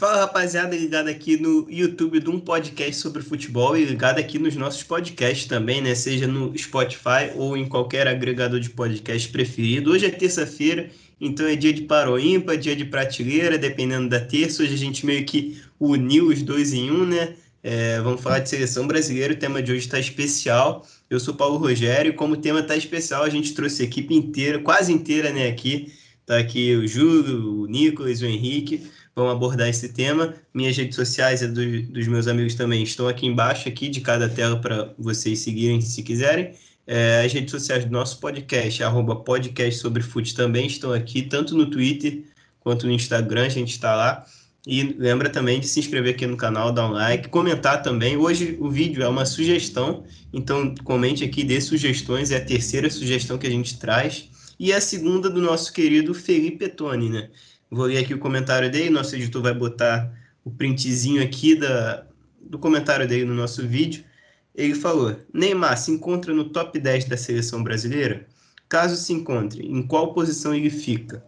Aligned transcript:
Fala 0.00 0.20
rapaziada, 0.20 0.74
ligado 0.74 1.08
aqui 1.08 1.36
no 1.36 1.66
YouTube 1.70 2.20
de 2.20 2.30
um 2.30 2.40
podcast 2.40 2.94
sobre 2.94 3.22
futebol 3.22 3.76
e 3.76 3.84
ligado 3.84 4.18
aqui 4.18 4.38
nos 4.38 4.56
nossos 4.56 4.82
podcasts 4.82 5.44
também, 5.46 5.82
né? 5.82 5.94
Seja 5.94 6.26
no 6.26 6.56
Spotify 6.56 7.32
ou 7.36 7.54
em 7.54 7.68
qualquer 7.68 8.08
agregador 8.08 8.58
de 8.60 8.70
podcast 8.70 9.28
preferido. 9.28 9.90
Hoje 9.90 10.06
é 10.06 10.10
terça-feira, 10.10 10.88
então 11.20 11.44
é 11.44 11.54
dia 11.54 11.70
de 11.70 11.82
paroímpa, 11.82 12.56
dia 12.56 12.74
de 12.74 12.86
prateleira, 12.86 13.58
dependendo 13.58 14.08
da 14.08 14.18
terça. 14.18 14.62
Hoje 14.62 14.72
a 14.72 14.78
gente 14.78 15.04
meio 15.04 15.22
que 15.26 15.60
uniu 15.78 16.28
os 16.28 16.40
dois 16.40 16.72
em 16.72 16.90
um, 16.90 17.04
né? 17.04 17.34
É, 17.62 18.00
vamos 18.00 18.22
falar 18.22 18.38
de 18.38 18.48
seleção 18.48 18.86
brasileira, 18.86 19.34
o 19.34 19.36
tema 19.36 19.62
de 19.62 19.70
hoje 19.70 19.80
está 19.80 20.00
especial. 20.00 20.86
Eu 21.10 21.20
sou 21.20 21.34
Paulo 21.34 21.58
Rogério 21.58 22.12
e 22.12 22.16
como 22.16 22.32
o 22.32 22.38
tema 22.38 22.60
está 22.60 22.74
especial, 22.74 23.22
a 23.22 23.28
gente 23.28 23.52
trouxe 23.52 23.82
a 23.82 23.84
equipe 23.84 24.14
inteira, 24.14 24.60
quase 24.60 24.94
inteira, 24.94 25.30
né, 25.30 25.46
aqui. 25.46 25.92
Tá 26.24 26.38
aqui 26.38 26.74
o 26.76 26.86
Júlio, 26.86 27.64
o 27.64 27.66
Nicolas, 27.66 28.22
o 28.22 28.24
Henrique 28.24 28.88
vão 29.14 29.28
abordar 29.28 29.68
esse 29.68 29.88
tema. 29.90 30.34
Minhas 30.54 30.76
redes 30.76 30.96
sociais 30.96 31.42
e 31.42 31.48
do, 31.48 31.82
dos 31.92 32.06
meus 32.08 32.26
amigos 32.26 32.54
também 32.54 32.82
estão 32.82 33.08
aqui 33.08 33.26
embaixo, 33.26 33.68
aqui 33.68 33.88
de 33.88 34.00
cada 34.00 34.28
tela 34.28 34.56
para 34.56 34.92
vocês 34.98 35.40
seguirem 35.40 35.80
se 35.80 36.02
quiserem. 36.02 36.52
É, 36.86 37.22
as 37.24 37.32
redes 37.32 37.50
sociais 37.50 37.84
do 37.84 37.90
nosso 37.90 38.18
podcast, 38.18 38.82
arroba 38.82 39.16
podcast 39.16 39.80
sobre 39.80 40.02
fute, 40.02 40.34
também 40.34 40.66
estão 40.66 40.92
aqui, 40.92 41.22
tanto 41.22 41.56
no 41.56 41.66
Twitter 41.66 42.24
quanto 42.60 42.86
no 42.86 42.92
Instagram, 42.92 43.46
a 43.46 43.48
gente 43.48 43.70
está 43.70 43.94
lá. 43.94 44.24
E 44.66 44.82
lembra 44.98 45.30
também 45.30 45.58
de 45.58 45.66
se 45.66 45.80
inscrever 45.80 46.14
aqui 46.14 46.26
no 46.26 46.36
canal, 46.36 46.70
dar 46.70 46.86
um 46.86 46.92
like, 46.92 47.28
comentar 47.28 47.82
também. 47.82 48.16
Hoje 48.16 48.58
o 48.60 48.68
vídeo 48.68 49.02
é 49.02 49.08
uma 49.08 49.24
sugestão, 49.24 50.04
então 50.32 50.74
comente 50.84 51.24
aqui, 51.24 51.42
dê 51.42 51.60
sugestões, 51.60 52.30
é 52.30 52.36
a 52.36 52.44
terceira 52.44 52.90
sugestão 52.90 53.38
que 53.38 53.46
a 53.46 53.50
gente 53.50 53.78
traz. 53.78 54.28
E 54.58 54.72
é 54.72 54.76
a 54.76 54.80
segunda 54.80 55.30
do 55.30 55.40
nosso 55.40 55.72
querido 55.72 56.12
Felipe 56.12 56.68
Toni, 56.68 57.08
né? 57.08 57.30
Vou 57.70 57.86
ler 57.86 57.98
aqui 57.98 58.12
o 58.12 58.18
comentário 58.18 58.70
dele, 58.70 58.90
nosso 58.90 59.14
editor 59.14 59.42
vai 59.42 59.54
botar 59.54 60.12
o 60.44 60.50
printzinho 60.50 61.22
aqui 61.22 61.54
da, 61.54 62.04
do 62.40 62.58
comentário 62.58 63.06
dele 63.06 63.24
no 63.24 63.34
nosso 63.34 63.66
vídeo. 63.66 64.04
Ele 64.54 64.74
falou: 64.74 65.16
Neymar 65.32 65.76
se 65.78 65.92
encontra 65.92 66.34
no 66.34 66.50
top 66.50 66.78
10 66.78 67.04
da 67.04 67.16
seleção 67.16 67.62
brasileira? 67.62 68.26
Caso 68.68 68.96
se 68.96 69.12
encontre, 69.12 69.64
em 69.66 69.82
qual 69.82 70.12
posição 70.12 70.54
ele 70.54 70.70
fica? 70.70 71.24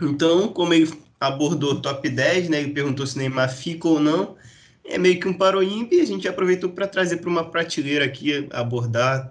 Então, 0.00 0.48
como 0.48 0.74
ele 0.74 0.92
abordou 1.20 1.72
o 1.72 1.82
top 1.82 2.08
10, 2.08 2.48
né, 2.48 2.60
ele 2.60 2.72
perguntou 2.72 3.06
se 3.06 3.18
Neymar 3.18 3.52
fica 3.52 3.88
ou 3.88 4.00
não. 4.00 4.36
É 4.84 4.96
meio 4.96 5.20
que 5.20 5.28
um 5.28 5.34
paroímpo 5.34 5.94
e 5.94 6.00
a 6.00 6.04
gente 6.04 6.26
aproveitou 6.26 6.70
para 6.70 6.86
trazer 6.86 7.18
para 7.18 7.28
uma 7.28 7.50
prateleira 7.50 8.04
aqui, 8.04 8.48
abordar, 8.50 9.30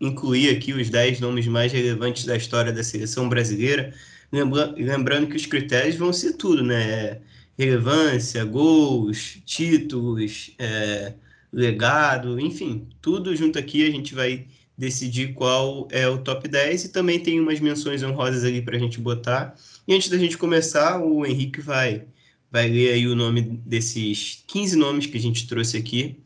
incluir 0.00 0.50
aqui 0.50 0.72
os 0.72 0.90
10 0.90 1.20
nomes 1.20 1.46
mais 1.46 1.72
relevantes 1.72 2.24
da 2.24 2.36
história 2.36 2.72
da 2.72 2.82
seleção 2.82 3.28
brasileira. 3.28 3.94
Lembra, 4.32 4.74
lembrando 4.76 5.28
que 5.28 5.36
os 5.36 5.44
critérios 5.46 5.96
vão 5.96 6.12
ser 6.12 6.32
tudo, 6.34 6.64
né? 6.64 7.20
Relevância, 7.58 8.42
gols, 8.44 9.38
títulos, 9.44 10.52
é, 10.58 11.14
legado, 11.52 12.40
enfim, 12.40 12.88
tudo 13.02 13.36
junto 13.36 13.58
aqui 13.58 13.86
a 13.86 13.90
gente 13.90 14.14
vai 14.14 14.46
decidir 14.76 15.34
qual 15.34 15.86
é 15.90 16.08
o 16.08 16.18
top 16.18 16.48
10 16.48 16.86
e 16.86 16.88
também 16.88 17.20
tem 17.20 17.38
umas 17.40 17.60
menções 17.60 18.02
honrosas 18.02 18.42
ali 18.42 18.62
para 18.62 18.76
a 18.76 18.80
gente 18.80 18.98
botar. 18.98 19.54
E 19.86 19.94
antes 19.94 20.08
da 20.08 20.16
gente 20.16 20.38
começar, 20.38 20.98
o 20.98 21.26
Henrique 21.26 21.60
vai, 21.60 22.06
vai 22.50 22.68
ler 22.70 22.94
aí 22.94 23.06
o 23.06 23.14
nome 23.14 23.42
desses 23.42 24.42
15 24.46 24.76
nomes 24.76 25.06
que 25.06 25.18
a 25.18 25.20
gente 25.20 25.46
trouxe 25.46 25.76
aqui, 25.76 26.16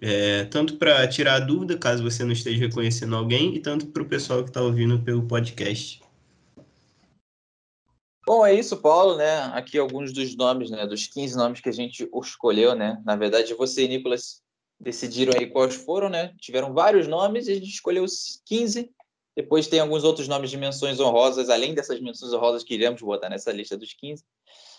é, 0.00 0.44
tanto 0.46 0.76
para 0.76 1.06
tirar 1.08 1.34
a 1.34 1.40
dúvida, 1.40 1.76
caso 1.76 2.02
você 2.02 2.24
não 2.24 2.32
esteja 2.32 2.58
reconhecendo 2.58 3.14
alguém, 3.14 3.54
e 3.56 3.60
tanto 3.60 3.86
para 3.86 4.02
o 4.02 4.06
pessoal 4.06 4.42
que 4.42 4.48
está 4.50 4.62
ouvindo 4.62 4.98
pelo 5.00 5.22
podcast. 5.24 6.00
Bom, 8.32 8.46
é 8.46 8.54
isso, 8.54 8.76
Paulo, 8.76 9.16
né? 9.16 9.42
Aqui 9.54 9.76
alguns 9.76 10.12
dos 10.12 10.36
nomes, 10.36 10.70
né? 10.70 10.86
Dos 10.86 11.04
15 11.08 11.36
nomes 11.36 11.60
que 11.60 11.68
a 11.68 11.72
gente 11.72 12.08
escolheu, 12.22 12.76
né? 12.76 13.02
Na 13.04 13.16
verdade, 13.16 13.52
você 13.54 13.86
e 13.86 13.88
Nicolas 13.88 14.40
decidiram 14.78 15.32
aí 15.36 15.50
quais 15.50 15.74
foram, 15.74 16.08
né? 16.08 16.32
Tiveram 16.40 16.72
vários 16.72 17.08
nomes 17.08 17.48
e 17.48 17.50
a 17.50 17.54
gente 17.56 17.66
escolheu 17.66 18.04
os 18.04 18.40
15. 18.46 18.88
Depois 19.34 19.66
tem 19.66 19.80
alguns 19.80 20.04
outros 20.04 20.28
nomes 20.28 20.48
de 20.48 20.56
menções 20.56 21.00
honrosas, 21.00 21.50
além 21.50 21.74
dessas 21.74 22.00
menções 22.00 22.32
honrosas 22.32 22.62
que 22.62 22.72
iremos 22.72 23.02
botar 23.02 23.28
nessa 23.28 23.50
lista 23.50 23.76
dos 23.76 23.94
15. 23.94 24.24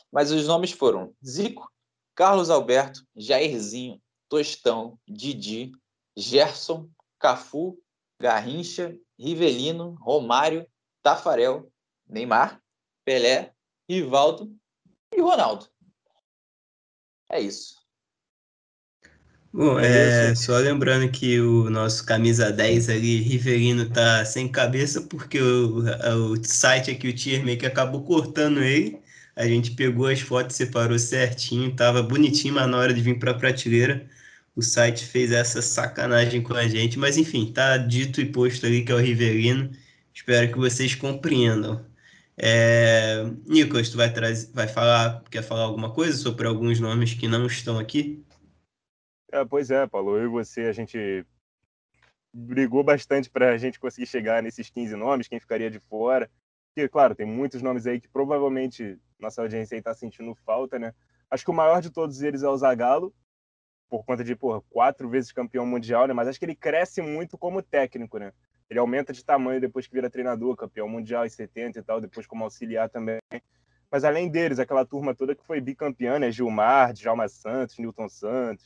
Mas 0.09 0.31
os 0.31 0.47
nomes 0.47 0.71
foram 0.71 1.13
Zico, 1.21 1.69
Carlos 2.15 2.49
Alberto, 2.49 3.05
Jairzinho, 3.17 4.01
Tostão, 4.29 4.97
Didi, 5.05 5.73
Gerson, 6.15 6.87
Cafu, 7.19 7.77
Garrincha, 8.17 8.97
Rivelino, 9.19 9.97
Romário, 9.99 10.65
Tafarel, 11.03 11.69
Neymar, 12.07 12.61
Pelé, 13.05 13.51
Rivaldo 13.89 14.55
e 15.13 15.21
Ronaldo. 15.21 15.67
É 17.29 17.39
isso. 17.39 17.81
Bom, 19.53 19.77
é, 19.77 20.33
só 20.33 20.57
lembrando 20.57 21.11
que 21.11 21.41
o 21.41 21.69
nosso 21.69 22.05
camisa 22.05 22.51
10 22.51 22.89
ali, 22.89 23.17
Riverino, 23.17 23.89
tá 23.89 24.23
sem 24.23 24.47
cabeça, 24.49 25.01
porque 25.01 25.41
o, 25.41 25.83
o 26.31 26.43
site 26.43 26.91
aqui, 26.91 27.09
o 27.09 27.13
Tier 27.13 27.43
que 27.57 27.65
acabou 27.65 28.01
cortando 28.03 28.61
ele. 28.63 29.01
A 29.35 29.45
gente 29.45 29.71
pegou 29.71 30.07
as 30.07 30.21
fotos, 30.21 30.55
separou 30.55 30.97
certinho, 30.97 31.75
tava 31.75 32.01
bonitinho, 32.01 32.53
mas 32.53 32.69
na 32.69 32.77
hora 32.77 32.93
de 32.93 33.01
vir 33.01 33.19
para 33.19 33.31
a 33.31 33.33
prateleira, 33.33 34.07
o 34.55 34.61
site 34.61 35.05
fez 35.05 35.31
essa 35.31 35.61
sacanagem 35.61 36.41
com 36.41 36.53
a 36.53 36.67
gente. 36.67 36.97
Mas 36.97 37.17
enfim, 37.17 37.51
tá 37.51 37.77
dito 37.77 38.21
e 38.21 38.25
posto 38.25 38.65
ali 38.65 38.85
que 38.85 38.91
é 38.91 38.95
o 38.95 38.99
Riverino. 38.99 39.71
Espero 40.13 40.51
que 40.51 40.57
vocês 40.57 40.95
compreendam. 40.95 41.85
É... 42.43 43.23
Nicolas, 43.45 43.89
tu 43.89 43.97
vai, 43.97 44.11
trazer, 44.11 44.51
vai 44.51 44.67
falar, 44.67 45.23
quer 45.29 45.43
falar 45.43 45.61
alguma 45.61 45.93
coisa 45.93 46.17
sobre 46.17 46.47
alguns 46.47 46.79
nomes 46.79 47.13
que 47.13 47.27
não 47.27 47.45
estão 47.45 47.77
aqui? 47.77 48.25
É, 49.31 49.45
pois 49.45 49.69
é, 49.69 49.85
Paulo, 49.85 50.17
eu 50.17 50.23
e 50.23 50.27
você, 50.27 50.61
a 50.61 50.73
gente 50.73 51.23
brigou 52.33 52.83
bastante 52.83 53.29
para 53.29 53.51
a 53.51 53.57
gente 53.57 53.79
conseguir 53.79 54.07
chegar 54.07 54.41
nesses 54.41 54.71
15 54.71 54.95
nomes, 54.95 55.27
quem 55.27 55.39
ficaria 55.39 55.69
de 55.69 55.79
fora. 55.81 56.31
Porque, 56.73 56.89
claro, 56.89 57.13
tem 57.13 57.27
muitos 57.27 57.61
nomes 57.61 57.85
aí 57.85 58.01
que 58.01 58.07
provavelmente 58.07 58.97
nossa 59.19 59.43
audiência 59.43 59.75
está 59.75 59.93
sentindo 59.93 60.33
falta, 60.43 60.79
né? 60.79 60.95
Acho 61.29 61.45
que 61.45 61.51
o 61.51 61.53
maior 61.53 61.79
de 61.79 61.91
todos 61.91 62.23
eles 62.23 62.41
é 62.41 62.49
o 62.49 62.57
Zagallo, 62.57 63.13
por 63.87 64.03
conta 64.03 64.23
de, 64.23 64.35
porra, 64.35 64.61
quatro 64.69 65.07
vezes 65.09 65.31
campeão 65.31 65.65
mundial, 65.65 66.07
né? 66.07 66.13
Mas 66.13 66.27
acho 66.27 66.39
que 66.39 66.45
ele 66.45 66.55
cresce 66.55 67.03
muito 67.03 67.37
como 67.37 67.61
técnico, 67.61 68.17
né? 68.17 68.33
Ele 68.71 68.79
aumenta 68.79 69.11
de 69.11 69.21
tamanho 69.21 69.59
depois 69.59 69.85
que 69.85 69.93
vira 69.93 70.09
treinador, 70.09 70.55
campeão 70.55 70.87
mundial 70.87 71.25
em 71.25 71.29
70 71.29 71.77
e 71.77 71.83
tal, 71.83 71.99
depois 71.99 72.25
como 72.25 72.45
auxiliar 72.45 72.87
também. 72.87 73.19
Mas 73.91 74.05
além 74.05 74.29
deles, 74.29 74.59
aquela 74.59 74.85
turma 74.85 75.13
toda 75.13 75.35
que 75.35 75.45
foi 75.45 75.59
bicampeã, 75.59 76.17
né? 76.17 76.31
Gilmar, 76.31 76.93
Djalma 76.93 77.27
Santos, 77.27 77.77
Newton 77.77 78.07
Santos, 78.07 78.65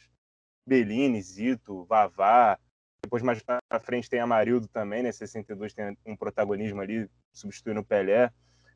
Bellini, 0.63 1.19
Zito, 1.23 1.85
Vavá. 1.85 2.59
Depois 3.01 3.23
mais 3.23 3.41
pra 3.41 3.59
frente 3.81 4.07
tem 4.07 4.19
Amarildo 4.19 4.67
também, 4.67 5.01
né? 5.01 5.11
62 5.11 5.73
tem 5.73 5.97
um 6.05 6.15
protagonismo 6.15 6.81
ali, 6.81 7.09
substituindo 7.33 7.79
o 7.79 7.83
Pelé. 7.83 8.31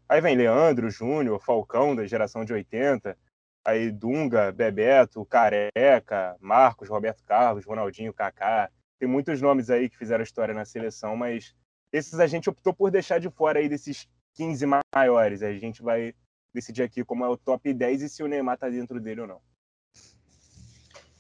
Aí 0.10 0.22
vem 0.22 0.36
Leandro, 0.36 0.90
Júnior, 0.90 1.40
Falcão, 1.40 1.96
da 1.96 2.08
geração 2.08 2.44
de 2.44 2.54
80. 2.54 3.16
Aí 3.64 3.92
Dunga, 3.92 4.52
Bebeto, 4.52 5.24
Careca, 5.26 6.36
Marcos, 6.40 6.90
Roberto 6.90 7.24
Carlos, 7.24 7.68
Ronaldinho, 7.68 8.12
Kaká, 8.12 8.72
tem 9.00 9.08
muitos 9.08 9.42
nomes 9.42 9.70
aí 9.70 9.90
que 9.90 9.98
fizeram 9.98 10.24
história 10.24 10.54
na 10.54 10.66
seleção, 10.66 11.16
mas 11.16 11.56
esses 11.92 12.20
a 12.20 12.28
gente 12.28 12.50
optou 12.50 12.74
por 12.74 12.92
deixar 12.92 13.20
de 13.20 13.30
fora 13.30 13.60
aí 13.60 13.70
desses 13.70 14.08
15 14.36 14.66
maiores. 14.94 15.42
A 15.42 15.54
gente 15.54 15.82
vai 15.82 16.14
decidir 16.54 16.84
aqui 16.84 17.04
como 17.04 17.24
é 17.24 17.30
o 17.30 17.38
top 17.38 17.74
10 17.74 18.02
e 18.02 18.10
se 18.10 18.22
o 18.22 18.28
Neymar 18.28 18.58
tá 18.58 18.70
dentro 18.70 19.00
dele 19.00 19.22
ou 19.22 19.28
não. 19.28 19.42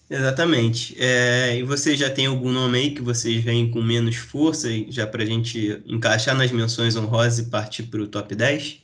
Exatamente. 0.09 0.95
É, 0.99 1.55
e 1.57 1.63
você 1.63 1.95
já 1.95 2.09
tem 2.09 2.25
algum 2.25 2.51
nome 2.51 2.79
aí 2.79 2.95
que 2.95 3.01
vocês 3.01 3.43
veem 3.43 3.69
com 3.69 3.81
menos 3.81 4.15
força, 4.15 4.67
já 4.89 5.05
para 5.05 5.21
a 5.21 5.25
gente 5.25 5.83
encaixar 5.85 6.35
nas 6.35 6.51
menções 6.51 6.95
honrosas 6.95 7.39
e 7.39 7.49
partir 7.49 7.83
para 7.83 8.01
o 8.01 8.07
top 8.07 8.33
10? 8.33 8.81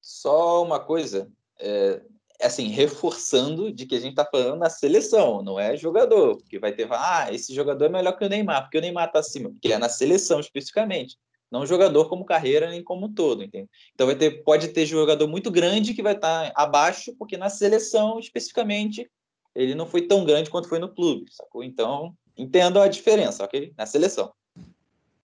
Só 0.00 0.62
uma 0.62 0.78
coisa. 0.78 1.28
É, 1.58 2.00
assim, 2.42 2.68
reforçando 2.68 3.72
de 3.72 3.86
que 3.86 3.94
a 3.94 4.00
gente 4.00 4.10
está 4.10 4.24
falando 4.24 4.58
na 4.58 4.70
seleção, 4.70 5.42
não 5.42 5.58
é 5.58 5.76
jogador, 5.76 6.36
porque 6.36 6.58
vai 6.58 6.72
ter, 6.72 6.88
ah, 6.90 7.28
esse 7.32 7.54
jogador 7.54 7.86
é 7.86 7.88
melhor 7.88 8.16
que 8.16 8.24
o 8.24 8.28
Neymar, 8.28 8.62
porque 8.62 8.78
o 8.78 8.80
Neymar 8.80 9.06
está 9.06 9.20
acima, 9.20 9.50
porque 9.50 9.72
é 9.72 9.78
na 9.78 9.88
seleção 9.88 10.40
especificamente, 10.40 11.16
não 11.50 11.66
jogador 11.66 12.08
como 12.08 12.24
carreira 12.24 12.70
nem 12.70 12.82
como 12.82 13.08
todo, 13.12 13.42
entende? 13.42 13.68
Então 13.94 14.06
vai 14.06 14.16
ter, 14.16 14.42
pode 14.44 14.68
ter 14.68 14.86
jogador 14.86 15.26
muito 15.26 15.50
grande 15.50 15.94
que 15.94 16.02
vai 16.02 16.14
estar 16.14 16.52
tá 16.52 16.62
abaixo, 16.62 17.14
porque 17.18 17.36
na 17.36 17.48
seleção 17.48 18.18
especificamente 18.18 19.10
ele 19.54 19.74
não 19.74 19.86
foi 19.86 20.02
tão 20.02 20.24
grande 20.24 20.50
quanto 20.50 20.68
foi 20.68 20.78
no 20.78 20.94
clube, 20.94 21.26
sacou? 21.30 21.64
Então, 21.64 22.14
entendo 22.36 22.80
a 22.80 22.88
diferença, 22.88 23.44
ok? 23.44 23.72
Na 23.76 23.84
seleção. 23.84 24.32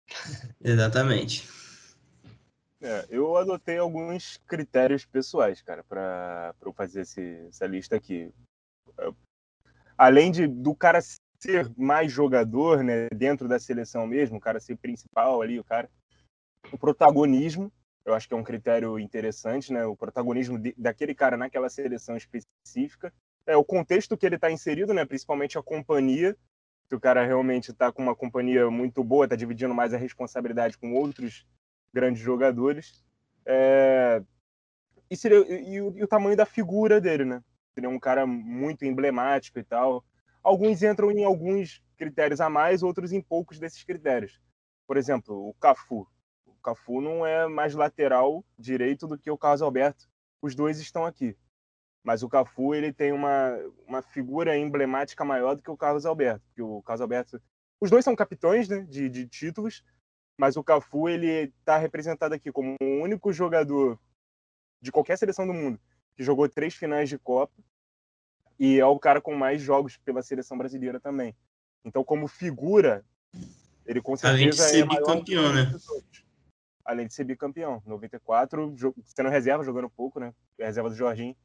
Exatamente. 0.62 1.48
É, 2.82 3.06
eu 3.10 3.36
adotei 3.36 3.78
alguns 3.78 4.38
critérios 4.38 5.04
pessoais, 5.06 5.62
cara, 5.62 5.84
para 5.84 6.52
eu 6.60 6.72
fazer 6.72 7.02
esse, 7.02 7.46
essa 7.48 7.64
lista 7.64 7.94
aqui. 7.94 8.32
Além 9.96 10.32
de 10.32 10.48
do 10.48 10.74
cara 10.74 10.98
ser 11.38 11.72
mais 11.76 12.10
jogador, 12.10 12.82
né, 12.82 13.06
dentro 13.14 13.46
da 13.46 13.60
seleção 13.60 14.04
mesmo, 14.04 14.36
o 14.38 14.40
cara 14.40 14.58
ser 14.58 14.76
principal 14.76 15.40
ali, 15.40 15.60
o 15.60 15.64
cara, 15.64 15.88
o 16.72 16.78
protagonismo. 16.78 17.72
Eu 18.04 18.14
acho 18.14 18.26
que 18.26 18.34
é 18.34 18.36
um 18.36 18.42
critério 18.42 18.98
interessante, 18.98 19.72
né? 19.72 19.86
O 19.86 19.94
protagonismo 19.94 20.58
de, 20.58 20.74
daquele 20.76 21.14
cara 21.14 21.36
naquela 21.36 21.68
seleção 21.68 22.16
específica. 22.16 23.14
É 23.46 23.56
o 23.56 23.64
contexto 23.64 24.16
que 24.16 24.26
ele 24.26 24.34
está 24.34 24.50
inserido, 24.50 24.92
né? 24.92 25.04
Principalmente 25.04 25.56
a 25.56 25.62
companhia. 25.62 26.36
Se 26.88 26.96
o 26.96 27.00
cara 27.00 27.24
realmente 27.24 27.70
está 27.70 27.92
com 27.92 28.02
uma 28.02 28.16
companhia 28.16 28.68
muito 28.72 29.04
boa, 29.04 29.26
está 29.26 29.36
dividindo 29.36 29.72
mais 29.72 29.94
a 29.94 29.96
responsabilidade 29.96 30.76
com 30.76 30.94
outros 30.94 31.46
grandes 31.92 32.22
jogadores. 32.22 33.04
É... 33.44 34.22
E, 35.10 35.16
seria, 35.16 35.38
e, 35.38 35.74
e, 35.74 35.80
o, 35.80 35.96
e 35.96 36.02
o 36.02 36.08
tamanho 36.08 36.36
da 36.36 36.46
figura 36.46 37.00
dele, 37.00 37.24
né? 37.24 37.42
Seria 37.74 37.88
um 37.88 37.98
cara 37.98 38.26
muito 38.26 38.84
emblemático 38.84 39.58
e 39.58 39.64
tal. 39.64 40.04
Alguns 40.42 40.82
entram 40.82 41.10
em 41.10 41.24
alguns 41.24 41.82
critérios 41.96 42.40
a 42.40 42.48
mais, 42.50 42.82
outros 42.82 43.12
em 43.12 43.20
poucos 43.20 43.58
desses 43.58 43.84
critérios. 43.84 44.40
Por 44.86 44.96
exemplo, 44.96 45.48
o 45.48 45.54
Cafu. 45.54 46.06
O 46.46 46.54
Cafu 46.62 47.00
não 47.00 47.24
é 47.24 47.46
mais 47.46 47.74
lateral 47.74 48.44
direito 48.58 49.06
do 49.06 49.18
que 49.18 49.30
o 49.30 49.38
Carlos 49.38 49.62
Alberto. 49.62 50.08
Os 50.40 50.54
dois 50.54 50.80
estão 50.80 51.06
aqui. 51.06 51.36
Mas 52.02 52.22
o 52.22 52.28
Cafu 52.28 52.74
ele 52.74 52.92
tem 52.92 53.12
uma, 53.12 53.56
uma 53.86 54.02
figura 54.02 54.56
emblemática 54.56 55.24
maior 55.24 55.54
do 55.54 55.62
que 55.62 55.70
o 55.70 55.76
Carlos 55.76 56.04
Alberto. 56.04 56.44
Que 56.54 56.62
o 56.62 56.82
Carlos 56.82 57.00
Alberto, 57.00 57.40
os 57.80 57.90
dois 57.90 58.04
são 58.04 58.16
capitães 58.16 58.68
né, 58.68 58.80
de, 58.80 59.08
de 59.08 59.26
títulos, 59.26 59.84
mas 60.42 60.56
o 60.56 60.64
Cafu 60.64 61.08
ele 61.08 61.52
está 61.60 61.78
representado 61.78 62.34
aqui 62.34 62.50
como 62.50 62.74
o 62.82 63.00
único 63.00 63.32
jogador 63.32 63.96
de 64.80 64.90
qualquer 64.90 65.16
seleção 65.16 65.46
do 65.46 65.54
mundo 65.54 65.78
que 66.16 66.24
jogou 66.24 66.48
três 66.48 66.74
finais 66.74 67.08
de 67.08 67.16
Copa 67.16 67.54
e 68.58 68.80
é 68.80 68.84
o 68.84 68.98
cara 68.98 69.20
com 69.20 69.36
mais 69.36 69.62
jogos 69.62 69.98
pela 69.98 70.20
seleção 70.20 70.58
brasileira 70.58 70.98
também. 70.98 71.32
Então, 71.84 72.02
como 72.02 72.26
figura, 72.26 73.04
ele 73.86 74.02
com 74.02 74.16
certeza 74.16 74.36
Além 74.36 74.50
de 74.50 74.56
ser 74.56 74.80
é 74.80 74.84
bicampeão, 74.84 75.52
né? 75.52 75.72
Além 76.84 77.06
de 77.06 77.14
ser 77.14 77.22
bicampeão. 77.22 77.80
94, 77.86 78.74
sendo 79.04 79.28
reserva, 79.28 79.62
jogando 79.62 79.88
pouco, 79.88 80.18
né? 80.18 80.34
Reserva 80.58 80.90
do 80.90 80.96
Jorginho. 80.96 81.36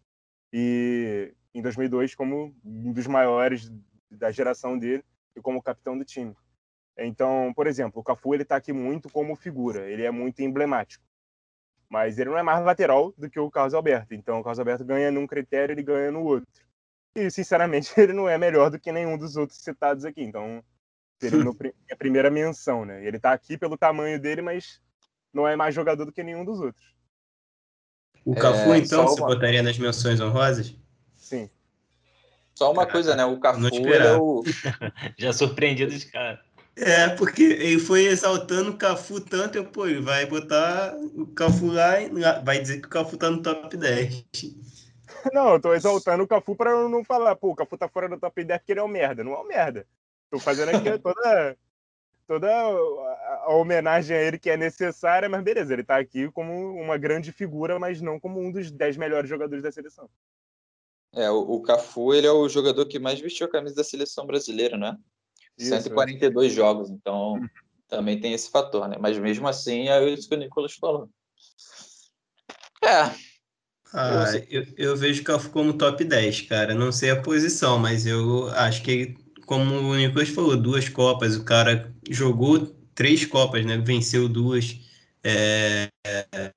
E 0.51 1.35
em 1.53 1.61
2002, 1.61 2.15
como 2.15 2.51
um 2.65 2.91
dos 2.91 3.05
maiores 3.05 3.71
da 4.09 4.31
geração 4.31 4.75
dele 4.75 5.05
e 5.35 5.39
como 5.39 5.61
capitão 5.61 5.95
do 5.95 6.03
time. 6.03 6.35
Então, 6.97 7.53
por 7.55 7.67
exemplo, 7.67 8.01
o 8.01 8.03
Cafu 8.03 8.33
ele 8.33 8.45
tá 8.45 8.55
aqui 8.55 8.73
muito 8.73 9.09
como 9.09 9.35
figura, 9.35 9.89
ele 9.89 10.03
é 10.03 10.11
muito 10.11 10.41
emblemático. 10.41 11.03
Mas 11.89 12.17
ele 12.17 12.29
não 12.29 12.37
é 12.37 12.43
mais 12.43 12.65
lateral 12.65 13.13
do 13.17 13.29
que 13.29 13.39
o 13.39 13.49
Carlos 13.49 13.73
Alberto. 13.73 14.13
Então, 14.13 14.39
o 14.39 14.43
Carlos 14.43 14.59
Alberto 14.59 14.83
ganha 14.83 15.11
num 15.11 15.27
critério, 15.27 15.73
ele 15.73 15.83
ganha 15.83 16.11
no 16.11 16.23
outro. 16.23 16.47
E, 17.15 17.31
sinceramente, 17.31 17.91
ele 17.99 18.13
não 18.13 18.27
é 18.27 18.37
melhor 18.37 18.69
do 18.69 18.79
que 18.79 18.91
nenhum 18.91 19.17
dos 19.17 19.37
outros 19.37 19.59
citados 19.59 20.03
aqui. 20.03 20.21
Então, 20.21 20.63
seria 21.19 21.39
a 21.91 21.95
primeira 21.95 22.29
menção, 22.29 22.83
né? 22.83 23.05
Ele 23.05 23.19
tá 23.19 23.31
aqui 23.31 23.57
pelo 23.57 23.77
tamanho 23.77 24.19
dele, 24.19 24.41
mas 24.41 24.81
não 25.33 25.47
é 25.47 25.55
mais 25.55 25.73
jogador 25.73 26.03
do 26.03 26.11
que 26.11 26.23
nenhum 26.23 26.43
dos 26.43 26.59
outros. 26.59 26.95
O 28.25 28.35
Cafu, 28.35 28.73
é, 28.73 28.79
então, 28.79 29.07
você 29.07 29.21
uma... 29.21 29.27
botaria 29.27 29.63
nas 29.63 29.77
menções 29.77 30.19
honrosas? 30.19 30.75
Sim. 31.15 31.49
Só 32.53 32.71
uma 32.73 32.85
coisa, 32.85 33.15
né? 33.15 33.23
O 33.23 33.39
Cafu 33.39 33.67
é 33.67 34.17
o... 34.17 34.43
Já 35.17 35.31
surpreendido 35.31 35.95
de 35.95 36.05
cara. 36.07 36.43
É, 36.79 37.09
porque 37.09 37.41
ele 37.41 37.79
foi 37.79 38.05
exaltando 38.05 38.69
o 38.69 38.77
Cafu 38.77 39.19
tanto, 39.19 39.57
eu, 39.57 39.65
pô, 39.65 39.87
ele 39.87 39.99
vai 39.99 40.27
botar 40.27 40.95
o 41.15 41.25
Cafu 41.25 41.67
lá 41.71 41.99
e 41.99 42.09
vai 42.43 42.59
dizer 42.59 42.79
que 42.79 42.87
o 42.87 42.89
Cafu 42.89 43.17
tá 43.17 43.31
no 43.31 43.41
top 43.41 43.75
10. 43.75 44.25
Não, 45.33 45.53
eu 45.53 45.59
tô 45.59 45.73
exaltando 45.73 46.23
o 46.23 46.27
Cafu 46.27 46.55
pra 46.55 46.87
não 46.87 47.03
falar, 47.03 47.35
pô, 47.35 47.49
o 47.49 47.55
Cafu 47.55 47.77
tá 47.77 47.89
fora 47.89 48.07
do 48.07 48.19
top 48.19 48.43
10 48.43 48.59
porque 48.59 48.73
ele 48.73 48.79
é 48.79 48.83
um 48.83 48.87
merda. 48.87 49.23
Não 49.23 49.33
é 49.33 49.39
um 49.39 49.47
merda. 49.47 49.87
Tô 50.29 50.39
fazendo 50.39 50.69
aqui 50.69 50.97
toda, 50.99 51.57
toda 52.27 52.47
a, 52.47 53.43
a, 53.45 53.55
homenagem 53.55 54.15
a 54.15 54.21
ele 54.21 54.37
que 54.37 54.49
é 54.49 54.55
necessária, 54.55 55.27
mas 55.27 55.43
beleza, 55.43 55.73
ele 55.73 55.83
tá 55.83 55.97
aqui 55.97 56.31
como 56.31 56.53
uma 56.75 56.97
grande 56.97 57.31
figura, 57.31 57.79
mas 57.79 58.01
não 58.01 58.19
como 58.19 58.39
um 58.39 58.51
dos 58.51 58.71
10 58.71 58.97
melhores 58.97 59.27
jogadores 59.27 59.63
da 59.63 59.71
seleção. 59.71 60.07
É, 61.13 61.29
o, 61.31 61.39
o 61.39 61.61
Cafu, 61.63 62.13
ele 62.13 62.27
é 62.27 62.31
o 62.31 62.47
jogador 62.47 62.85
que 62.85 62.99
mais 62.99 63.19
vestiu 63.19 63.47
a 63.47 63.51
camisa 63.51 63.75
da 63.75 63.83
seleção 63.83 64.27
brasileira, 64.27 64.77
né? 64.77 64.95
Isso, 65.57 65.69
142 65.69 66.51
é. 66.51 66.55
jogos, 66.55 66.89
então 66.89 67.33
uhum. 67.33 67.49
também 67.87 68.19
tem 68.19 68.33
esse 68.33 68.49
fator, 68.49 68.87
né? 68.87 68.97
Mas 68.99 69.17
mesmo 69.17 69.47
assim, 69.47 69.89
é 69.89 70.09
isso 70.09 70.29
que 70.29 70.35
o 70.35 70.37
Nicolas 70.37 70.73
falou. 70.73 71.09
É, 72.83 73.11
ah, 73.93 74.25
eu, 74.49 74.65
eu 74.77 74.97
vejo 74.97 75.21
o 75.21 75.23
Cafu 75.23 75.49
como 75.49 75.73
top 75.73 76.03
10, 76.03 76.41
cara. 76.41 76.73
Não 76.73 76.91
sei 76.91 77.09
a 77.09 77.21
posição, 77.21 77.79
mas 77.79 78.05
eu 78.05 78.49
acho 78.49 78.81
que, 78.81 79.15
como 79.45 79.73
o 79.73 79.95
Nicolas 79.95 80.29
falou, 80.29 80.57
duas 80.57 80.89
Copas, 80.89 81.35
o 81.35 81.43
cara 81.43 81.93
jogou 82.09 82.75
três 82.93 83.25
Copas, 83.25 83.65
né? 83.65 83.77
Venceu 83.77 84.27
duas. 84.27 84.77
É, 85.23 85.89
é, 86.05 86.51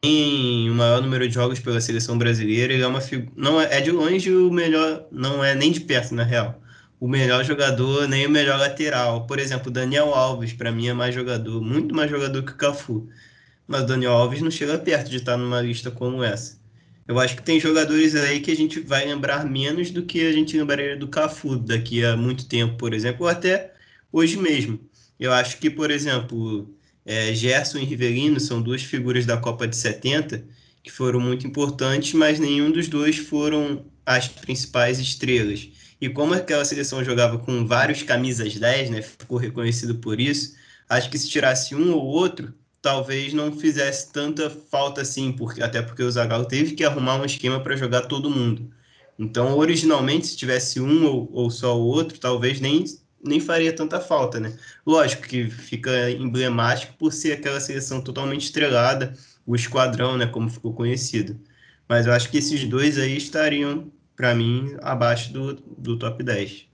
tem 0.00 0.70
o 0.70 0.74
maior 0.74 1.02
número 1.02 1.28
de 1.28 1.34
jogos 1.34 1.58
pela 1.58 1.80
seleção 1.80 2.16
brasileira. 2.16 2.72
Ele 2.72 2.82
é 2.82 2.86
uma 2.86 3.00
não 3.36 3.60
é, 3.60 3.78
é 3.78 3.80
de 3.80 3.90
longe 3.90 4.32
o 4.32 4.50
melhor, 4.50 5.06
não 5.10 5.44
é 5.44 5.54
nem 5.54 5.72
de 5.72 5.80
perto, 5.80 6.14
na 6.14 6.22
real. 6.22 6.60
O 7.00 7.08
melhor 7.08 7.44
jogador, 7.44 8.06
nem 8.06 8.26
o 8.26 8.30
melhor 8.30 8.58
lateral. 8.58 9.26
Por 9.26 9.38
exemplo, 9.38 9.70
Daniel 9.70 10.14
Alves, 10.14 10.52
para 10.52 10.70
mim, 10.70 10.88
é 10.88 10.92
mais 10.92 11.14
jogador, 11.14 11.60
muito 11.62 11.94
mais 11.94 12.10
jogador 12.10 12.42
que 12.44 12.52
o 12.52 12.56
Cafu. 12.56 13.08
Mas 13.66 13.82
o 13.82 13.86
Daniel 13.86 14.12
Alves 14.12 14.42
não 14.42 14.50
chega 14.50 14.78
perto 14.78 15.10
de 15.10 15.16
estar 15.16 15.36
numa 15.36 15.60
lista 15.62 15.90
como 15.90 16.22
essa. 16.22 16.60
Eu 17.08 17.18
acho 17.18 17.36
que 17.36 17.42
tem 17.42 17.58
jogadores 17.58 18.14
aí 18.14 18.40
que 18.40 18.50
a 18.52 18.56
gente 18.56 18.80
vai 18.80 19.04
lembrar 19.06 19.44
menos 19.44 19.90
do 19.90 20.04
que 20.04 20.26
a 20.26 20.32
gente 20.32 20.56
lembraria 20.56 20.96
do 20.96 21.08
Cafu 21.08 21.56
daqui 21.56 22.04
a 22.04 22.16
muito 22.16 22.46
tempo, 22.46 22.76
por 22.76 22.94
exemplo, 22.94 23.24
ou 23.24 23.28
até 23.28 23.72
hoje 24.12 24.36
mesmo. 24.36 24.78
Eu 25.18 25.32
acho 25.32 25.58
que, 25.58 25.68
por 25.70 25.90
exemplo, 25.90 26.72
é, 27.04 27.34
Gerson 27.34 27.78
e 27.78 27.84
Rivelino 27.84 28.38
são 28.38 28.62
duas 28.62 28.82
figuras 28.82 29.26
da 29.26 29.36
Copa 29.36 29.66
de 29.66 29.76
70 29.76 30.44
que 30.82 30.90
foram 30.90 31.20
muito 31.20 31.46
importantes, 31.46 32.12
mas 32.14 32.38
nenhum 32.38 32.70
dos 32.70 32.88
dois 32.88 33.16
foram 33.18 33.84
as 34.06 34.28
principais 34.28 34.98
estrelas. 34.98 35.68
E 36.00 36.08
como 36.08 36.34
aquela 36.34 36.64
seleção 36.64 37.04
jogava 37.04 37.38
com 37.38 37.66
vários 37.66 38.02
camisas 38.02 38.54
10, 38.54 38.90
né, 38.90 39.02
ficou 39.02 39.38
reconhecido 39.38 39.96
por 39.96 40.18
isso, 40.18 40.54
acho 40.88 41.10
que 41.10 41.18
se 41.18 41.28
tirasse 41.28 41.74
um 41.74 41.92
ou 41.92 42.04
outro, 42.04 42.54
talvez 42.80 43.32
não 43.32 43.52
fizesse 43.52 44.10
tanta 44.12 44.48
falta 44.50 45.02
assim, 45.02 45.32
porque, 45.32 45.62
até 45.62 45.82
porque 45.82 46.02
o 46.02 46.10
Zagallo 46.10 46.46
teve 46.46 46.74
que 46.74 46.84
arrumar 46.84 47.16
um 47.16 47.24
esquema 47.24 47.60
para 47.60 47.76
jogar 47.76 48.02
todo 48.02 48.30
mundo. 48.30 48.70
Então, 49.18 49.56
originalmente, 49.58 50.28
se 50.28 50.36
tivesse 50.36 50.80
um 50.80 51.04
ou, 51.06 51.28
ou, 51.32 51.50
só 51.50 51.78
o 51.78 51.84
outro, 51.84 52.18
talvez 52.18 52.58
nem, 52.60 52.84
nem 53.22 53.38
faria 53.38 53.72
tanta 53.72 54.00
falta, 54.00 54.40
né? 54.40 54.56
Lógico 54.86 55.24
que 55.24 55.50
fica 55.50 56.10
emblemático 56.10 56.94
por 56.98 57.12
ser 57.12 57.32
aquela 57.32 57.60
seleção 57.60 58.00
totalmente 58.00 58.44
estrelada, 58.46 59.14
o 59.46 59.54
esquadrão, 59.54 60.16
né, 60.16 60.26
como 60.26 60.48
ficou 60.48 60.72
conhecido. 60.72 61.38
Mas 61.88 62.06
eu 62.06 62.12
acho 62.12 62.30
que 62.30 62.38
esses 62.38 62.64
dois 62.64 62.98
aí 62.98 63.16
estariam, 63.16 63.92
para 64.20 64.34
mim, 64.34 64.76
abaixo 64.82 65.32
do, 65.32 65.54
do 65.54 65.98
top 65.98 66.22
10. 66.22 66.68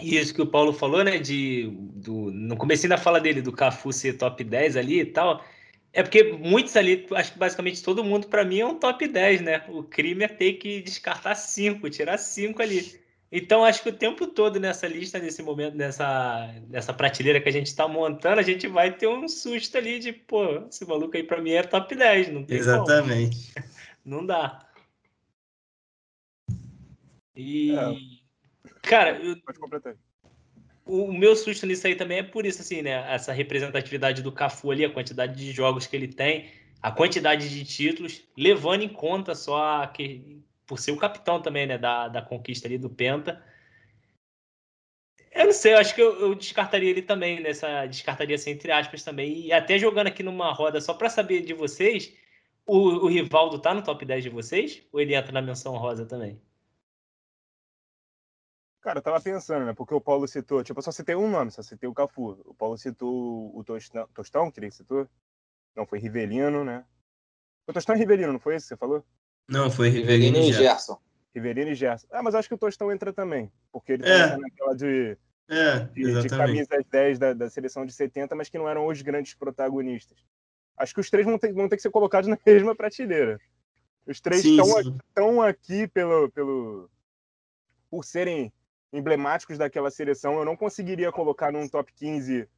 E 0.00 0.18
isso 0.18 0.34
que 0.34 0.42
o 0.42 0.46
Paulo 0.46 0.72
falou, 0.72 1.04
né? 1.04 1.16
De, 1.16 1.70
do, 1.70 2.32
no 2.32 2.56
começo 2.56 2.88
da 2.88 2.98
fala 2.98 3.20
dele, 3.20 3.40
do 3.40 3.52
Cafu 3.52 3.92
ser 3.92 4.14
top 4.14 4.42
10 4.42 4.76
ali 4.76 5.00
e 5.00 5.06
tal. 5.06 5.44
É 5.92 6.02
porque 6.02 6.24
muitos 6.24 6.76
ali, 6.76 7.06
acho 7.12 7.32
que 7.32 7.38
basicamente 7.38 7.84
todo 7.84 8.02
mundo, 8.02 8.26
para 8.26 8.44
mim, 8.44 8.58
é 8.58 8.66
um 8.66 8.74
top 8.74 9.06
10, 9.06 9.42
né? 9.42 9.64
O 9.68 9.84
crime 9.84 10.24
é 10.24 10.28
ter 10.28 10.54
que 10.54 10.82
descartar 10.82 11.36
cinco, 11.36 11.88
tirar 11.88 12.18
cinco 12.18 12.60
ali. 12.60 13.00
Então, 13.30 13.64
acho 13.64 13.80
que 13.82 13.88
o 13.88 13.96
tempo 13.96 14.26
todo 14.26 14.58
nessa 14.58 14.88
lista, 14.88 15.20
nesse 15.20 15.40
momento, 15.40 15.76
nessa, 15.76 16.52
nessa 16.68 16.92
prateleira 16.92 17.40
que 17.40 17.48
a 17.48 17.52
gente 17.52 17.68
está 17.68 17.86
montando, 17.86 18.40
a 18.40 18.42
gente 18.42 18.66
vai 18.66 18.92
ter 18.92 19.06
um 19.06 19.28
susto 19.28 19.78
ali 19.78 20.00
de, 20.00 20.12
pô, 20.12 20.66
esse 20.68 20.84
maluco 20.84 21.16
aí 21.16 21.22
para 21.22 21.40
mim 21.40 21.52
é 21.52 21.62
top 21.62 21.94
10, 21.94 22.32
não 22.32 22.44
tem 22.44 22.58
Exatamente. 22.58 23.52
Como. 23.54 23.66
Não 24.04 24.26
dá. 24.26 24.65
E. 27.36 27.72
É. 27.74 27.94
Cara, 28.82 29.18
eu, 29.18 29.36
pode 29.42 29.58
completar. 29.58 29.94
O, 30.84 31.12
meu 31.12 31.34
susto 31.34 31.66
nisso 31.66 31.86
aí 31.86 31.96
também 31.96 32.18
é 32.18 32.22
por 32.22 32.46
isso, 32.46 32.62
assim, 32.62 32.80
né? 32.80 33.12
Essa 33.12 33.32
representatividade 33.32 34.22
do 34.22 34.32
Cafu 34.32 34.70
ali, 34.70 34.84
a 34.84 34.90
quantidade 34.90 35.36
de 35.36 35.50
jogos 35.52 35.86
que 35.86 35.96
ele 35.96 36.08
tem, 36.08 36.48
a 36.80 36.92
quantidade 36.92 37.48
de 37.48 37.64
títulos, 37.64 38.22
levando 38.36 38.82
em 38.82 38.88
conta 38.88 39.34
só 39.34 39.84
que, 39.88 40.40
por 40.64 40.78
ser 40.78 40.92
o 40.92 40.96
capitão 40.96 41.42
também, 41.42 41.66
né, 41.66 41.76
da, 41.76 42.08
da 42.08 42.22
conquista 42.22 42.68
ali 42.68 42.78
do 42.78 42.88
Penta. 42.88 43.42
Eu 45.32 45.46
não 45.46 45.52
sei, 45.52 45.74
eu 45.74 45.78
acho 45.78 45.94
que 45.94 46.00
eu, 46.00 46.18
eu 46.20 46.34
descartaria 46.34 46.88
ele 46.88 47.02
também, 47.02 47.40
nessa 47.40 47.84
descartaria 47.86 48.36
assim, 48.36 48.50
entre 48.50 48.70
aspas 48.72 49.02
também. 49.02 49.46
E 49.46 49.52
até 49.52 49.78
jogando 49.78 50.06
aqui 50.06 50.22
numa 50.22 50.52
roda, 50.52 50.80
só 50.80 50.94
para 50.94 51.10
saber 51.10 51.42
de 51.42 51.52
vocês, 51.52 52.16
o, 52.64 52.76
o 52.76 53.06
Rivaldo 53.08 53.58
tá 53.58 53.74
no 53.74 53.82
top 53.82 54.04
10 54.04 54.22
de 54.24 54.30
vocês? 54.30 54.82
Ou 54.92 55.00
ele 55.00 55.14
entra 55.14 55.32
na 55.32 55.42
menção 55.42 55.76
rosa 55.76 56.06
também? 56.06 56.40
Cara, 58.86 59.00
eu 59.00 59.02
tava 59.02 59.20
pensando, 59.20 59.66
né? 59.66 59.74
Porque 59.74 59.92
o 59.92 60.00
Paulo 60.00 60.28
citou, 60.28 60.62
tipo, 60.62 60.78
eu 60.78 60.82
só 60.82 60.92
citei 60.92 61.16
um 61.16 61.28
nome, 61.28 61.50
só 61.50 61.60
citei 61.60 61.88
o 61.88 61.92
Cafu. 61.92 62.40
O 62.44 62.54
Paulo 62.54 62.78
citou 62.78 63.50
o 63.52 63.64
Tostão, 63.64 64.08
Tostão 64.14 64.48
que 64.48 64.60
ele 64.60 64.70
citou? 64.70 65.08
Não, 65.74 65.84
foi 65.84 65.98
Rivelino, 65.98 66.64
né? 66.64 66.84
O 67.66 67.72
Tostão 67.72 67.96
e 67.96 67.98
Rivelino, 67.98 68.32
não 68.32 68.38
foi 68.38 68.54
esse 68.54 68.66
que 68.66 68.68
você 68.68 68.76
falou? 68.76 69.04
Não, 69.48 69.68
foi 69.72 69.88
Rivelino, 69.88 70.38
e 70.38 70.52
Gerson. 70.52 70.96
Rivelino 71.34 71.72
e 71.72 71.74
Gerson. 71.74 72.06
Ah, 72.12 72.22
mas 72.22 72.36
acho 72.36 72.46
que 72.46 72.54
o 72.54 72.58
Tostão 72.58 72.92
entra 72.92 73.12
também, 73.12 73.50
porque 73.72 73.94
ele 73.94 74.08
é. 74.08 74.28
tá 74.28 74.38
naquela 74.38 74.76
de, 74.76 75.18
é, 75.48 75.80
de, 75.80 76.22
de 76.22 76.28
camisas 76.28 76.84
10 76.88 77.18
da, 77.18 77.32
da 77.32 77.50
seleção 77.50 77.84
de 77.84 77.92
70, 77.92 78.36
mas 78.36 78.48
que 78.48 78.56
não 78.56 78.68
eram 78.68 78.86
os 78.86 79.02
grandes 79.02 79.34
protagonistas. 79.34 80.24
acho 80.76 80.94
que 80.94 81.00
os 81.00 81.10
três 81.10 81.26
vão 81.26 81.36
ter, 81.36 81.52
vão 81.52 81.68
ter 81.68 81.74
que 81.74 81.82
ser 81.82 81.90
colocados 81.90 82.28
na 82.30 82.38
mesma 82.46 82.72
prateleira. 82.72 83.40
Os 84.06 84.20
três 84.20 84.44
estão 84.44 85.42
aqui 85.42 85.88
pelo, 85.88 86.30
pelo, 86.30 86.88
por 87.90 88.04
serem 88.04 88.52
emblemáticos 88.92 89.58
daquela 89.58 89.90
seleção. 89.90 90.38
Eu 90.38 90.44
não 90.44 90.56
conseguiria 90.56 91.12
colocar 91.12 91.52
num 91.52 91.68
top 91.68 91.92
15 91.94 92.48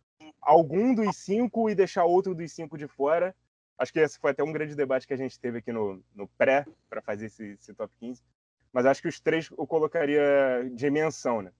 algum 0.40 0.94
dos 0.94 1.16
cinco 1.16 1.68
e 1.68 1.74
deixar 1.74 2.04
outro 2.04 2.34
dos 2.34 2.52
cinco 2.52 2.76
de 2.76 2.86
fora. 2.86 3.34
Acho 3.78 3.92
que 3.92 4.00
esse 4.00 4.18
foi 4.18 4.32
até 4.32 4.42
um 4.42 4.52
grande 4.52 4.74
debate 4.74 5.06
que 5.06 5.14
a 5.14 5.16
gente 5.16 5.38
teve 5.38 5.58
aqui 5.58 5.72
no, 5.72 6.02
no 6.14 6.26
pré 6.36 6.66
para 6.90 7.00
fazer 7.00 7.26
esse, 7.26 7.56
esse, 7.60 7.72
top 7.74 7.92
15. 8.00 8.22
Mas 8.72 8.86
acho 8.86 9.00
que 9.00 9.08
os 9.08 9.20
três 9.20 9.48
eu 9.56 9.66
colocaria 9.66 10.68
de 10.72 10.90
menção, 10.90 11.42
né? 11.42 11.50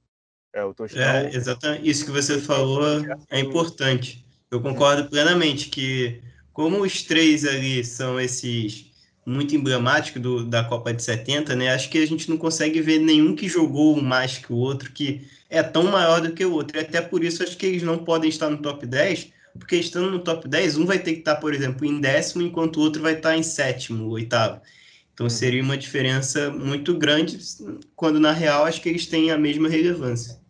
É, 0.53 0.65
o 0.65 0.75
Tostão, 0.75 1.03
é, 1.03 1.35
exatamente. 1.35 1.89
Isso 1.89 2.05
que 2.05 2.11
você 2.11 2.41
falou 2.41 2.83
é 3.31 3.39
importante. 3.39 4.27
Eu 4.51 4.61
concordo 4.61 5.09
plenamente 5.09 5.69
que, 5.69 6.23
como 6.53 6.81
os 6.81 7.03
três 7.03 7.45
ali 7.45 7.85
são 7.85 8.19
esses 8.19 8.88
muito 9.29 9.55
emblemáticos 9.55 10.23
do, 10.23 10.45
da 10.45 10.65
Copa 10.65 10.93
de 10.93 11.03
70, 11.03 11.55
né? 11.55 11.71
Acho 11.71 11.91
que 11.91 11.99
a 11.99 12.07
gente 12.07 12.31
não 12.31 12.39
consegue 12.39 12.81
ver 12.81 12.99
nenhum 12.99 13.37
que 13.37 13.47
jogou 13.47 14.01
mais 14.01 14.39
que 14.39 14.51
o 14.51 14.57
outro, 14.57 14.91
que 14.91 15.29
é 15.51 15.63
tão 15.63 15.85
maior 15.85 16.21
do 16.23 16.33
que 16.33 16.45
o 16.45 16.53
outro. 16.53 16.79
E 16.79 16.81
até 16.81 17.03
por 17.03 17.23
isso 17.23 17.43
acho 17.43 17.57
que 17.57 17.67
eles 17.67 17.83
não 17.83 17.99
podem 17.99 18.31
estar 18.31 18.49
no 18.49 18.57
top 18.57 18.87
10, 18.87 19.31
porque 19.59 19.77
estando 19.77 20.11
no 20.11 20.21
top 20.21 20.49
10, 20.49 20.79
um 20.79 20.87
vai 20.87 20.99
ter 20.99 21.13
que 21.13 21.19
estar, 21.19 21.37
por 21.37 21.53
exemplo, 21.53 21.85
em 21.85 22.01
décimo, 22.01 22.43
enquanto 22.43 22.79
o 22.79 22.81
outro 22.81 23.03
vai 23.03 23.15
estar 23.15 23.37
em 23.37 23.43
sétimo, 23.43 24.09
oitavo. 24.09 24.63
Então 25.13 25.27
uhum. 25.27 25.31
seria 25.31 25.63
uma 25.63 25.77
diferença 25.77 26.51
muito 26.51 26.97
grande, 26.97 27.39
quando 27.95 28.19
na 28.19 28.33
real 28.33 28.65
acho 28.65 28.81
que 28.81 28.89
eles 28.89 29.07
têm 29.07 29.31
a 29.31 29.37
mesma 29.37 29.69
relevância. 29.69 30.41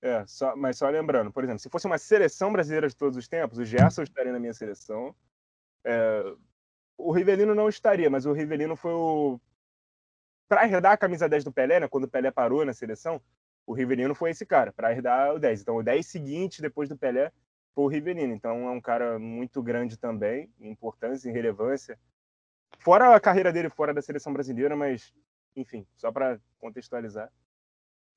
É, 0.00 0.24
só, 0.26 0.56
mas 0.56 0.78
só 0.78 0.88
lembrando, 0.88 1.30
por 1.30 1.44
exemplo, 1.44 1.58
se 1.58 1.68
fosse 1.68 1.86
uma 1.86 1.98
seleção 1.98 2.52
brasileira 2.52 2.88
de 2.88 2.96
todos 2.96 3.18
os 3.18 3.28
tempos, 3.28 3.58
o 3.58 3.64
Gerson 3.64 4.04
estaria 4.04 4.32
na 4.32 4.38
minha 4.38 4.54
seleção. 4.54 5.14
É, 5.84 6.32
o 6.98 7.12
Rivelino 7.12 7.54
não 7.54 7.68
estaria, 7.68 8.08
mas 8.08 8.26
o 8.26 8.32
Rivelino 8.32 8.76
foi 8.76 8.92
o. 8.92 9.40
Para 10.48 10.66
herdar 10.66 10.92
a 10.92 10.96
camisa 10.96 11.28
10 11.28 11.44
do 11.44 11.52
Pelé, 11.52 11.80
né, 11.80 11.88
quando 11.88 12.04
o 12.04 12.08
Pelé 12.08 12.30
parou 12.30 12.64
na 12.64 12.72
seleção, 12.72 13.20
o 13.66 13.72
Rivelino 13.72 14.14
foi 14.14 14.30
esse 14.30 14.46
cara, 14.46 14.72
para 14.72 14.92
herdar 14.92 15.34
o 15.34 15.38
10. 15.38 15.62
Então, 15.62 15.76
o 15.76 15.82
10 15.82 16.06
seguinte, 16.06 16.62
depois 16.62 16.88
do 16.88 16.96
Pelé, 16.96 17.32
foi 17.74 17.84
o 17.84 17.88
Rivelino. 17.88 18.32
Então, 18.32 18.68
é 18.68 18.70
um 18.70 18.80
cara 18.80 19.18
muito 19.18 19.60
grande 19.62 19.96
também, 19.96 20.48
em 20.60 20.70
importância, 20.70 21.28
em 21.28 21.32
relevância. 21.32 21.98
Fora 22.78 23.14
a 23.14 23.20
carreira 23.20 23.52
dele 23.52 23.68
fora 23.68 23.92
da 23.92 24.00
seleção 24.00 24.32
brasileira, 24.32 24.76
mas, 24.76 25.12
enfim, 25.56 25.84
só 25.96 26.12
para 26.12 26.40
contextualizar. 26.58 27.30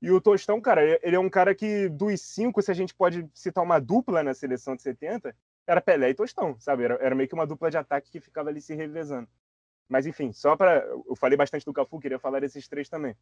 E 0.02 0.12
o 0.12 0.22
Tostão, 0.22 0.62
cara, 0.62 0.82
ele 1.04 1.16
é 1.16 1.20
um 1.20 1.30
cara 1.30 1.54
que, 1.54 1.90
dos 1.90 2.22
cinco, 2.22 2.62
se 2.62 2.72
a 2.72 2.74
gente 2.74 2.94
pode 2.94 3.28
citar 3.34 3.64
uma 3.64 3.80
dupla 3.80 4.24
na 4.24 4.34
seleção 4.34 4.76
de 4.76 4.82
70, 4.82 5.36
era 5.70 5.82
Pelé 5.82 6.10
e 6.10 6.16
Tostão, 6.16 6.60
sabe? 6.60 6.84
Era, 6.84 6.96
era 6.96 7.14
meio 7.14 7.30
que 7.30 7.36
uma 7.36 7.46
dupla 7.46 7.70
de 7.70 7.78
ataque 7.78 8.10
que 8.10 8.20
ficava 8.20 8.50
ali 8.50 8.60
se 8.60 8.74
revezando. 8.74 9.28
Mas, 9.88 10.08
enfim, 10.08 10.32
só 10.34 10.56
para. 10.56 10.84
Eu 11.08 11.16
falei 11.16 11.38
bastante 11.38 11.64
do 11.64 11.74
Cafu, 11.74 12.00
queria 12.00 12.18
falar 12.18 12.42
desses 12.42 12.68
três 12.68 12.90
também. 12.90 13.16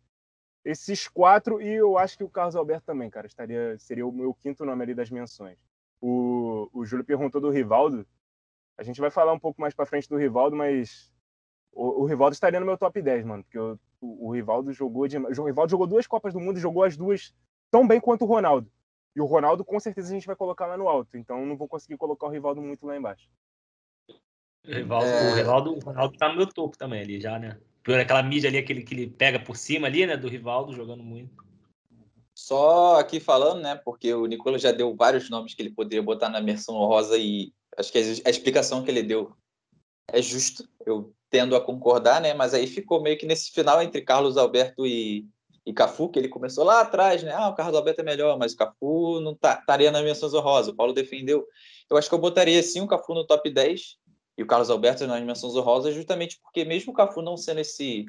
Esses 0.64 1.10
quatro, 1.10 1.62
e 1.62 1.68
eu 1.68 1.98
acho 1.98 2.18
que 2.18 2.24
o 2.24 2.30
Carlos 2.30 2.56
Alberto 2.56 2.86
também, 2.86 3.10
cara, 3.10 3.28
estaria, 3.28 3.78
seria 3.78 4.08
o 4.08 4.12
meu 4.12 4.34
quinto 4.34 4.66
nome 4.66 4.82
ali 4.82 4.96
das 4.96 5.10
menções. 5.10 5.58
O, 6.00 6.70
o 6.74 6.86
Júlio 6.86 7.06
perguntou 7.06 7.42
do 7.42 7.50
Rivaldo. 7.50 8.08
A 8.78 8.84
gente 8.84 9.02
vai 9.02 9.10
falar 9.10 9.34
um 9.34 9.40
pouco 9.40 9.60
mais 9.60 9.74
para 9.74 9.86
frente 9.86 10.08
do 10.08 10.18
Rivaldo, 10.18 10.56
mas 10.56 11.12
o, 11.74 12.04
o 12.04 12.06
Rivaldo 12.06 12.34
estaria 12.34 12.60
no 12.60 12.66
meu 12.66 12.78
top 12.78 13.02
10, 13.02 13.26
mano, 13.26 13.44
porque 13.44 13.58
eu, 13.58 13.78
o, 14.00 14.28
o 14.28 14.32
Rivaldo 14.32 14.72
jogou 14.72 15.08
de, 15.08 15.18
o 15.18 15.46
Rivaldo 15.46 15.72
jogou 15.72 15.88
duas 15.88 16.08
Copas 16.08 16.34
do 16.34 16.40
Mundo 16.40 16.58
e 16.58 16.62
jogou 16.62 16.84
as 16.84 16.96
duas 16.96 17.36
tão 17.70 17.86
bem 17.86 18.00
quanto 18.00 18.24
o 18.24 18.28
Ronaldo. 18.28 18.72
E 19.18 19.20
o 19.20 19.26
Ronaldo, 19.26 19.66
com 19.66 19.80
certeza, 19.80 20.10
a 20.10 20.14
gente 20.14 20.28
vai 20.28 20.36
colocar 20.36 20.68
lá 20.68 20.78
no 20.78 20.88
alto. 20.88 21.18
Então, 21.18 21.44
não 21.44 21.58
vou 21.58 21.68
conseguir 21.68 21.98
colocar 21.98 22.28
o 22.28 22.30
Rivaldo 22.30 22.62
muito 22.62 22.86
lá 22.86 22.96
embaixo. 22.96 23.28
O 24.64 24.72
Rivaldo, 24.72 25.08
é... 25.08 25.32
o 25.32 25.36
Rivaldo, 25.36 25.74
o 25.74 25.80
Ronaldo 25.80 26.18
tá 26.20 26.30
no 26.30 26.36
meu 26.36 26.46
topo 26.46 26.78
também 26.78 27.02
ali 27.02 27.20
já, 27.20 27.40
né? 27.40 27.58
Por 27.84 28.00
aquela 28.00 28.22
mídia 28.22 28.48
ali, 28.48 28.60
aquele 28.60 28.84
que 28.84 28.94
ele 28.94 29.08
pega 29.08 29.40
por 29.40 29.58
cima 29.58 29.88
ali, 29.88 30.06
né? 30.06 30.16
Do 30.16 30.28
Rivaldo 30.28 30.72
jogando 30.72 31.02
muito. 31.02 31.36
Só 32.36 33.00
aqui 33.00 33.20
falando, 33.20 33.64
né? 33.64 33.74
Porque 33.84 34.14
o 34.14 34.28
Nicolas 34.28 34.62
já 34.62 34.72
deu 34.72 34.96
vários 34.96 35.32
nomes 35.32 35.56
que 35.56 35.64
ele 35.64 35.72
poderia 35.72 36.04
botar 36.04 36.30
na 36.30 36.40
menção 36.40 36.76
rosa 36.76 37.18
e 37.18 37.52
acho 37.76 37.92
que 37.92 37.98
a 37.98 38.30
explicação 38.30 38.84
que 38.84 38.92
ele 38.92 39.02
deu 39.02 39.36
é 40.10 40.22
justo. 40.22 40.70
Eu 40.86 41.12
tendo 41.28 41.56
a 41.56 41.62
concordar, 41.62 42.22
né? 42.22 42.36
Mas 42.36 42.54
aí 42.54 42.68
ficou 42.68 43.02
meio 43.02 43.18
que 43.18 43.26
nesse 43.26 43.50
final 43.52 43.82
entre 43.82 44.04
Carlos 44.04 44.38
Alberto 44.38 44.86
e, 44.86 45.28
e 45.68 45.74
Cafu, 45.74 46.08
que 46.08 46.18
ele 46.18 46.30
começou 46.30 46.64
lá 46.64 46.80
atrás, 46.80 47.22
né? 47.22 47.34
Ah, 47.34 47.50
o 47.50 47.54
Carlos 47.54 47.76
Alberto 47.76 48.00
é 48.00 48.04
melhor, 48.06 48.40
mas 48.40 48.54
o 48.54 48.56
Cafu 48.56 49.20
não 49.20 49.36
tá, 49.36 49.58
estaria 49.60 49.92
na 49.92 50.02
menção 50.02 50.34
honrosa. 50.34 50.72
O 50.72 50.74
Paulo 50.74 50.94
defendeu. 50.94 51.46
Eu 51.90 51.98
acho 51.98 52.08
que 52.08 52.16
eu 52.16 52.20
botaria 52.20 52.64
sim 52.64 52.80
o 52.80 52.88
Cafu 52.88 53.14
no 53.14 53.28
top 53.28 53.50
10 53.50 53.98
e 54.38 54.44
o 54.44 54.48
Carlos 54.48 54.70
Alberto 54.70 55.06
nas 55.06 55.22
menções 55.22 55.58
honrosas, 55.58 55.94
justamente 55.94 56.40
porque 56.42 56.64
mesmo 56.64 56.94
o 56.94 56.96
Cafu 56.96 57.22
não 57.22 57.36
sendo 57.36 57.60
esse 57.60 58.06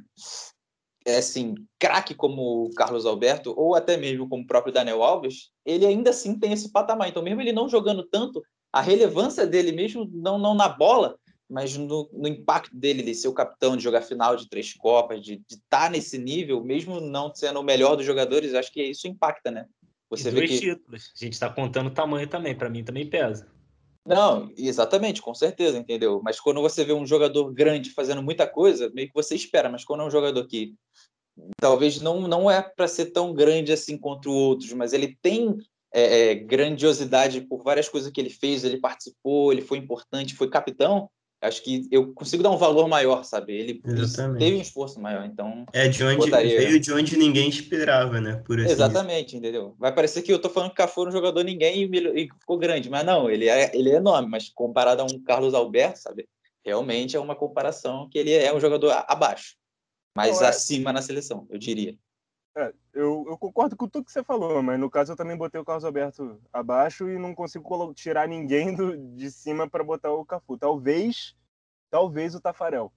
é 1.04 1.16
assim, 1.16 1.54
craque 1.80 2.14
como 2.14 2.66
o 2.66 2.70
Carlos 2.74 3.04
Alberto, 3.04 3.52
ou 3.56 3.74
até 3.74 3.96
mesmo 3.96 4.28
como 4.28 4.44
o 4.44 4.46
próprio 4.46 4.72
Daniel 4.72 5.02
Alves, 5.02 5.50
ele 5.64 5.84
ainda 5.84 6.10
assim 6.10 6.38
tem 6.38 6.52
esse 6.52 6.70
patamar. 6.70 7.08
Então, 7.08 7.22
mesmo 7.22 7.40
ele 7.40 7.50
não 7.50 7.68
jogando 7.68 8.04
tanto, 8.04 8.40
a 8.72 8.80
relevância 8.80 9.46
dele, 9.46 9.72
mesmo 9.72 10.08
não, 10.12 10.38
não 10.38 10.54
na 10.54 10.68
bola, 10.68 11.18
mas 11.48 11.76
no, 11.76 12.08
no, 12.12 12.28
impacto 12.28 12.76
dele 12.76 13.02
de 13.02 13.14
ser 13.14 13.28
o 13.28 13.32
capitão, 13.32 13.76
de 13.76 13.82
jogar 13.82 14.02
final 14.02 14.36
de 14.36 14.48
três 14.48 14.74
Copas, 14.74 15.24
de 15.24 15.42
estar 15.48 15.84
tá 15.84 15.90
nesse 15.90 16.18
nível, 16.18 16.62
mesmo 16.62 17.00
não 17.00 17.34
sendo 17.34 17.60
o 17.60 17.64
melhor 17.64 17.96
dos 17.96 18.04
jogadores, 18.04 18.54
acho 18.54 18.72
que 18.72 18.82
isso 18.82 19.08
impacta, 19.08 19.50
né? 19.50 19.66
Você 20.10 20.28
e 20.28 20.32
vê 20.32 20.38
dois 20.38 20.50
que... 20.50 20.60
títulos. 20.60 21.12
A 21.14 21.24
gente 21.24 21.32
está 21.32 21.48
contando 21.48 21.88
o 21.88 21.94
tamanho 21.94 22.28
também, 22.28 22.54
para 22.54 22.68
mim 22.68 22.84
também 22.84 23.08
pesa. 23.08 23.50
Não, 24.06 24.50
exatamente, 24.56 25.20
com 25.20 25.34
certeza, 25.34 25.76
entendeu? 25.76 26.20
Mas 26.24 26.40
quando 26.40 26.62
você 26.62 26.84
vê 26.84 26.92
um 26.92 27.06
jogador 27.06 27.52
grande 27.52 27.90
fazendo 27.90 28.22
muita 28.22 28.46
coisa, 28.46 28.90
meio 28.94 29.08
que 29.08 29.14
você 29.14 29.34
espera, 29.34 29.68
mas 29.68 29.84
quando 29.84 30.02
é 30.02 30.06
um 30.06 30.10
jogador 30.10 30.46
que 30.46 30.74
talvez 31.60 32.00
não, 32.00 32.26
não 32.26 32.50
é 32.50 32.62
para 32.62 32.88
ser 32.88 33.06
tão 33.06 33.34
grande 33.34 33.72
assim 33.72 33.98
contra 33.98 34.30
outros, 34.30 34.72
mas 34.72 34.92
ele 34.92 35.16
tem 35.20 35.58
é, 35.92 36.30
é, 36.30 36.34
grandiosidade 36.34 37.42
por 37.42 37.62
várias 37.62 37.88
coisas 37.88 38.10
que 38.10 38.20
ele 38.20 38.30
fez, 38.30 38.64
ele 38.64 38.80
participou, 38.80 39.52
ele 39.52 39.62
foi 39.62 39.78
importante, 39.78 40.34
foi 40.34 40.48
capitão, 40.48 41.10
acho 41.40 41.62
que 41.62 41.86
eu 41.90 42.12
consigo 42.12 42.42
dar 42.42 42.50
um 42.50 42.56
valor 42.56 42.88
maior, 42.88 43.22
sabe? 43.22 43.52
Ele, 43.54 43.82
ele 43.84 44.38
teve 44.38 44.56
um 44.56 44.60
esforço 44.60 45.00
maior, 45.00 45.24
então. 45.24 45.64
É 45.72 45.88
de 45.88 46.02
onde 46.02 46.16
botaria... 46.16 46.58
veio 46.58 46.80
de 46.80 46.92
onde 46.92 47.16
ninguém 47.16 47.48
esperava, 47.48 48.20
né? 48.20 48.42
Por 48.44 48.60
assim 48.60 48.72
Exatamente, 48.72 49.26
dizer. 49.26 49.38
entendeu? 49.38 49.74
Vai 49.78 49.94
parecer 49.94 50.22
que 50.22 50.32
eu 50.32 50.38
tô 50.38 50.50
falando 50.50 50.70
que 50.70 50.74
o 50.74 50.76
Cafu 50.76 51.04
não 51.04 51.12
jogador 51.12 51.42
ninguém 51.44 51.84
e, 51.84 52.22
e, 52.22 52.28
ficou 52.40 52.58
grande, 52.58 52.90
mas 52.90 53.04
não, 53.04 53.30
ele 53.30 53.48
é, 53.48 53.70
ele 53.74 53.90
é 53.90 53.96
enorme, 53.96 54.28
mas 54.28 54.48
comparado 54.48 55.02
a 55.02 55.04
um 55.04 55.22
Carlos 55.22 55.54
Alberto, 55.54 56.00
sabe? 56.00 56.28
Realmente 56.64 57.16
é 57.16 57.20
uma 57.20 57.36
comparação 57.36 58.08
que 58.10 58.18
ele 58.18 58.32
é 58.32 58.54
um 58.54 58.60
jogador 58.60 59.04
abaixo, 59.06 59.56
mas 60.14 60.40
não, 60.40 60.46
é... 60.46 60.48
acima 60.50 60.92
na 60.92 61.02
seleção, 61.02 61.46
eu 61.50 61.58
diria. 61.58 61.96
É, 62.56 62.72
eu, 62.92 63.24
eu, 63.28 63.38
concordo 63.38 63.76
com 63.76 63.88
tudo 63.88 64.04
que 64.04 64.10
você 64.10 64.24
falou, 64.24 64.62
mas 64.62 64.80
no 64.80 64.90
caso 64.90 65.12
eu 65.12 65.16
também 65.16 65.36
botei 65.36 65.60
o 65.60 65.64
Carlos 65.64 65.84
Alberto 65.84 66.40
abaixo 66.52 67.08
e 67.08 67.18
não 67.18 67.34
consigo 67.34 67.94
tirar 67.94 68.26
ninguém 68.26 68.74
do, 68.74 68.96
de 69.14 69.30
cima 69.30 69.68
para 69.68 69.84
botar 69.84 70.12
o 70.12 70.24
Cafu. 70.24 70.58
Talvez, 70.58 71.36
talvez 71.90 72.34
o 72.34 72.40
Tafarel. 72.40 72.92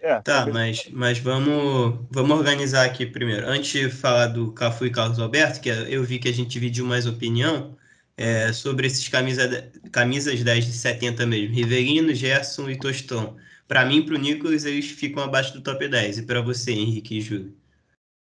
É, 0.00 0.20
tá, 0.20 0.46
mas, 0.46 0.88
mas 0.90 1.18
vamos, 1.18 2.06
vamos 2.10 2.38
organizar 2.38 2.84
aqui 2.84 3.06
primeiro. 3.06 3.46
Antes 3.46 3.70
de 3.70 3.90
falar 3.90 4.26
do 4.26 4.52
Cafu 4.52 4.86
e 4.86 4.90
Carlos 4.90 5.18
Alberto, 5.18 5.60
que 5.60 5.68
eu 5.68 6.02
vi 6.02 6.18
que 6.18 6.28
a 6.28 6.32
gente 6.32 6.50
dividiu 6.50 6.84
mais 6.84 7.06
opinião 7.06 7.76
é, 8.16 8.52
sobre 8.52 8.86
esses 8.86 9.08
camisa, 9.08 9.72
camisas 9.92 10.42
10 10.42 10.66
de 10.66 10.72
70 10.72 11.26
mesmo, 11.26 11.54
Riverino, 11.54 12.12
Gerson 12.14 12.68
e 12.68 12.78
Tostão. 12.78 13.36
Para 13.66 13.84
mim, 13.84 14.02
para 14.02 14.14
o 14.14 14.18
Nicolas, 14.18 14.64
eles 14.64 14.90
ficam 14.90 15.22
abaixo 15.22 15.54
do 15.54 15.62
top 15.62 15.88
10. 15.88 16.18
E 16.18 16.22
para 16.22 16.42
você, 16.42 16.72
Henrique 16.72 17.18
e 17.18 17.20
Júlio? 17.20 17.63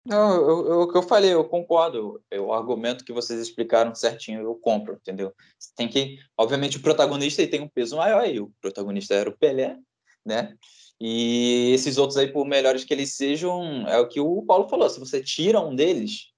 Não, 0.06 0.82
o 0.82 0.88
que 0.88 0.98
eu 0.98 1.02
falei, 1.02 1.32
eu 1.32 1.44
concordo. 1.44 2.22
O 2.38 2.52
argumento 2.52 3.04
que 3.04 3.12
vocês 3.12 3.40
explicaram 3.40 3.94
certinho, 3.94 4.42
eu 4.42 4.54
compro, 4.54 4.94
entendeu? 4.94 5.32
Tem 5.74 5.88
que, 5.88 6.18
obviamente, 6.36 6.76
o 6.76 6.82
protagonista 6.82 7.46
tem 7.46 7.62
um 7.62 7.68
peso 7.68 7.96
maior 7.96 8.20
aí. 8.20 8.38
O 8.38 8.52
protagonista 8.60 9.14
era 9.14 9.30
o 9.30 9.36
Pelé, 9.36 9.78
né? 10.24 10.54
E 11.00 11.72
esses 11.72 11.96
outros 11.96 12.18
aí, 12.18 12.30
por 12.30 12.46
melhores 12.46 12.84
que 12.84 12.92
eles 12.92 13.14
sejam, 13.14 13.86
é 13.88 13.98
o 13.98 14.06
que 14.06 14.20
o 14.20 14.42
Paulo 14.42 14.68
falou. 14.68 14.88
Se 14.90 15.00
você 15.00 15.22
tira 15.22 15.58
um 15.58 15.74
deles, 15.74 16.30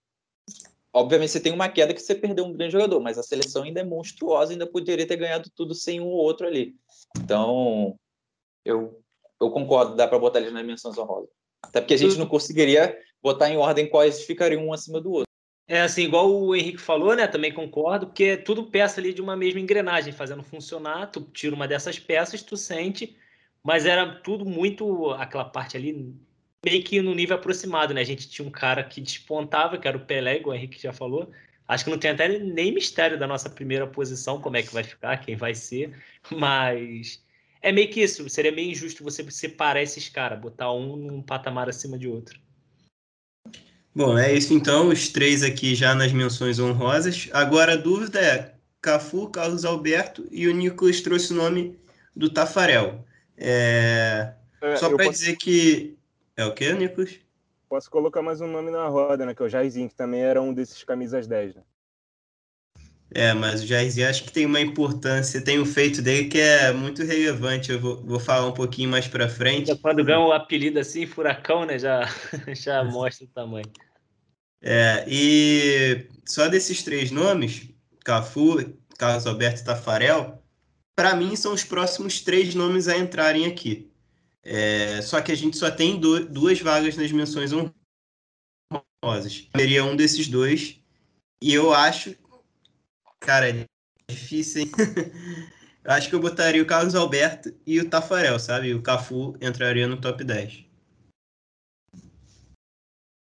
obviamente 0.92 1.32
você 1.32 1.40
tem 1.40 1.52
uma 1.52 1.68
queda 1.68 1.92
que 1.92 2.00
você 2.00 2.14
perdeu 2.14 2.44
um 2.44 2.52
grande 2.52 2.72
jogador, 2.72 3.00
mas 3.00 3.18
a 3.18 3.22
seleção 3.22 3.64
ainda 3.64 3.80
é 3.80 3.84
monstruosa, 3.84 4.52
ainda 4.52 4.66
poderia 4.66 5.06
ter 5.06 5.16
ganhado 5.16 5.50
tudo 5.54 5.74
sem 5.74 6.00
um 6.00 6.06
ou 6.06 6.18
outro 6.18 6.46
ali. 6.46 6.74
Então, 7.18 7.98
eu, 8.64 9.02
eu 9.40 9.50
concordo, 9.50 9.96
dá 9.96 10.06
para 10.06 10.18
botar 10.20 10.38
eles 10.38 10.52
nas 10.52 10.64
menções 10.64 10.96
honrosas. 10.96 11.30
Até 11.62 11.80
porque 11.80 11.94
a 11.94 11.98
gente 11.98 12.16
não 12.16 12.26
conseguiria 12.26 12.96
botar 13.26 13.50
em 13.50 13.56
ordem 13.56 13.88
quais 13.88 14.24
ficariam 14.24 14.66
um 14.66 14.72
acima 14.72 15.00
do 15.00 15.10
outro. 15.10 15.26
É 15.68 15.80
assim, 15.80 16.04
igual 16.04 16.32
o 16.32 16.54
Henrique 16.54 16.80
falou, 16.80 17.14
né? 17.16 17.26
Também 17.26 17.52
concordo, 17.52 18.06
porque 18.06 18.24
é 18.24 18.36
tudo 18.36 18.70
peça 18.70 19.00
ali 19.00 19.12
de 19.12 19.20
uma 19.20 19.36
mesma 19.36 19.58
engrenagem 19.58 20.12
fazendo 20.12 20.42
funcionar. 20.42 21.10
Tu 21.10 21.20
tira 21.32 21.54
uma 21.54 21.66
dessas 21.66 21.98
peças, 21.98 22.42
tu 22.42 22.56
sente, 22.56 23.16
mas 23.64 23.84
era 23.84 24.20
tudo 24.20 24.44
muito 24.44 25.10
aquela 25.12 25.44
parte 25.44 25.76
ali 25.76 26.14
meio 26.64 26.82
que 26.84 27.02
no 27.02 27.14
nível 27.14 27.36
aproximado, 27.36 27.92
né? 27.92 28.00
A 28.00 28.04
gente 28.04 28.28
tinha 28.28 28.46
um 28.46 28.50
cara 28.50 28.84
que 28.84 29.00
despontava, 29.00 29.76
que 29.76 29.88
era 29.88 29.96
o 29.96 30.06
Pelé, 30.06 30.36
igual 30.36 30.54
o 30.54 30.58
Henrique 30.58 30.80
já 30.80 30.92
falou, 30.92 31.32
Acho 31.68 31.84
que 31.84 31.90
não 31.90 31.98
tem 31.98 32.12
até 32.12 32.28
nem 32.28 32.72
mistério 32.72 33.18
da 33.18 33.26
nossa 33.26 33.50
primeira 33.50 33.86
posição, 33.86 34.40
como 34.40 34.56
é 34.56 34.62
que 34.62 34.72
vai 34.72 34.84
ficar, 34.84 35.16
quem 35.18 35.34
vai 35.34 35.54
ser, 35.54 36.00
mas 36.30 37.24
é 37.60 37.72
meio 37.72 37.90
que 37.90 38.00
isso. 38.00 38.28
Seria 38.28 38.52
meio 38.52 38.70
injusto 38.70 39.02
você 39.02 39.28
separar 39.30 39.82
esses 39.82 40.08
caras, 40.08 40.40
botar 40.40 40.72
um 40.72 40.96
num 40.96 41.22
patamar 41.22 41.68
acima 41.68 41.98
de 41.98 42.08
outro. 42.08 42.40
Bom, 43.96 44.18
é 44.18 44.30
isso 44.30 44.52
então, 44.52 44.88
os 44.88 45.08
três 45.08 45.42
aqui 45.42 45.74
já 45.74 45.94
nas 45.94 46.12
menções 46.12 46.58
honrosas. 46.58 47.30
Agora 47.32 47.72
a 47.72 47.76
dúvida 47.76 48.20
é: 48.20 48.52
Cafu, 48.78 49.30
Carlos 49.30 49.64
Alberto 49.64 50.28
e 50.30 50.46
o 50.46 50.54
Nicolas 50.54 51.00
trouxe 51.00 51.32
o 51.32 51.36
nome 51.36 51.78
do 52.14 52.28
Tafarel. 52.28 53.02
É... 53.38 54.34
É, 54.60 54.76
Só 54.76 54.90
para 54.90 55.06
posso... 55.06 55.18
dizer 55.18 55.36
que. 55.36 55.96
É 56.36 56.44
o 56.44 56.52
que, 56.52 56.70
Nicolas? 56.74 57.14
Posso 57.70 57.90
colocar 57.90 58.20
mais 58.20 58.42
um 58.42 58.46
nome 58.46 58.70
na 58.70 58.86
roda, 58.86 59.24
né? 59.24 59.34
Que 59.34 59.42
é 59.42 59.46
o 59.46 59.48
Jairzinho, 59.48 59.88
que 59.88 59.94
também 59.94 60.20
era 60.20 60.42
um 60.42 60.52
desses 60.52 60.84
camisas 60.84 61.26
10, 61.26 61.54
né? 61.54 61.62
É, 63.14 63.32
mas 63.32 63.62
o 63.62 63.66
Jairzinho 63.66 64.10
acho 64.10 64.24
que 64.24 64.32
tem 64.32 64.44
uma 64.44 64.60
importância, 64.60 65.40
tem 65.40 65.58
um 65.58 65.64
feito 65.64 66.02
dele 66.02 66.28
que 66.28 66.38
é 66.38 66.70
muito 66.70 67.02
relevante. 67.02 67.72
Eu 67.72 67.80
vou, 67.80 67.96
vou 68.02 68.20
falar 68.20 68.46
um 68.46 68.52
pouquinho 68.52 68.90
mais 68.90 69.08
para 69.08 69.26
frente. 69.26 69.74
Quando 69.76 70.04
ganha 70.04 70.20
o 70.20 70.32
apelido 70.32 70.78
assim, 70.78 71.06
furacão, 71.06 71.64
né? 71.64 71.78
Já, 71.78 72.02
já 72.52 72.84
mostra 72.84 73.24
o 73.24 73.28
tamanho. 73.28 73.85
É, 74.62 75.04
e 75.06 76.08
só 76.24 76.48
desses 76.48 76.82
três 76.82 77.10
nomes, 77.10 77.68
Cafu, 78.04 78.58
Carlos 78.98 79.26
Alberto 79.26 79.60
e 79.60 79.64
Tafarel, 79.64 80.42
para 80.96 81.14
mim 81.14 81.36
são 81.36 81.52
os 81.52 81.62
próximos 81.62 82.20
três 82.20 82.54
nomes 82.54 82.88
a 82.88 82.96
entrarem 82.96 83.46
aqui. 83.46 83.92
É, 84.42 85.02
só 85.02 85.20
que 85.20 85.32
a 85.32 85.34
gente 85.34 85.56
só 85.56 85.70
tem 85.70 85.98
do, 85.98 86.24
duas 86.24 86.60
vagas 86.60 86.96
nas 86.96 87.10
menções 87.12 87.52
honrosas. 87.52 89.48
Seria 89.56 89.84
um 89.84 89.96
desses 89.96 90.28
dois. 90.28 90.80
E 91.42 91.52
eu 91.52 91.74
acho. 91.74 92.14
Cara, 93.20 93.50
é 93.50 93.66
difícil, 94.08 94.62
hein? 94.62 94.70
eu 95.84 95.92
acho 95.92 96.08
que 96.08 96.14
eu 96.14 96.20
botaria 96.20 96.62
o 96.62 96.66
Carlos 96.66 96.94
Alberto 96.94 97.52
e 97.66 97.80
o 97.80 97.90
Tafarel, 97.90 98.38
sabe? 98.38 98.72
O 98.72 98.82
Cafu 98.82 99.36
entraria 99.40 99.88
no 99.88 100.00
top 100.00 100.22
10. 100.22 100.65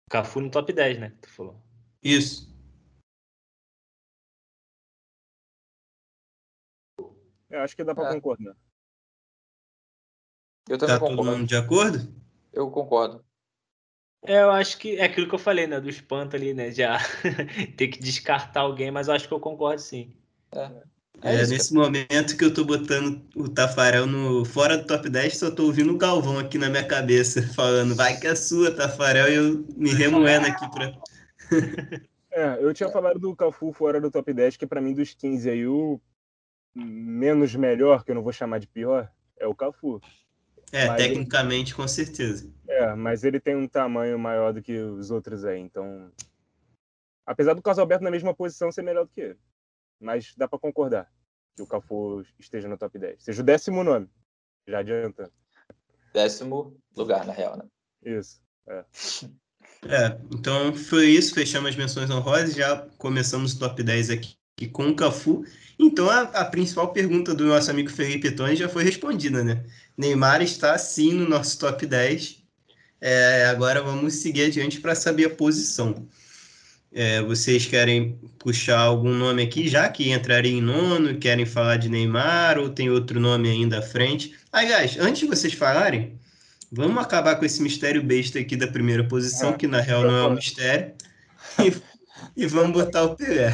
Cafu 0.09 0.39
no 0.39 0.51
top 0.51 0.71
10, 0.71 0.99
né? 0.99 1.13
Tu 1.21 1.29
falou. 1.29 1.61
Isso. 2.03 2.53
Eu 7.49 7.61
acho 7.61 7.75
que 7.75 7.83
dá 7.83 7.95
para 7.95 8.09
é. 8.09 8.13
concordar. 8.13 8.55
Eu 10.67 10.77
também 10.77 10.95
tá 10.95 10.99
concordo. 10.99 11.23
todo 11.23 11.37
mundo 11.37 11.47
de 11.47 11.55
acordo? 11.55 12.13
Eu 12.51 12.69
concordo. 12.71 13.25
É, 14.23 14.41
eu 14.41 14.49
acho 14.49 14.77
que 14.79 14.97
é 14.97 15.05
aquilo 15.05 15.27
que 15.27 15.35
eu 15.35 15.39
falei, 15.39 15.67
né? 15.67 15.79
Do 15.79 15.89
espanto 15.89 16.35
ali, 16.35 16.53
né? 16.53 16.71
Já 16.71 16.97
ter 17.77 17.87
que 17.89 17.99
descartar 17.99 18.61
alguém, 18.61 18.89
mas 18.89 19.07
eu 19.07 19.13
acho 19.13 19.27
que 19.27 19.33
eu 19.33 19.39
concordo 19.39 19.81
sim. 19.81 20.15
É. 20.51 20.83
É, 21.21 21.35
é 21.35 21.47
nesse 21.47 21.73
momento 21.73 22.37
que 22.37 22.45
eu 22.45 22.53
tô 22.53 22.63
botando 22.63 23.21
o 23.35 23.49
Tafarel 23.49 24.05
no 24.05 24.45
fora 24.45 24.77
do 24.77 24.85
top 24.85 25.09
10, 25.09 25.37
só 25.37 25.51
tô 25.51 25.65
ouvindo 25.65 25.93
o 25.93 25.97
Galvão 25.97 26.37
aqui 26.39 26.57
na 26.57 26.69
minha 26.69 26.85
cabeça, 26.85 27.41
falando, 27.53 27.95
vai 27.95 28.19
que 28.19 28.27
é 28.27 28.35
sua, 28.35 28.71
Tafarel, 28.71 29.29
e 29.29 29.35
eu 29.35 29.65
me 29.75 29.93
remoendo 29.93 30.47
aqui 30.47 30.69
pra. 30.71 30.93
é, 32.31 32.57
eu 32.59 32.73
tinha 32.73 32.89
falado 32.89 33.19
do 33.19 33.35
Cafu 33.35 33.71
fora 33.71 33.99
do 33.99 34.11
top 34.11 34.33
10, 34.33 34.57
que 34.57 34.67
para 34.67 34.81
mim 34.81 34.93
dos 34.93 35.13
15 35.13 35.49
aí, 35.49 35.67
o 35.67 35.99
menos 36.75 37.55
melhor, 37.55 38.03
que 38.03 38.11
eu 38.11 38.15
não 38.15 38.23
vou 38.23 38.33
chamar 38.33 38.59
de 38.59 38.67
pior, 38.67 39.09
é 39.37 39.47
o 39.47 39.55
Cafu. 39.55 40.01
É, 40.71 40.87
mas 40.87 40.97
tecnicamente, 40.97 41.71
ele... 41.71 41.77
com 41.77 41.87
certeza. 41.87 42.51
É, 42.67 42.93
mas 42.95 43.23
ele 43.23 43.39
tem 43.39 43.55
um 43.55 43.67
tamanho 43.67 44.19
maior 44.19 44.51
do 44.51 44.61
que 44.61 44.77
os 44.77 45.11
outros 45.11 45.45
aí, 45.45 45.59
então. 45.59 46.11
Apesar 47.25 47.53
do 47.53 47.61
Carlos 47.61 47.79
Alberto 47.79 48.03
na 48.03 48.11
mesma 48.11 48.33
posição 48.33 48.71
ser 48.71 48.81
melhor 48.81 49.05
do 49.05 49.11
que 49.11 49.21
ele. 49.21 49.39
Mas 49.99 50.33
dá 50.37 50.47
para 50.47 50.59
concordar 50.59 51.11
que 51.55 51.61
o 51.61 51.67
Cafu 51.67 52.23
esteja 52.39 52.67
no 52.67 52.77
top 52.77 52.99
10. 52.99 53.23
Seja 53.23 53.41
o 53.41 53.45
décimo 53.45 53.83
nome. 53.83 54.09
Já 54.67 54.79
adianta. 54.79 55.31
Décimo 56.13 56.77
lugar, 56.95 57.25
na 57.25 57.33
real, 57.33 57.57
né? 57.57 57.65
Isso. 58.03 58.41
É. 58.67 58.85
é, 59.87 60.19
então 60.33 60.73
foi 60.73 61.07
isso. 61.07 61.33
Fechamos 61.33 61.69
as 61.69 61.75
menções 61.75 62.09
honrosas. 62.09 62.55
Já 62.55 62.77
começamos 62.97 63.53
o 63.53 63.59
top 63.59 63.81
10 63.81 64.09
aqui 64.09 64.37
com 64.71 64.89
o 64.89 64.95
Cafu. 64.95 65.45
Então 65.77 66.09
a, 66.09 66.21
a, 66.21 66.45
principal 66.45 66.93
pergunta 66.93 67.33
do 67.35 67.45
nosso 67.45 67.69
amigo 67.69 67.89
Felipe 67.89 68.31
Tony 68.31 68.55
já 68.55 68.69
foi 68.69 68.83
respondida, 68.83 69.43
né? 69.43 69.65
Neymar 69.97 70.41
está 70.41 70.77
sim 70.77 71.13
no 71.13 71.27
nosso 71.27 71.59
top 71.59 71.85
10. 71.85 72.43
É, 73.01 73.45
agora 73.47 73.81
vamos 73.81 74.15
seguir 74.15 74.45
adiante 74.45 74.79
para 74.79 74.95
saber 74.95 75.25
a 75.25 75.35
posição. 75.35 76.07
É, 76.97 77.21
vocês 77.21 77.65
querem 77.65 78.17
puxar 78.39 78.79
algum 78.79 79.13
nome 79.13 79.43
aqui, 79.43 79.67
já 79.67 79.89
que 79.89 80.13
entraria 80.13 80.53
em 80.53 80.61
nono? 80.61 81.17
Querem 81.19 81.45
falar 81.45 81.75
de 81.75 81.89
Neymar 81.89 82.57
ou 82.57 82.69
tem 82.69 82.89
outro 82.89 83.19
nome 83.19 83.49
ainda 83.49 83.79
à 83.79 83.81
frente? 83.81 84.33
Aliás, 84.49 84.97
antes 84.97 85.19
de 85.19 85.27
vocês 85.27 85.53
falarem, 85.53 86.17
vamos 86.71 87.03
acabar 87.03 87.35
com 87.35 87.43
esse 87.43 87.61
mistério 87.61 88.01
besta 88.01 88.39
aqui 88.39 88.55
da 88.55 88.65
primeira 88.65 89.05
posição, 89.05 89.49
é, 89.49 89.57
que 89.57 89.67
na 89.67 89.81
real 89.81 90.03
não 90.03 90.15
é 90.15 90.25
um 90.25 90.35
mistério, 90.35 90.93
e, 91.59 91.75
e 92.43 92.47
vamos 92.47 92.71
botar 92.71 93.03
o 93.03 93.17
Pelé. 93.17 93.51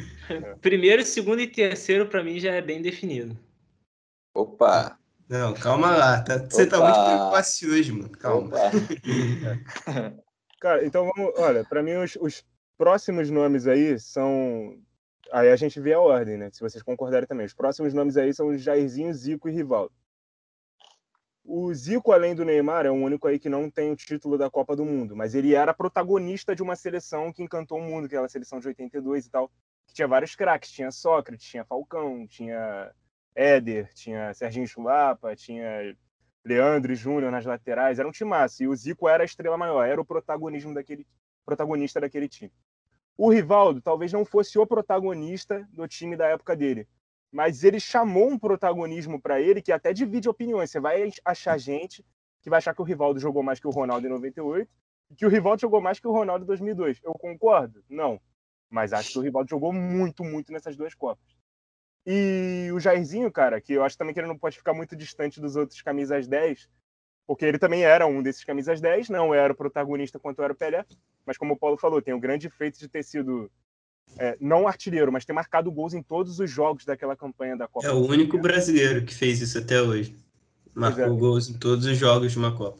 Primeiro, 0.62 1.04
segundo 1.04 1.42
e 1.42 1.46
terceiro, 1.46 2.06
para 2.06 2.24
mim, 2.24 2.40
já 2.40 2.52
é 2.52 2.62
bem 2.62 2.80
definido. 2.80 3.38
Opa! 4.34 4.98
Não, 5.28 5.52
calma 5.52 5.94
lá. 5.94 6.22
Tá, 6.22 6.38
você 6.38 6.64
tá 6.64 6.80
muito 6.80 7.04
preocupado 7.04 7.92
mano. 7.92 8.10
Calma. 8.12 8.56
Cara, 10.58 10.86
então 10.86 11.10
vamos. 11.14 11.34
Olha, 11.36 11.64
para 11.64 11.82
mim, 11.82 11.92
os, 11.92 12.16
os, 12.16 12.44
próximos 12.78 13.30
nomes 13.30 13.66
aí 13.66 13.98
são. 13.98 14.80
Aí 15.32 15.50
a 15.50 15.56
gente 15.56 15.78
vê 15.78 15.92
a 15.92 16.00
ordem, 16.00 16.38
né? 16.38 16.50
Se 16.50 16.60
vocês 16.60 16.82
concordarem 16.82 17.28
também. 17.28 17.44
Os 17.44 17.52
próximos 17.52 17.92
nomes 17.92 18.16
aí 18.16 18.32
são 18.32 18.56
Jairzinho, 18.56 19.12
Zico 19.12 19.48
e 19.48 19.52
Rivaldo. 19.52 19.92
O 21.44 21.72
Zico, 21.74 22.12
além 22.12 22.34
do 22.34 22.44
Neymar, 22.44 22.86
é 22.86 22.90
o 22.90 22.94
único 22.94 23.26
aí 23.26 23.38
que 23.38 23.48
não 23.48 23.70
tem 23.70 23.90
o 23.90 23.96
título 23.96 24.38
da 24.38 24.50
Copa 24.50 24.76
do 24.76 24.84
Mundo, 24.84 25.16
mas 25.16 25.34
ele 25.34 25.54
era 25.54 25.72
protagonista 25.74 26.54
de 26.54 26.62
uma 26.62 26.76
seleção 26.76 27.32
que 27.32 27.42
encantou 27.42 27.78
o 27.78 27.82
mundo, 27.82 28.04
aquela 28.04 28.28
seleção 28.28 28.60
de 28.60 28.68
82 28.68 29.26
e 29.26 29.30
tal 29.30 29.50
que 29.88 29.94
tinha 29.94 30.06
vários 30.06 30.36
craques. 30.36 30.70
Tinha 30.70 30.92
Sócrates, 30.92 31.46
tinha 31.46 31.64
Falcão, 31.64 32.26
tinha 32.26 32.92
Éder, 33.34 33.92
tinha 33.94 34.32
Serginho 34.34 34.68
Chulapa, 34.68 35.34
tinha 35.34 35.96
Leandro 36.44 36.94
Júnior 36.94 37.32
nas 37.32 37.44
laterais. 37.44 37.98
Era 37.98 38.06
um 38.06 38.12
timaço. 38.12 38.62
E 38.62 38.68
o 38.68 38.76
Zico 38.76 39.08
era 39.08 39.24
a 39.24 39.26
estrela 39.26 39.56
maior, 39.56 39.84
era 39.84 40.00
o 40.00 40.04
protagonismo 40.04 40.74
daquele, 40.74 41.06
protagonista 41.44 42.00
daquele 42.00 42.28
time. 42.28 42.52
O 43.18 43.28
Rivaldo 43.28 43.82
talvez 43.82 44.12
não 44.12 44.24
fosse 44.24 44.56
o 44.60 44.66
protagonista 44.66 45.68
do 45.72 45.88
time 45.88 46.16
da 46.16 46.28
época 46.28 46.54
dele, 46.54 46.86
mas 47.32 47.64
ele 47.64 47.80
chamou 47.80 48.30
um 48.30 48.38
protagonismo 48.38 49.20
para 49.20 49.40
ele 49.40 49.60
que 49.60 49.72
até 49.72 49.92
divide 49.92 50.28
opiniões. 50.28 50.70
Você 50.70 50.78
vai 50.78 51.10
achar 51.24 51.58
gente 51.58 52.06
que 52.40 52.48
vai 52.48 52.58
achar 52.58 52.72
que 52.72 52.80
o 52.80 52.84
Rivaldo 52.84 53.18
jogou 53.18 53.42
mais 53.42 53.58
que 53.58 53.66
o 53.66 53.70
Ronaldo 53.70 54.06
em 54.06 54.10
98 54.10 54.70
e 55.10 55.16
que 55.16 55.26
o 55.26 55.28
Rivaldo 55.28 55.60
jogou 55.60 55.80
mais 55.80 55.98
que 55.98 56.06
o 56.06 56.12
Ronaldo 56.12 56.44
em 56.44 56.46
2002. 56.46 57.00
Eu 57.02 57.12
concordo? 57.12 57.82
Não. 57.88 58.20
Mas 58.70 58.92
acho 58.92 59.10
que 59.12 59.18
o 59.18 59.22
Rivaldo 59.22 59.50
jogou 59.50 59.72
muito, 59.72 60.22
muito 60.22 60.52
nessas 60.52 60.76
duas 60.76 60.94
Copas. 60.94 61.36
E 62.06 62.70
o 62.72 62.78
Jairzinho, 62.78 63.32
cara, 63.32 63.60
que 63.60 63.72
eu 63.72 63.82
acho 63.82 63.98
também 63.98 64.14
que 64.14 64.20
ele 64.20 64.28
não 64.28 64.38
pode 64.38 64.56
ficar 64.56 64.72
muito 64.72 64.94
distante 64.94 65.40
dos 65.40 65.56
outros 65.56 65.82
camisas 65.82 66.28
10, 66.28 66.68
porque 67.28 67.44
ele 67.44 67.58
também 67.58 67.84
era 67.84 68.06
um 68.06 68.22
desses 68.22 68.42
camisas 68.42 68.80
10, 68.80 69.10
não 69.10 69.34
era 69.34 69.52
o 69.52 69.56
protagonista 69.56 70.18
quanto 70.18 70.42
era 70.42 70.50
o 70.50 70.56
Pelé, 70.56 70.82
mas 71.26 71.36
como 71.36 71.52
o 71.52 71.56
Paulo 71.58 71.76
falou, 71.76 72.00
tem 72.00 72.14
o 72.14 72.18
grande 72.18 72.48
feito 72.48 72.78
de 72.78 72.88
ter 72.88 73.04
sido 73.04 73.50
é, 74.16 74.34
não 74.40 74.66
artilheiro, 74.66 75.12
mas 75.12 75.26
ter 75.26 75.34
marcado 75.34 75.70
gols 75.70 75.92
em 75.92 76.02
todos 76.02 76.40
os 76.40 76.50
jogos 76.50 76.86
daquela 76.86 77.14
campanha 77.14 77.54
da 77.54 77.68
Copa. 77.68 77.86
É 77.86 77.92
o 77.92 77.98
único 77.98 78.38
brasileiro 78.38 79.04
que 79.04 79.14
fez 79.14 79.42
isso 79.42 79.58
até 79.58 79.82
hoje. 79.82 80.16
Marcou 80.74 81.04
é. 81.04 81.08
gols 81.10 81.50
em 81.50 81.58
todos 81.58 81.84
os 81.84 81.98
jogos 81.98 82.32
de 82.32 82.38
uma 82.38 82.56
Copa. 82.56 82.78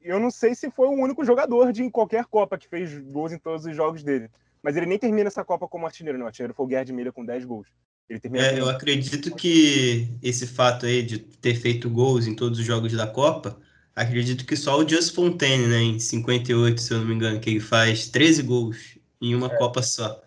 Eu 0.00 0.20
não 0.20 0.30
sei 0.30 0.54
se 0.54 0.70
foi 0.70 0.86
o 0.86 0.92
único 0.92 1.24
jogador 1.24 1.72
de 1.72 1.90
qualquer 1.90 2.26
Copa 2.26 2.56
que 2.56 2.68
fez 2.68 2.96
gols 2.96 3.32
em 3.32 3.38
todos 3.38 3.66
os 3.66 3.74
jogos 3.74 4.04
dele. 4.04 4.30
Mas 4.62 4.76
ele 4.76 4.86
nem 4.86 5.00
termina 5.00 5.26
essa 5.26 5.44
Copa 5.44 5.66
como 5.66 5.84
artilheiro, 5.84 6.16
não. 6.16 6.26
O 6.26 6.28
artilheiro 6.28 6.54
foi 6.54 6.64
o 6.64 6.70
Gerd 6.70 6.92
Miller 6.92 7.12
com 7.12 7.24
10 7.24 7.44
gols. 7.44 7.66
É, 8.08 8.58
eu 8.58 8.68
acredito 8.68 9.34
que 9.34 10.08
esse 10.22 10.46
fato 10.46 10.86
aí 10.86 11.02
de 11.02 11.18
ter 11.18 11.56
feito 11.56 11.90
gols 11.90 12.28
em 12.28 12.36
todos 12.36 12.58
os 12.58 12.64
jogos 12.64 12.92
da 12.92 13.06
Copa, 13.06 13.58
acredito 13.94 14.44
que 14.44 14.56
só 14.56 14.78
o 14.78 14.88
Just 14.88 15.14
Fontaine, 15.14 15.66
né, 15.66 15.80
em 15.80 15.98
58, 15.98 16.80
se 16.80 16.92
eu 16.92 16.98
não 16.98 17.06
me 17.06 17.14
engano, 17.14 17.40
que 17.40 17.50
ele 17.50 17.60
faz 17.60 18.08
13 18.08 18.42
gols 18.42 18.98
em 19.20 19.34
uma 19.34 19.48
é. 19.48 19.56
Copa 19.56 19.82
só. 19.82 20.22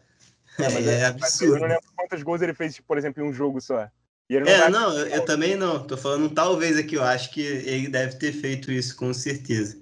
É, 0.60 0.69
mas 0.69 0.88
é, 0.88 0.99
é 0.99 1.06
absurdo. 1.06 1.56
Eu 1.56 1.62
não 1.62 1.67
lembro 1.67 1.84
quantos 1.95 2.23
gols 2.23 2.41
ele 2.41 2.54
fez, 2.54 2.80
por 2.80 2.97
exemplo, 2.97 3.23
em 3.23 3.28
um 3.28 3.34
jogo 3.34 3.60
só. 3.60 3.88
não 4.30 4.39
é, 4.39 4.60
vai... 4.60 4.69
não, 4.69 4.97
eu, 4.97 5.08
eu, 5.08 5.26
também 5.26 5.56
não. 5.56 5.84
Tô 5.84 5.97
falando 5.97 6.30
talvez 6.30 6.78
aqui, 6.78 6.95
eu 6.95 7.04
acho 7.04 7.32
que 7.32 7.41
ele 7.41 7.88
deve 7.88 8.15
ter 8.15 8.32
feito 8.32 8.71
isso 8.71 8.95
com 8.95 9.13
certeza. 9.13 9.82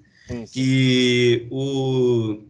E 0.56 1.46
o 1.50 2.42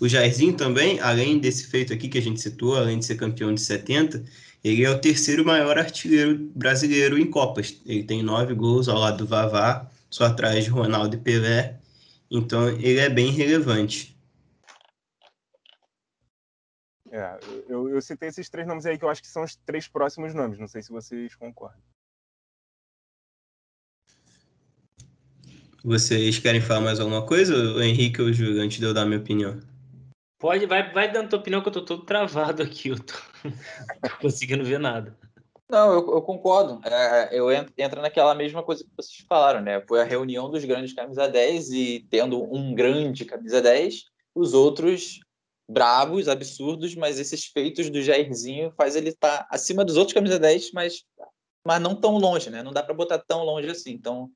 o 0.00 0.08
Jairzinho 0.08 0.54
também, 0.54 0.98
além 1.00 1.38
desse 1.38 1.66
feito 1.66 1.92
aqui 1.92 2.08
que 2.08 2.16
a 2.16 2.22
gente 2.22 2.40
citou, 2.40 2.74
além 2.74 2.98
de 2.98 3.04
ser 3.04 3.16
campeão 3.16 3.54
de 3.54 3.60
70, 3.60 4.24
ele 4.64 4.82
é 4.82 4.90
o 4.90 4.98
terceiro 4.98 5.44
maior 5.44 5.78
artilheiro 5.78 6.50
brasileiro 6.54 7.18
em 7.18 7.26
Copas. 7.26 7.76
Ele 7.84 8.02
tem 8.02 8.22
nove 8.22 8.54
gols 8.54 8.88
ao 8.88 8.98
lado 8.98 9.18
do 9.18 9.26
Vavá, 9.26 9.89
só 10.10 10.26
atrás 10.26 10.64
de 10.64 10.70
Ronaldo 10.70 11.16
e 11.16 11.18
Pelé. 11.18 11.80
Então 12.30 12.68
ele 12.68 12.98
é 12.98 13.08
bem 13.08 13.30
relevante. 13.30 14.18
É, 17.12 17.38
eu, 17.68 17.88
eu 17.88 18.00
citei 18.00 18.28
esses 18.28 18.48
três 18.48 18.66
nomes 18.66 18.86
aí 18.86 18.96
que 18.96 19.04
eu 19.04 19.08
acho 19.08 19.22
que 19.22 19.28
são 19.28 19.42
os 19.42 19.56
três 19.56 19.88
próximos 19.88 20.34
nomes. 20.34 20.58
Não 20.58 20.68
sei 20.68 20.82
se 20.82 20.90
vocês 20.90 21.34
concordam. 21.34 21.80
Vocês 25.82 26.38
querem 26.38 26.60
falar 26.60 26.82
mais 26.82 27.00
alguma 27.00 27.24
coisa, 27.24 27.54
o 27.54 27.82
Henrique 27.82 28.20
ou 28.20 28.32
Júlio, 28.32 28.60
antes 28.60 28.78
de 28.78 28.84
eu 28.84 28.92
dar 28.92 29.06
minha 29.06 29.18
opinião? 29.18 29.58
Pode, 30.38 30.66
vai, 30.66 30.92
vai 30.92 31.10
dando 31.10 31.30
tua 31.30 31.38
opinião 31.38 31.62
que 31.62 31.68
eu 31.68 31.72
tô 31.72 31.84
todo 31.84 32.04
travado 32.04 32.62
aqui, 32.62 32.90
eu 32.90 32.98
tô, 32.98 33.14
tô 34.02 34.16
conseguindo 34.20 34.62
ver 34.62 34.78
nada. 34.78 35.16
Não, 35.70 35.92
eu, 35.92 36.14
eu 36.14 36.22
concordo. 36.22 36.80
É, 36.84 37.28
eu 37.32 37.50
entro, 37.52 37.72
entra 37.78 38.02
naquela 38.02 38.34
mesma 38.34 38.62
coisa 38.62 38.82
que 38.82 38.90
vocês 38.96 39.24
falaram, 39.28 39.60
né? 39.60 39.80
Foi 39.86 40.00
a 40.00 40.04
reunião 40.04 40.50
dos 40.50 40.64
grandes 40.64 40.92
camisa 40.92 41.28
10 41.28 41.70
e 41.70 42.06
tendo 42.10 42.42
um 42.52 42.74
grande 42.74 43.24
camisa 43.24 43.62
10, 43.62 44.04
os 44.34 44.52
outros 44.52 45.20
bravos, 45.70 46.28
absurdos, 46.28 46.96
mas 46.96 47.20
esses 47.20 47.44
feitos 47.44 47.88
do 47.88 48.02
Jairzinho 48.02 48.72
faz 48.76 48.96
ele 48.96 49.10
estar 49.10 49.44
tá 49.44 49.48
acima 49.48 49.84
dos 49.84 49.96
outros 49.96 50.12
camisa 50.12 50.38
10, 50.38 50.72
mas, 50.72 51.04
mas 51.64 51.80
não 51.80 51.94
tão 51.94 52.18
longe, 52.18 52.50
né? 52.50 52.62
Não 52.64 52.72
dá 52.72 52.82
para 52.82 52.94
botar 52.94 53.18
tão 53.18 53.44
longe 53.44 53.70
assim. 53.70 53.92
Então, 53.92 54.28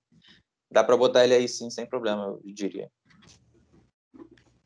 dá 0.70 0.84
para 0.84 0.96
botar 0.96 1.24
ele 1.24 1.34
aí 1.34 1.48
sim, 1.48 1.68
sem 1.68 1.84
problema, 1.84 2.26
eu 2.26 2.40
diria. 2.44 2.88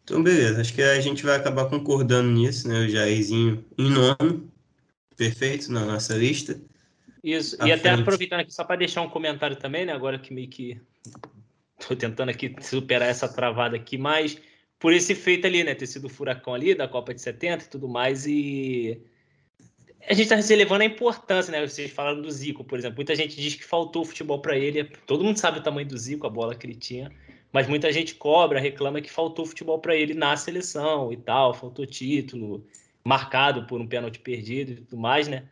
Então, 0.04 0.22
beleza. 0.22 0.60
Acho 0.60 0.74
que 0.74 0.82
a 0.82 1.00
gente 1.00 1.24
vai 1.24 1.36
acabar 1.36 1.68
concordando 1.70 2.30
nisso, 2.30 2.68
né? 2.68 2.80
O 2.80 2.88
Jairzinho 2.88 3.64
em 3.78 3.90
nono. 3.90 4.50
Perfeito 5.18 5.72
na 5.72 5.84
nossa 5.84 6.14
lista. 6.14 6.58
Isso. 7.22 7.58
e 7.66 7.72
até 7.72 7.90
aproveitando 7.90 8.40
aqui, 8.40 8.54
só 8.54 8.62
para 8.62 8.76
deixar 8.76 9.02
um 9.02 9.10
comentário 9.10 9.56
também, 9.56 9.84
né? 9.84 9.92
Agora 9.92 10.16
que 10.16 10.32
meio 10.32 10.48
que 10.48 10.80
estou 11.78 11.96
tentando 11.96 12.28
aqui 12.30 12.54
superar 12.60 13.08
essa 13.08 13.28
travada 13.28 13.76
aqui, 13.76 13.98
mas 13.98 14.38
por 14.78 14.92
esse 14.92 15.16
feito 15.16 15.44
ali, 15.44 15.64
né? 15.64 15.74
Ter 15.74 15.88
sido 15.88 16.06
o 16.06 16.08
furacão 16.08 16.54
ali 16.54 16.72
da 16.72 16.86
Copa 16.86 17.12
de 17.12 17.20
70 17.20 17.64
e 17.64 17.68
tudo 17.68 17.88
mais. 17.88 18.26
E 18.26 19.02
a 20.08 20.14
gente 20.14 20.32
está 20.32 20.36
relevando 20.36 20.82
a 20.82 20.86
importância, 20.86 21.50
né? 21.50 21.66
Vocês 21.66 21.90
falaram 21.90 22.22
do 22.22 22.30
Zico, 22.30 22.62
por 22.62 22.78
exemplo. 22.78 22.96
Muita 22.96 23.16
gente 23.16 23.34
diz 23.34 23.56
que 23.56 23.64
faltou 23.64 24.04
futebol 24.04 24.40
para 24.40 24.56
ele. 24.56 24.84
Todo 25.04 25.24
mundo 25.24 25.36
sabe 25.36 25.58
o 25.58 25.62
tamanho 25.62 25.88
do 25.88 25.98
Zico, 25.98 26.28
a 26.28 26.30
bola 26.30 26.54
que 26.54 26.64
ele 26.64 26.76
tinha. 26.76 27.10
Mas 27.52 27.66
muita 27.66 27.90
gente 27.90 28.14
cobra, 28.14 28.60
reclama 28.60 29.00
que 29.00 29.10
faltou 29.10 29.44
futebol 29.44 29.80
para 29.80 29.96
ele 29.96 30.14
na 30.14 30.36
seleção 30.36 31.12
e 31.12 31.16
tal, 31.16 31.52
faltou 31.52 31.84
título, 31.86 32.64
marcado 33.08 33.64
por 33.64 33.80
um 33.80 33.88
pênalti 33.88 34.18
perdido 34.18 34.72
e 34.72 34.76
tudo 34.76 34.98
mais, 34.98 35.26
né? 35.26 35.48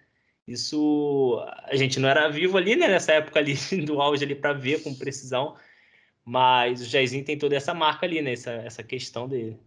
Isso 0.46 1.42
a 1.64 1.74
gente 1.74 1.98
não 1.98 2.06
era 2.06 2.28
vivo 2.28 2.58
ali, 2.58 2.76
né? 2.76 2.86
Nessa 2.86 3.14
época 3.14 3.38
ali 3.38 3.54
do 3.86 4.00
auge 4.00 4.22
ali 4.22 4.34
para 4.34 4.52
ver 4.52 4.82
com 4.82 4.94
precisão. 4.94 5.56
Mas 6.22 6.82
o 6.82 6.84
Jairzinho 6.84 7.24
tem 7.24 7.38
toda 7.38 7.56
essa 7.56 7.72
marca 7.72 8.04
ali, 8.04 8.20
né? 8.20 8.32
Essa, 8.32 8.50
essa 8.50 8.82
questão 8.82 9.26
dele. 9.26 9.58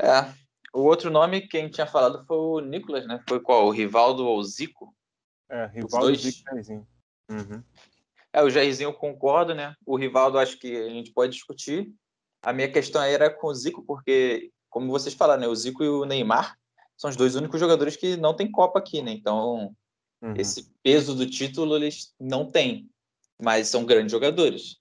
É. 0.00 0.32
O 0.74 0.80
outro 0.80 1.08
nome 1.08 1.42
que 1.42 1.56
a 1.56 1.60
gente 1.60 1.74
tinha 1.74 1.86
falado 1.86 2.26
foi 2.26 2.36
o 2.36 2.60
Nicolas, 2.60 3.06
né? 3.06 3.22
Foi 3.28 3.38
qual? 3.40 3.66
O 3.66 3.70
Rivaldo 3.70 4.26
ou 4.26 4.42
Zico? 4.42 4.92
É, 5.48 5.66
Rivaldo 5.66 6.10
e 6.10 6.16
Jairzinho. 6.16 6.86
Uhum. 7.30 7.62
É, 8.32 8.42
o 8.42 8.50
Jairzinho 8.50 8.88
eu 8.88 8.94
concordo, 8.94 9.54
né? 9.54 9.76
O 9.86 9.96
Rivaldo 9.96 10.36
acho 10.36 10.58
que 10.58 10.76
a 10.76 10.90
gente 10.90 11.12
pode 11.12 11.32
discutir. 11.32 11.94
A 12.42 12.52
minha 12.52 12.70
questão 12.70 13.02
era 13.02 13.30
com 13.30 13.48
o 13.48 13.54
Zico, 13.54 13.82
porque, 13.84 14.50
como 14.70 14.90
vocês 14.90 15.14
falaram, 15.14 15.42
né? 15.42 15.48
O 15.48 15.56
Zico 15.56 15.82
e 15.82 15.88
o 15.88 16.04
Neymar 16.04 16.56
são 16.96 17.10
os 17.10 17.16
dois 17.16 17.34
únicos 17.34 17.58
jogadores 17.60 17.96
que 17.96 18.16
não 18.16 18.34
tem 18.34 18.50
Copa 18.50 18.78
aqui, 18.78 19.02
né? 19.02 19.12
Então, 19.12 19.74
uhum. 20.22 20.34
esse 20.36 20.70
peso 20.82 21.14
do 21.14 21.28
título 21.28 21.76
eles 21.76 22.14
não 22.18 22.50
têm 22.50 22.88
mas 23.40 23.68
são 23.68 23.84
grandes 23.84 24.10
jogadores. 24.10 24.76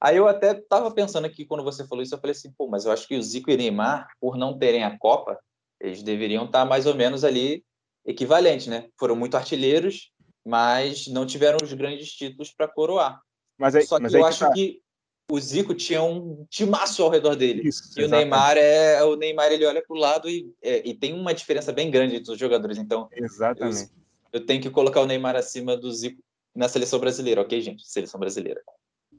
Aí 0.00 0.16
eu 0.16 0.26
até 0.26 0.52
estava 0.52 0.90
pensando 0.90 1.26
aqui, 1.26 1.44
quando 1.44 1.62
você 1.62 1.86
falou 1.86 2.02
isso, 2.02 2.14
eu 2.14 2.18
falei 2.18 2.32
assim, 2.32 2.50
pô, 2.56 2.66
mas 2.66 2.84
eu 2.84 2.92
acho 2.92 3.06
que 3.06 3.16
o 3.16 3.22
Zico 3.22 3.50
e 3.50 3.54
o 3.54 3.56
Neymar, 3.56 4.08
por 4.18 4.36
não 4.36 4.58
terem 4.58 4.82
a 4.82 4.98
Copa, 4.98 5.38
eles 5.78 6.02
deveriam 6.02 6.46
estar 6.46 6.64
mais 6.64 6.86
ou 6.86 6.94
menos 6.94 7.22
ali 7.22 7.64
equivalentes, 8.04 8.66
né? 8.66 8.88
Foram 8.98 9.14
muito 9.14 9.36
artilheiros, 9.36 10.10
mas 10.44 11.06
não 11.06 11.26
tiveram 11.26 11.58
os 11.62 11.72
grandes 11.72 12.12
títulos 12.12 12.50
para 12.50 12.66
coroar. 12.66 13.20
Mas 13.58 13.74
aí, 13.74 13.84
Só 13.84 13.96
que 13.96 14.04
mas 14.04 14.14
eu 14.14 14.20
que 14.20 14.26
acho 14.26 14.38
tá. 14.46 14.52
que 14.52 14.80
o 15.30 15.40
Zico 15.40 15.74
tinha 15.74 16.02
um 16.02 16.44
timaço 16.48 17.02
ao 17.02 17.10
redor 17.10 17.36
dele. 17.36 17.68
Isso, 17.68 17.82
e 17.96 18.02
exatamente. 18.02 18.06
o 18.06 18.10
Neymar 18.10 18.56
é 18.56 19.04
o 19.04 19.16
Neymar 19.16 19.52
ele 19.52 19.64
olha 19.64 19.82
para 19.82 19.96
o 19.96 19.98
lado 19.98 20.28
e, 20.28 20.52
é, 20.62 20.86
e 20.88 20.94
tem 20.94 21.14
uma 21.14 21.32
diferença 21.32 21.72
bem 21.72 21.90
grande 21.90 22.16
entre 22.16 22.32
os 22.32 22.38
jogadores. 22.38 22.78
Então, 22.78 23.08
exatamente. 23.12 23.90
Eu, 24.32 24.40
eu 24.40 24.46
tenho 24.46 24.60
que 24.60 24.70
colocar 24.70 25.00
o 25.00 25.06
Neymar 25.06 25.36
acima 25.36 25.76
do 25.76 25.92
Zico 25.92 26.22
na 26.54 26.68
seleção 26.68 26.98
brasileira, 26.98 27.40
ok, 27.40 27.60
gente? 27.60 27.88
Seleção 27.88 28.18
brasileira. 28.18 28.60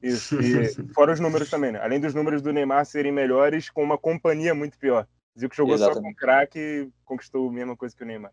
Isso, 0.02 0.40
e 0.40 0.92
fora 0.92 1.12
os 1.12 1.20
números 1.20 1.48
também, 1.48 1.72
né? 1.72 1.80
Além 1.80 2.00
dos 2.00 2.12
números 2.12 2.42
do 2.42 2.52
Neymar 2.52 2.84
serem 2.84 3.12
melhores, 3.12 3.70
com 3.70 3.82
uma 3.82 3.96
companhia 3.96 4.54
muito 4.54 4.78
pior. 4.78 5.06
Zico 5.38 5.54
jogou 5.54 5.74
Exatamente. 5.74 6.02
só 6.02 6.08
com 6.08 6.14
craque 6.14 6.58
e 6.58 6.90
conquistou 7.04 7.48
a 7.48 7.52
mesma 7.52 7.76
coisa 7.76 7.96
que 7.96 8.02
o 8.02 8.06
Neymar. 8.06 8.32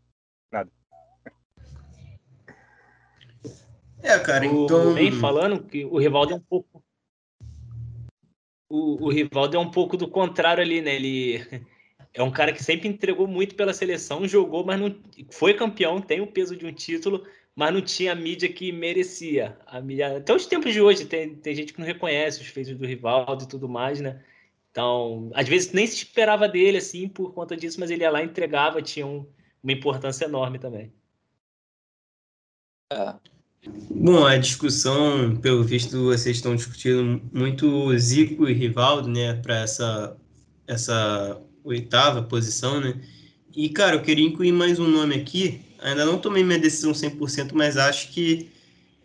Nada. 0.52 0.70
É, 4.02 4.18
cara, 4.20 4.46
então. 4.46 4.94
Bem 4.94 5.12
falando 5.12 5.64
que 5.64 5.86
o 5.86 5.98
Rivaldo 5.98 6.34
é 6.34 6.36
um 6.36 6.40
pouco. 6.40 6.84
O, 8.70 9.08
o 9.08 9.10
Rivaldo 9.10 9.58
é 9.58 9.60
um 9.60 9.72
pouco 9.72 9.98
do 9.98 10.08
contrário 10.08 10.64
ali, 10.64 10.82
né? 10.82 10.96
Ele 10.96 11.38
é 12.14 12.24
um 12.24 12.32
cara 12.32 12.54
que 12.54 12.64
sempre 12.64 12.88
entregou 12.88 13.28
muito 13.28 13.56
pela 13.56 13.74
seleção, 13.74 14.28
jogou, 14.28 14.64
mas 14.64 14.80
não 14.80 14.96
foi 15.32 15.54
campeão, 15.54 16.00
tem 16.00 16.22
o 16.22 16.28
peso 16.28 16.56
de 16.56 16.66
um 16.66 16.72
título, 16.72 17.26
mas 17.56 17.74
não 17.74 17.82
tinha 17.82 18.12
a 18.12 18.16
mídia 18.16 18.48
que 18.52 18.72
merecia. 18.72 19.58
A 19.66 19.82
mídia, 19.82 20.18
até 20.18 20.34
os 20.34 20.46
tempos 20.46 20.72
de 20.72 20.82
hoje, 20.82 21.06
tem, 21.06 21.36
tem 21.36 21.56
gente 21.56 21.74
que 21.74 21.80
não 21.80 21.88
reconhece 21.88 22.42
os 22.42 22.48
feitos 22.48 22.76
do 22.76 22.86
Rivaldo 22.86 23.44
e 23.44 23.48
tudo 23.48 23.68
mais, 23.68 24.00
né? 24.00 24.24
Então, 24.72 25.32
às 25.34 25.48
vezes 25.48 25.72
nem 25.74 25.86
se 25.88 25.96
esperava 25.98 26.48
dele, 26.48 26.78
assim, 26.78 27.10
por 27.10 27.34
conta 27.34 27.58
disso, 27.58 27.80
mas 27.80 27.90
ele 27.92 28.04
ia 28.04 28.12
lá 28.12 28.24
entregava, 28.24 28.82
tinha 28.82 29.06
um, 29.06 29.26
uma 29.64 29.74
importância 29.74 30.26
enorme 30.26 30.60
também. 30.60 30.94
É. 32.92 33.16
Bom, 33.68 34.26
a 34.26 34.38
discussão, 34.38 35.36
pelo 35.36 35.64
visto, 35.64 36.06
vocês 36.06 36.38
estão 36.38 36.56
discutindo 36.56 37.22
muito 37.34 37.98
Zico 37.98 38.48
e 38.48 38.54
Rivaldo, 38.54 39.10
né, 39.10 39.34
para 39.34 39.60
essa, 39.60 40.16
essa 40.66 41.42
oitava 41.64 42.24
posição, 42.24 42.80
né? 42.80 43.02
E, 43.54 43.68
cara, 43.68 43.98
eu 43.98 44.02
queria 44.02 44.26
incluir 44.26 44.54
mais 44.54 44.80
um 44.80 44.88
nome 44.88 45.16
aqui, 45.16 45.62
ainda 45.80 46.06
não 46.06 46.18
tomei 46.18 46.42
minha 46.42 46.58
decisão 46.58 46.94
100%, 46.94 47.52
mas 47.54 47.76
acho 47.76 48.14
que 48.14 48.50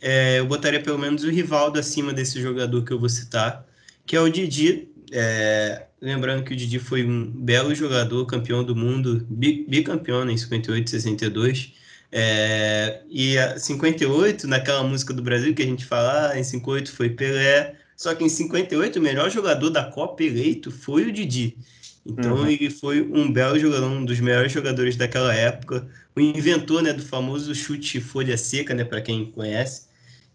é, 0.00 0.38
eu 0.38 0.46
botaria 0.46 0.80
pelo 0.80 0.98
menos 0.98 1.24
o 1.24 1.30
Rivaldo 1.30 1.80
acima 1.80 2.12
desse 2.12 2.40
jogador 2.40 2.84
que 2.84 2.92
eu 2.92 2.98
vou 3.00 3.08
citar, 3.08 3.66
que 4.06 4.14
é 4.14 4.20
o 4.20 4.28
Didi. 4.28 4.88
É, 5.10 5.86
lembrando 6.00 6.44
que 6.44 6.52
o 6.52 6.56
Didi 6.56 6.78
foi 6.78 7.04
um 7.04 7.28
belo 7.28 7.74
jogador, 7.74 8.24
campeão 8.26 8.62
do 8.62 8.76
mundo, 8.76 9.26
bicampeão 9.28 10.24
né, 10.24 10.32
em 10.32 10.36
58 10.36 10.90
62. 10.90 11.72
É, 12.16 13.00
e 13.10 13.36
a 13.36 13.58
58, 13.58 14.46
naquela 14.46 14.84
música 14.84 15.12
do 15.12 15.20
Brasil 15.20 15.52
que 15.52 15.62
a 15.62 15.66
gente 15.66 15.84
fala, 15.84 16.30
ah, 16.30 16.38
em 16.38 16.44
58 16.44 16.92
foi 16.92 17.10
Pelé, 17.10 17.74
só 17.96 18.14
que 18.14 18.22
em 18.22 18.28
58 18.28 19.00
o 19.00 19.02
melhor 19.02 19.28
jogador 19.28 19.68
da 19.68 19.82
Copa 19.82 20.22
eleito 20.22 20.70
foi 20.70 21.08
o 21.08 21.12
Didi. 21.12 21.58
Então 22.06 22.36
uhum. 22.36 22.46
ele 22.46 22.70
foi 22.70 23.02
um 23.02 23.32
belo 23.32 23.58
jogador, 23.58 23.88
um 23.88 24.04
dos 24.04 24.20
melhores 24.20 24.52
jogadores 24.52 24.94
daquela 24.94 25.34
época, 25.34 25.88
o 26.14 26.20
inventor 26.20 26.84
né, 26.84 26.92
do 26.92 27.02
famoso 27.02 27.52
chute 27.52 28.00
folha 28.00 28.38
seca, 28.38 28.74
né, 28.74 28.84
para 28.84 29.00
quem 29.00 29.32
conhece, 29.32 29.88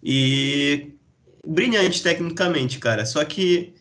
e 0.04 0.92
brilhante 1.48 2.04
tecnicamente, 2.04 2.78
cara. 2.80 3.06
Só 3.06 3.24
que 3.24 3.74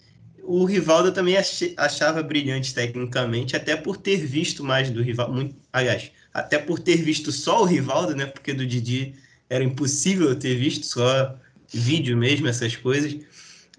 o 0.44 0.64
Rivaldo 0.64 1.10
também 1.10 1.34
achava 1.76 2.22
brilhante 2.22 2.72
tecnicamente, 2.72 3.56
até 3.56 3.74
por 3.74 3.96
ter 3.96 4.18
visto 4.18 4.62
mais 4.62 4.88
do 4.88 5.02
Rivaldo, 5.02 5.34
muito, 5.34 5.56
aliás, 5.72 6.12
até 6.32 6.58
por 6.58 6.78
ter 6.78 6.96
visto 6.96 7.32
só 7.32 7.62
o 7.62 7.64
Rivaldo, 7.64 8.14
né, 8.14 8.26
porque 8.26 8.52
do 8.52 8.66
Didi 8.66 9.14
era 9.48 9.64
impossível 9.64 10.34
ter 10.36 10.54
visto 10.56 10.86
só 10.86 11.34
vídeo 11.72 12.16
mesmo, 12.16 12.48
essas 12.48 12.76
coisas. 12.76 13.16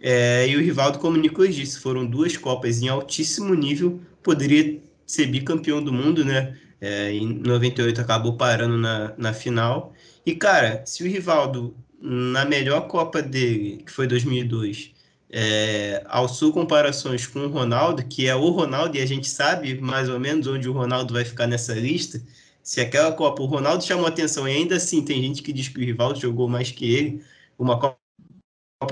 É, 0.01 0.47
e 0.47 0.55
o 0.55 0.61
Rivaldo, 0.61 0.99
como 0.99 1.17
o 1.17 1.19
Nicolas 1.19 1.55
disse, 1.55 1.79
foram 1.79 2.05
duas 2.05 2.37
Copas 2.37 2.81
em 2.81 2.87
altíssimo 2.87 3.53
nível, 3.53 3.99
poderia 4.23 4.79
ser 5.05 5.27
bicampeão 5.27 5.83
do 5.83 5.91
mundo, 5.91 6.23
né? 6.23 6.57
É, 6.81 7.11
em 7.11 7.27
98 7.27 7.99
acabou 7.99 8.37
parando 8.37 8.77
na, 8.77 9.13
na 9.17 9.33
final. 9.33 9.93
E, 10.25 10.33
cara, 10.35 10.83
se 10.85 11.03
o 11.03 11.07
Rivaldo, 11.07 11.75
na 12.01 12.45
melhor 12.45 12.87
Copa 12.87 13.21
dele, 13.21 13.83
que 13.85 13.91
foi 13.91 14.07
2002, 14.07 14.93
é, 15.31 16.03
alçou 16.07 16.53
comparações 16.53 17.27
com 17.27 17.39
o 17.39 17.49
Ronaldo, 17.49 18.03
que 18.05 18.27
é 18.27 18.35
o 18.35 18.49
Ronaldo, 18.49 18.97
e 18.97 19.01
a 19.01 19.05
gente 19.05 19.27
sabe 19.27 19.79
mais 19.79 20.09
ou 20.09 20.19
menos 20.19 20.47
onde 20.47 20.69
o 20.69 20.73
Ronaldo 20.73 21.13
vai 21.13 21.25
ficar 21.25 21.47
nessa 21.47 21.73
lista. 21.73 22.21
Se 22.63 22.81
aquela 22.81 23.11
Copa 23.11 23.41
o 23.41 23.45
Ronaldo 23.45 23.83
chamou 23.83 24.05
atenção, 24.05 24.47
e 24.47 24.51
ainda 24.51 24.75
assim 24.75 25.03
tem 25.03 25.21
gente 25.21 25.41
que 25.41 25.53
diz 25.53 25.67
que 25.67 25.79
o 25.79 25.83
Rivaldo 25.83 26.19
jogou 26.19 26.47
mais 26.47 26.71
que 26.71 26.93
ele, 26.93 27.23
uma 27.57 27.79
Copa 27.79 27.97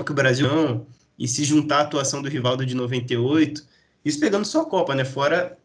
que 0.04 0.12
o 0.12 0.14
Brasil 0.14 0.48
não 0.48 0.86
e 1.18 1.26
se 1.26 1.44
juntar 1.44 1.78
à 1.78 1.80
atuação 1.82 2.22
do 2.22 2.28
Rivaldo 2.28 2.64
de 2.64 2.74
98, 2.74 3.66
isso 4.04 4.20
pegando 4.20 4.44
só 4.44 4.62
a 4.62 4.66
Copa, 4.66 4.94
né? 4.94 5.04
Fora 5.04 5.58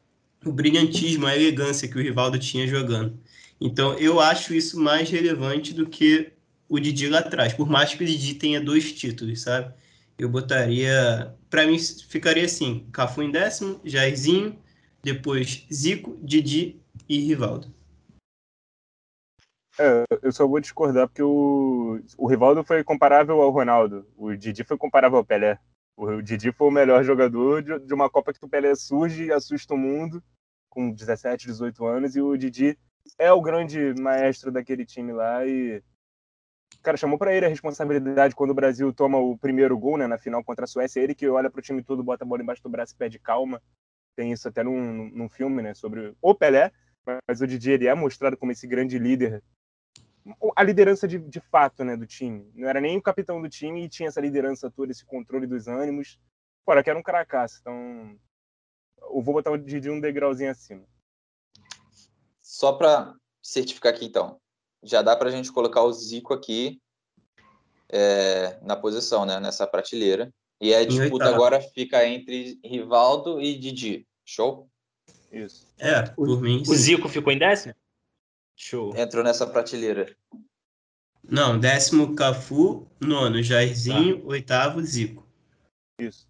o 0.45 0.51
brilhantismo, 0.51 1.25
a 1.27 1.35
elegância 1.35 1.87
que 1.87 1.97
o 1.97 2.01
Rivaldo 2.01 2.39
tinha 2.39 2.67
jogando. 2.67 3.17
Então, 3.61 3.93
eu 3.97 4.19
acho 4.19 4.53
isso 4.53 4.79
mais 4.79 5.09
relevante 5.09 5.73
do 5.73 5.87
que 5.87 6.33
o 6.67 6.79
Didi 6.79 7.07
lá 7.07 7.19
atrás, 7.19 7.53
por 7.53 7.69
mais 7.69 7.93
que 7.93 8.03
o 8.03 8.07
Didi 8.07 8.35
tenha 8.35 8.59
dois 8.59 8.91
títulos, 8.93 9.41
sabe? 9.41 9.73
Eu 10.17 10.29
botaria, 10.29 11.33
para 11.49 11.65
mim, 11.67 11.77
ficaria 11.79 12.45
assim: 12.45 12.87
Cafu 12.91 13.21
em 13.21 13.31
décimo, 13.31 13.79
Jairzinho, 13.83 14.57
depois 15.03 15.65
Zico, 15.71 16.17
Didi 16.21 16.81
e 17.07 17.19
Rivaldo. 17.19 17.73
É, 19.79 20.03
eu 20.21 20.31
só 20.31 20.47
vou 20.47 20.59
discordar 20.59 21.07
porque 21.07 21.23
o, 21.23 21.99
o 22.17 22.27
Rivaldo 22.27 22.63
foi 22.63 22.83
comparável 22.83 23.41
ao 23.41 23.49
Ronaldo. 23.49 24.07
O 24.15 24.35
Didi 24.35 24.63
foi 24.63 24.77
comparável 24.77 25.17
ao 25.17 25.25
Pelé. 25.25 25.59
O 25.95 26.21
Didi 26.21 26.51
foi 26.51 26.67
o 26.67 26.71
melhor 26.71 27.03
jogador 27.03 27.61
de, 27.61 27.79
de 27.79 27.93
uma 27.93 28.09
Copa 28.09 28.33
que 28.33 28.43
o 28.43 28.49
Pelé 28.49 28.75
surge 28.75 29.25
e 29.25 29.31
assusta 29.31 29.73
o 29.73 29.77
mundo 29.77 30.23
com 30.69 30.91
17, 30.91 31.47
18 31.47 31.85
anos. 31.85 32.15
E 32.15 32.21
o 32.21 32.37
Didi 32.37 32.77
é 33.17 33.31
o 33.31 33.41
grande 33.41 33.93
maestro 33.99 34.51
daquele 34.51 34.85
time 34.85 35.11
lá. 35.11 35.45
E, 35.45 35.83
cara, 36.83 36.97
chamou 36.97 37.17
para 37.17 37.33
ele 37.33 37.45
a 37.45 37.49
responsabilidade 37.49 38.35
quando 38.35 38.51
o 38.51 38.55
Brasil 38.55 38.93
toma 38.93 39.17
o 39.17 39.37
primeiro 39.37 39.77
gol 39.77 39.97
né, 39.97 40.05
na 40.05 40.19
final 40.19 40.43
contra 40.43 40.65
a 40.65 40.67
Suécia. 40.67 41.01
Ele 41.01 41.15
que 41.15 41.27
olha 41.27 41.49
para 41.49 41.59
o 41.59 41.63
time 41.63 41.83
todo, 41.83 42.03
bota 42.03 42.23
a 42.23 42.27
bola 42.27 42.43
embaixo 42.43 42.61
do 42.61 42.69
braço 42.69 42.93
e 42.93 42.97
pede 42.97 43.17
calma. 43.17 43.61
Tem 44.15 44.31
isso 44.31 44.47
até 44.47 44.63
num, 44.63 45.09
num 45.09 45.29
filme 45.29 45.63
né, 45.63 45.73
sobre 45.73 46.15
o 46.21 46.35
Pelé. 46.35 46.71
Mas 47.27 47.41
o 47.41 47.47
Didi 47.47 47.71
ele 47.71 47.87
é 47.87 47.93
mostrado 47.93 48.37
como 48.37 48.51
esse 48.51 48.65
grande 48.67 48.97
líder 48.97 49.43
a 50.55 50.63
liderança 50.63 51.07
de, 51.07 51.19
de 51.19 51.39
fato 51.39 51.83
né, 51.83 51.97
do 51.97 52.05
time. 52.05 52.49
Não 52.55 52.67
era 52.67 52.79
nem 52.79 52.97
o 52.97 53.01
capitão 53.01 53.41
do 53.41 53.49
time 53.49 53.83
e 53.83 53.89
tinha 53.89 54.07
essa 54.07 54.21
liderança 54.21 54.71
toda, 54.71 54.91
esse 54.91 55.05
controle 55.05 55.45
dos 55.45 55.67
ânimos. 55.67 56.19
Fora 56.65 56.83
que 56.83 56.89
era 56.89 56.97
um 56.97 57.03
caracaço. 57.03 57.59
Então, 57.61 58.17
eu 58.97 59.21
vou 59.21 59.33
botar 59.33 59.51
o 59.51 59.57
Didi 59.57 59.89
um 59.89 59.99
degrauzinho 59.99 60.51
acima. 60.51 60.83
Só 62.41 62.73
para 62.73 63.13
certificar 63.41 63.93
aqui, 63.93 64.05
então. 64.05 64.39
Já 64.81 65.01
dá 65.01 65.15
para 65.15 65.29
a 65.29 65.31
gente 65.31 65.51
colocar 65.51 65.83
o 65.83 65.91
Zico 65.91 66.33
aqui 66.33 66.81
é, 67.89 68.59
na 68.61 68.75
posição, 68.75 69.25
né, 69.25 69.39
nessa 69.39 69.67
prateleira. 69.67 70.33
E 70.61 70.73
a 70.73 70.85
disputa 70.85 71.25
agora 71.25 71.59
fica 71.59 72.07
entre 72.07 72.59
Rivaldo 72.63 73.41
e 73.41 73.57
Didi. 73.57 74.07
Show? 74.25 74.69
Isso. 75.31 75.67
É, 75.77 76.01
por 76.03 76.41
mim. 76.41 76.63
O 76.67 76.75
Zico 76.75 77.09
ficou 77.09 77.33
em 77.33 77.39
décimo? 77.39 77.75
Show. 78.55 78.95
Entrou 78.95 79.23
nessa 79.23 79.47
prateleira. 79.47 80.15
Não, 81.23 81.57
décimo 81.57 82.15
Cafu, 82.15 82.87
nono 82.99 83.41
Jairzinho, 83.41 84.21
tá. 84.21 84.27
oitavo 84.27 84.81
Zico. 84.81 85.25
Isso. 85.99 86.27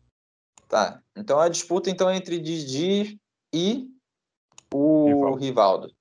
Tá. 0.67 1.01
Então 1.15 1.39
a 1.39 1.49
disputa 1.49 1.89
então 1.89 2.09
é 2.09 2.15
entre 2.15 2.39
Didi 2.39 3.19
e 3.53 3.89
o 4.73 5.07
Rivaldo. 5.07 5.39
Rivaldo. 5.39 5.95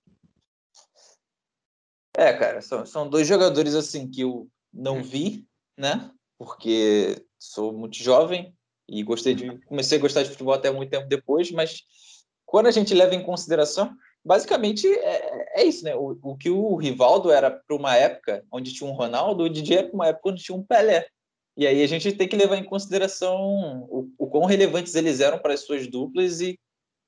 É, 2.14 2.32
cara, 2.34 2.60
são, 2.60 2.84
são 2.84 3.08
dois 3.08 3.26
jogadores 3.26 3.74
assim 3.74 4.08
que 4.10 4.20
eu 4.20 4.48
não 4.72 5.02
vi, 5.02 5.46
né? 5.78 6.10
Porque 6.38 7.24
sou 7.38 7.72
muito 7.72 7.96
jovem 7.96 8.54
e 8.88 9.02
gostei 9.02 9.34
de 9.34 9.58
comecei 9.66 9.98
a 9.98 10.00
gostar 10.00 10.22
de 10.22 10.30
futebol 10.30 10.54
até 10.54 10.70
muito 10.70 10.90
tempo 10.90 11.08
depois, 11.08 11.50
mas 11.50 11.82
quando 12.44 12.66
a 12.66 12.70
gente 12.70 12.92
leva 12.92 13.14
em 13.14 13.24
consideração 13.24 13.96
basicamente 14.24 14.86
é, 14.86 15.60
é 15.60 15.64
isso, 15.64 15.84
né? 15.84 15.94
O, 15.94 16.18
o, 16.22 16.36
que 16.36 16.50
o 16.50 16.76
Rivaldo 16.76 17.30
era 17.30 17.50
para 17.50 17.76
uma 17.76 17.96
época 17.96 18.44
onde 18.50 18.72
tinha 18.72 18.88
um 18.88 18.94
Ronaldo, 18.94 19.44
o 19.44 19.48
Didi 19.48 19.74
era 19.74 19.88
para 19.88 19.94
uma 19.94 20.08
época 20.08 20.30
onde 20.30 20.42
tinha 20.42 20.56
um 20.56 20.62
Pelé. 20.62 21.06
E 21.56 21.66
aí 21.66 21.82
a 21.82 21.86
gente 21.86 22.12
tem 22.12 22.28
que 22.28 22.36
levar 22.36 22.56
em 22.56 22.64
consideração 22.64 23.86
o, 23.90 24.08
o 24.18 24.26
quão 24.26 24.44
relevantes 24.44 24.94
eles 24.94 25.20
eram 25.20 25.38
para 25.38 25.52
as 25.52 25.60
suas 25.60 25.86
duplas 25.86 26.40
e, 26.40 26.58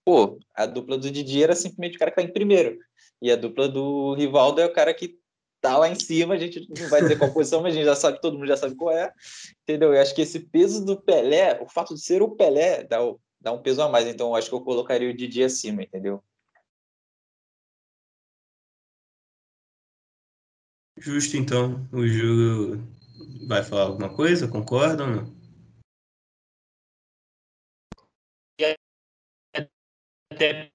pô, 0.04 0.38
a 0.54 0.66
dupla 0.66 0.98
do 0.98 1.10
Didi 1.10 1.42
era 1.42 1.54
simplesmente 1.54 1.96
o 1.96 1.98
cara 1.98 2.10
que 2.10 2.20
está 2.20 2.30
em 2.30 2.32
primeiro. 2.32 2.78
E 3.22 3.30
a 3.30 3.36
dupla 3.36 3.68
do 3.68 4.14
Rivaldo 4.14 4.60
é 4.60 4.66
o 4.66 4.72
cara 4.72 4.92
que 4.92 5.18
tá 5.62 5.78
lá 5.78 5.88
em 5.88 5.94
cima, 5.94 6.34
a 6.34 6.36
gente 6.36 6.68
não 6.78 6.90
vai 6.90 7.00
dizer 7.00 7.18
qual 7.18 7.32
posição, 7.32 7.62
mas 7.62 7.72
a 7.72 7.76
gente 7.76 7.86
já 7.86 7.96
sabe, 7.96 8.20
todo 8.20 8.36
mundo 8.36 8.46
já 8.46 8.56
sabe 8.56 8.74
qual 8.74 8.94
é, 8.94 9.10
entendeu? 9.62 9.94
Eu 9.94 10.02
acho 10.02 10.14
que 10.14 10.20
esse 10.20 10.40
peso 10.40 10.84
do 10.84 11.00
Pelé, 11.00 11.58
o 11.62 11.66
fato 11.66 11.94
de 11.94 12.02
ser 12.02 12.20
o 12.20 12.32
Pelé, 12.32 12.84
dá, 12.84 12.98
dá 13.40 13.50
um 13.50 13.62
peso 13.62 13.80
a 13.80 13.88
mais, 13.88 14.06
então 14.06 14.28
eu 14.28 14.34
acho 14.34 14.50
que 14.50 14.54
eu 14.54 14.60
colocaria 14.60 15.08
o 15.08 15.16
Didi 15.16 15.42
acima, 15.42 15.82
entendeu? 15.82 16.22
Justo, 20.96 21.36
então. 21.36 21.88
O 21.92 22.06
Júlio 22.06 22.86
vai 23.46 23.62
falar 23.62 23.82
alguma 23.82 24.14
coisa? 24.14 24.48
Concordam 24.48 25.08
ou 25.08 25.16
não? 25.16 25.34
Até 30.32 30.70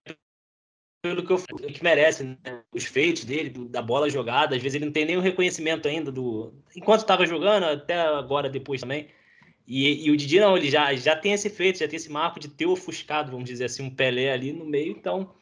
pelo 1.02 1.26
que, 1.26 1.32
eu, 1.32 1.38
que 1.74 1.84
merece, 1.84 2.24
né? 2.24 2.64
os 2.74 2.84
feitos 2.84 3.24
dele, 3.24 3.50
do, 3.50 3.68
da 3.68 3.82
bola 3.82 4.10
jogada, 4.10 4.56
às 4.56 4.62
vezes 4.62 4.76
ele 4.76 4.86
não 4.86 4.92
tem 4.92 5.06
nenhum 5.06 5.22
reconhecimento 5.22 5.88
ainda 5.88 6.12
do. 6.12 6.54
Enquanto 6.76 7.02
estava 7.02 7.26
jogando, 7.26 7.64
até 7.66 8.00
agora 8.00 8.50
depois 8.50 8.82
também. 8.82 9.08
E, 9.66 10.08
e, 10.08 10.12
o 10.12 10.18
Didi 10.18 10.40
não, 10.40 10.58
ele 10.58 10.70
já, 10.70 10.94
já 10.96 11.16
tem 11.16 11.34
esse 11.34 11.50
feito, 11.50 11.80
já 11.80 11.88
tem 11.88 11.98
esse 11.98 12.12
marco 12.12 12.40
de 12.40 12.48
ter 12.48 12.66
ofuscado, 12.66 13.32
vamos 13.32 13.48
dizer 13.48 13.66
assim, 13.66 13.84
um 13.84 13.96
Pelé 13.96 14.32
ali 14.32 14.52
no 14.52 14.66
meio, 14.66 14.92
então 14.92 15.34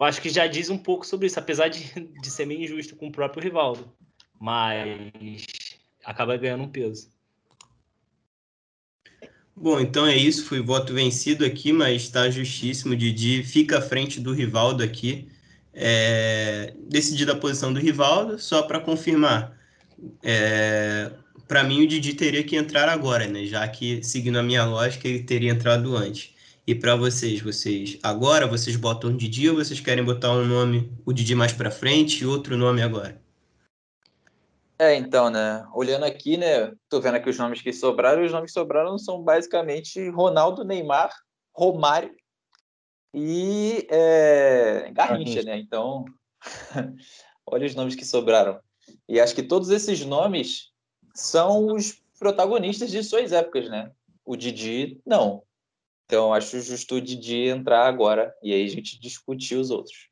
eu 0.00 0.06
acho 0.06 0.20
que 0.22 0.30
já 0.30 0.46
diz 0.46 0.70
um 0.70 0.78
pouco 0.78 1.06
sobre 1.06 1.26
isso, 1.26 1.38
apesar 1.38 1.68
de, 1.68 1.92
de 2.20 2.30
ser 2.30 2.46
meio 2.46 2.62
injusto 2.62 2.96
com 2.96 3.08
o 3.08 3.12
próprio 3.12 3.42
Rivaldo 3.42 3.92
mas 4.40 5.46
acaba 6.04 6.36
ganhando 6.36 6.64
um 6.64 6.68
peso. 6.68 7.10
Bom, 9.54 9.80
então 9.80 10.06
é 10.06 10.16
isso. 10.16 10.44
Foi 10.44 10.60
voto 10.60 10.94
vencido 10.94 11.44
aqui, 11.44 11.72
mas 11.72 12.02
está 12.02 12.30
justíssimo. 12.30 12.94
Didi 12.94 13.42
fica 13.42 13.78
à 13.78 13.82
frente 13.82 14.20
do 14.20 14.32
Rivaldo 14.32 14.82
aqui. 14.82 15.28
É, 15.74 16.74
decidido 16.88 17.32
a 17.32 17.36
posição 17.36 17.72
do 17.72 17.80
Rivaldo, 17.80 18.38
só 18.38 18.62
para 18.62 18.80
confirmar. 18.80 19.56
É, 20.22 21.10
para 21.46 21.64
mim, 21.64 21.82
o 21.82 21.88
Didi 21.88 22.14
teria 22.14 22.44
que 22.44 22.56
entrar 22.56 22.88
agora, 22.88 23.26
né? 23.26 23.44
Já 23.46 23.66
que, 23.66 24.02
seguindo 24.02 24.38
a 24.38 24.42
minha 24.42 24.64
lógica, 24.64 25.08
ele 25.08 25.24
teria 25.24 25.50
entrado 25.50 25.96
antes. 25.96 26.34
E 26.68 26.74
para 26.74 26.94
vocês, 26.94 27.40
vocês 27.40 27.98
agora 28.02 28.46
vocês 28.46 28.76
botam 28.76 29.16
Didi 29.16 29.48
ou 29.48 29.56
vocês 29.56 29.80
querem 29.80 30.04
botar 30.04 30.32
um 30.32 30.44
nome, 30.44 30.92
o 31.06 31.14
Didi 31.14 31.34
mais 31.34 31.50
para 31.50 31.70
frente 31.70 32.22
e 32.22 32.26
outro 32.26 32.58
nome 32.58 32.82
agora? 32.82 33.18
É, 34.78 34.94
então, 34.94 35.30
né? 35.30 35.66
Olhando 35.72 36.04
aqui, 36.04 36.36
né? 36.36 36.70
Tô 36.86 37.00
vendo 37.00 37.14
aqui 37.14 37.30
os 37.30 37.38
nomes 37.38 37.62
que 37.62 37.72
sobraram, 37.72 38.22
os 38.22 38.30
nomes 38.30 38.50
que 38.50 38.60
sobraram 38.60 38.98
são 38.98 39.22
basicamente 39.22 40.10
Ronaldo, 40.10 40.62
Neymar, 40.62 41.10
Romário 41.54 42.14
e 43.14 43.86
é, 43.88 44.90
Garrincha, 44.92 45.42
né? 45.42 45.58
Então, 45.58 46.04
olha 47.46 47.66
os 47.66 47.74
nomes 47.74 47.94
que 47.94 48.04
sobraram. 48.04 48.60
E 49.08 49.18
acho 49.18 49.34
que 49.34 49.42
todos 49.42 49.70
esses 49.70 50.04
nomes 50.04 50.70
são 51.14 51.72
os 51.72 52.02
protagonistas 52.18 52.90
de 52.90 53.02
suas 53.02 53.32
épocas, 53.32 53.70
né? 53.70 53.90
O 54.22 54.36
Didi, 54.36 55.00
não. 55.06 55.47
Então, 56.08 56.32
acho 56.32 56.58
justo 56.58 56.94
o 56.94 57.00
Didi 57.02 57.48
entrar 57.48 57.86
agora 57.86 58.34
e 58.42 58.54
aí 58.54 58.64
a 58.64 58.68
gente 58.68 58.98
discutir 58.98 59.56
os 59.56 59.70
outros. 59.70 60.08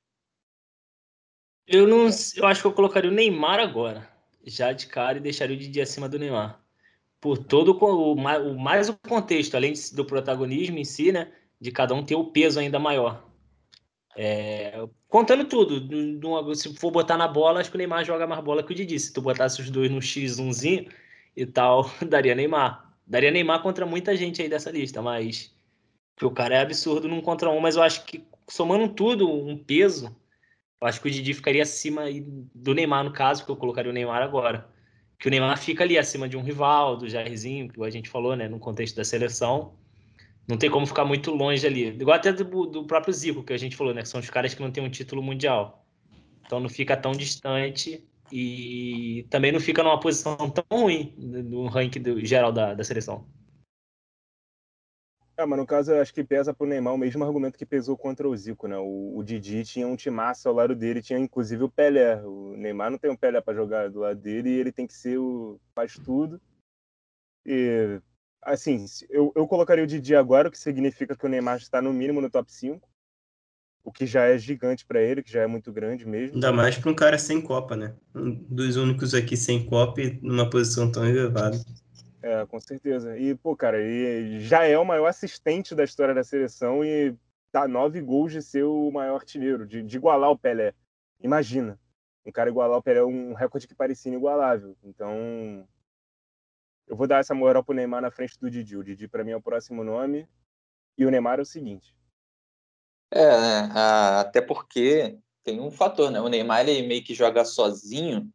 Eu 1.67 1.89
não, 1.89 2.11
eu 2.37 2.47
acho 2.47 2.61
que 2.61 2.67
eu 2.67 2.73
colocaria 2.73 3.11
o 3.11 3.15
Neymar 3.15 3.59
agora 3.59 4.07
já 4.45 4.73
de 4.73 4.87
cara 4.87 5.17
e 5.17 5.23
deixaria 5.23 5.57
o 5.57 5.59
Didi 5.59 5.81
acima 5.81 6.07
do 6.07 6.19
Neymar. 6.19 6.61
Por 7.19 7.39
todo 7.39 7.73
o, 7.73 8.13
o 8.13 8.59
mais 8.59 8.91
o 8.91 8.97
contexto, 9.09 9.55
além 9.55 9.73
do 9.95 10.05
protagonismo 10.05 10.79
em 10.79 10.85
si, 10.85 11.11
né? 11.11 11.33
De 11.59 11.73
cada 11.73 11.95
um 11.95 12.05
ter 12.05 12.15
o 12.15 12.27
peso 12.27 12.61
ainda 12.61 12.79
maior. 12.79 13.27
É, 14.15 14.87
contando 15.09 15.47
tudo, 15.47 16.55
se 16.55 16.75
for 16.77 16.91
botar 16.91 17.17
na 17.17 17.27
bola, 17.27 17.61
acho 17.61 17.71
que 17.71 17.77
o 17.77 17.79
Neymar 17.79 18.05
joga 18.05 18.27
mais 18.27 18.45
bola 18.45 18.63
que 18.63 18.73
o 18.73 18.75
Didi. 18.75 19.01
Se 19.01 19.15
tu 19.15 19.23
botasse 19.23 19.63
os 19.63 19.71
dois 19.71 19.91
no 19.91 19.99
X1zinho 19.99 20.93
e 21.35 21.47
tal, 21.47 21.91
daria 22.07 22.35
Neymar. 22.35 22.95
Daria 23.07 23.31
Neymar 23.31 23.63
contra 23.63 23.87
muita 23.87 24.15
gente 24.15 24.43
aí 24.43 24.49
dessa 24.49 24.71
lista, 24.71 25.01
mas 25.01 25.56
o 26.25 26.31
cara 26.31 26.57
é 26.57 26.61
absurdo 26.61 27.09
num 27.09 27.21
contra 27.21 27.51
um, 27.51 27.61
mas 27.61 27.77
eu 27.77 27.83
acho 27.83 28.05
que 28.05 28.25
somando 28.49 28.89
tudo, 28.89 29.31
um 29.31 29.57
peso, 29.57 30.17
eu 30.81 30.89
acho 30.89 31.01
que 31.01 31.09
o 31.09 31.11
Didi 31.11 31.35
ficaria 31.35 31.63
acima 31.63 32.05
do 32.55 32.75
Neymar, 32.75 33.05
no 33.05 33.13
caso, 33.13 33.45
que 33.45 33.51
eu 33.51 33.57
colocaria 33.57 33.91
o 33.91 33.95
Neymar 33.95 34.23
agora. 34.23 34.69
Que 35.19 35.29
o 35.29 35.31
Neymar 35.31 35.59
fica 35.59 35.83
ali 35.85 35.99
acima 35.99 36.29
de 36.29 36.37
um 36.37 36.43
rival, 36.43 36.97
do 36.97 37.09
Jairzinho, 37.09 37.69
que 37.69 37.83
a 37.83 37.91
gente 37.91 38.09
falou, 38.09 38.37
né, 38.37 38.49
no 38.49 38.59
contexto 38.59 38.97
da 38.97 39.05
seleção. 39.05 39.75
Não 40.47 40.57
tem 40.57 40.71
como 40.71 40.87
ficar 40.87 41.05
muito 41.05 41.33
longe 41.33 41.67
ali. 41.67 41.89
Igual 41.89 42.17
até 42.17 42.33
do, 42.33 42.67
do 42.67 42.85
próprio 42.85 43.13
Zico, 43.13 43.43
que 43.43 43.53
a 43.53 43.59
gente 43.59 43.75
falou, 43.75 43.95
né, 43.95 44.03
que 44.03 44.09
são 44.09 44.21
os 44.21 44.31
caras 44.31 44.55
que 44.55 44.63
não 44.63 44.71
têm 44.71 44.85
um 44.85 44.91
título 44.91 45.23
mundial. 45.23 45.85
Então 46.45 46.61
não 46.61 46.69
fica 46.69 46.97
tão 46.97 47.13
distante 47.13 48.07
e 48.31 49.27
também 49.31 49.51
não 49.51 49.61
fica 49.61 49.83
numa 49.83 49.99
posição 49.99 50.37
tão 50.51 50.65
ruim 50.71 51.15
no 51.19 51.67
ranking 51.67 52.03
do, 52.03 52.25
geral 52.25 52.53
da, 52.53 52.75
da 52.75 52.85
seleção. 52.85 53.27
É, 55.39 55.45
mas 55.45 55.59
no 55.59 55.67
caso 55.67 55.93
eu 55.93 56.01
acho 56.01 56.15
que 56.15 56.25
pesa 56.25 56.55
pro 56.55 56.67
Neymar 56.67 56.95
o 56.95 56.99
mesmo 56.99 57.23
argumento 57.23 57.59
que 57.59 57.67
pesou 57.67 57.97
contra 57.97 58.27
o 58.27 58.35
Zico, 58.35 58.67
né? 58.67 58.79
O, 58.79 59.19
o 59.19 59.23
Didi 59.23 59.65
tinha 59.65 59.87
um 59.87 59.95
timaço 59.95 60.49
ao 60.49 60.55
lado 60.55 60.75
dele, 60.75 61.03
tinha 61.03 61.19
inclusive 61.19 61.63
o 61.63 61.69
Pelé. 61.69 62.23
O 62.25 62.57
Neymar 62.57 62.91
não 62.91 62.97
tem 62.97 63.11
um 63.11 63.17
Pelé 63.17 63.41
para 63.43 63.55
jogar 63.55 63.91
do 63.91 64.01
lado 64.01 64.19
dele 64.19 64.49
e 64.49 64.59
ele 64.59 64.73
tem 64.73 64.87
que 64.87 64.95
ser 64.95 65.19
o 65.19 65.61
faz 65.75 65.95
tudo. 65.99 66.41
E 67.45 68.01
assim, 68.41 68.87
eu, 69.11 69.31
eu 69.37 69.47
colocaria 69.47 69.85
o 69.85 69.87
Didi 69.87 70.17
agora, 70.17 70.49
o 70.49 70.51
que 70.51 70.59
significa 70.59 71.15
que 71.15 71.27
o 71.27 71.29
Neymar 71.29 71.59
está 71.59 71.83
no 71.83 71.93
mínimo 71.93 72.23
no 72.23 72.31
top 72.31 72.51
5. 72.51 72.89
O 73.85 73.93
que 73.93 74.07
já 74.07 74.25
é 74.25 74.39
gigante 74.39 74.87
para 74.87 75.01
ele, 75.01 75.23
que 75.23 75.31
já 75.31 75.43
é 75.43 75.47
muito 75.47 75.71
grande 75.71 76.07
mesmo. 76.07 76.35
Ainda 76.35 76.51
mais 76.51 76.77
para 76.77 76.91
um 76.91 76.95
cara 76.95 77.19
sem 77.19 77.41
Copa, 77.41 77.77
né? 77.77 77.95
Um 78.15 78.33
dos 78.33 78.77
únicos 78.77 79.15
aqui 79.15 79.37
sem 79.37 79.65
Copa 79.67 80.01
e 80.01 80.19
numa 80.23 80.49
posição 80.49 80.91
tão 80.91 81.07
elevada. 81.07 81.57
É, 82.27 82.45
com 82.45 82.59
certeza. 82.59 83.17
E, 83.17 83.37
pô, 83.37 83.55
cara, 83.57 83.81
ele 83.81 84.41
já 84.41 84.65
é 84.65 84.77
o 84.77 84.85
maior 84.85 85.07
assistente 85.07 85.77
da 85.77 85.85
história 85.85 86.13
da 86.13 86.25
seleção 86.25 86.85
e 86.85 87.17
tá 87.53 87.69
nove 87.69 88.03
gols 88.03 88.33
de 88.33 88.43
ser 88.43 88.65
o 88.65 88.91
maior 88.91 89.15
artilheiro, 89.15 89.65
de, 89.65 89.81
de 89.81 89.97
igualar 89.97 90.33
o 90.33 90.37
Pelé. 90.37 90.75
Imagina, 91.21 91.79
um 92.25 92.33
cara 92.33 92.51
igualar 92.51 92.79
o 92.79 92.83
Pelé 92.83 92.99
é 92.99 93.05
um 93.05 93.33
recorde 93.33 93.69
que 93.69 93.77
parecia 93.77 94.11
inigualável. 94.11 94.77
Então, 94.83 95.65
eu 96.89 96.97
vou 96.97 97.07
dar 97.07 97.21
essa 97.21 97.33
moral 97.33 97.63
pro 97.63 97.77
Neymar 97.77 98.03
na 98.03 98.11
frente 98.11 98.37
do 98.41 98.51
Didi. 98.51 98.77
O 98.77 98.83
Didi, 98.83 99.07
para 99.07 99.23
mim, 99.23 99.31
é 99.31 99.37
o 99.37 99.41
próximo 99.41 99.85
nome. 99.85 100.29
E 100.99 101.07
o 101.07 101.11
Neymar 101.13 101.39
é 101.39 101.43
o 101.43 101.47
seguinte. 101.47 101.95
É, 103.09 103.41
né? 103.41 103.71
até 104.19 104.41
porque 104.41 105.17
tem 105.45 105.61
um 105.61 105.71
fator, 105.71 106.11
né? 106.11 106.21
O 106.21 106.29
Neymar 106.29 106.69
ele 106.69 106.85
meio 106.89 107.05
que 107.05 107.15
joga 107.15 107.45
sozinho. 107.45 108.29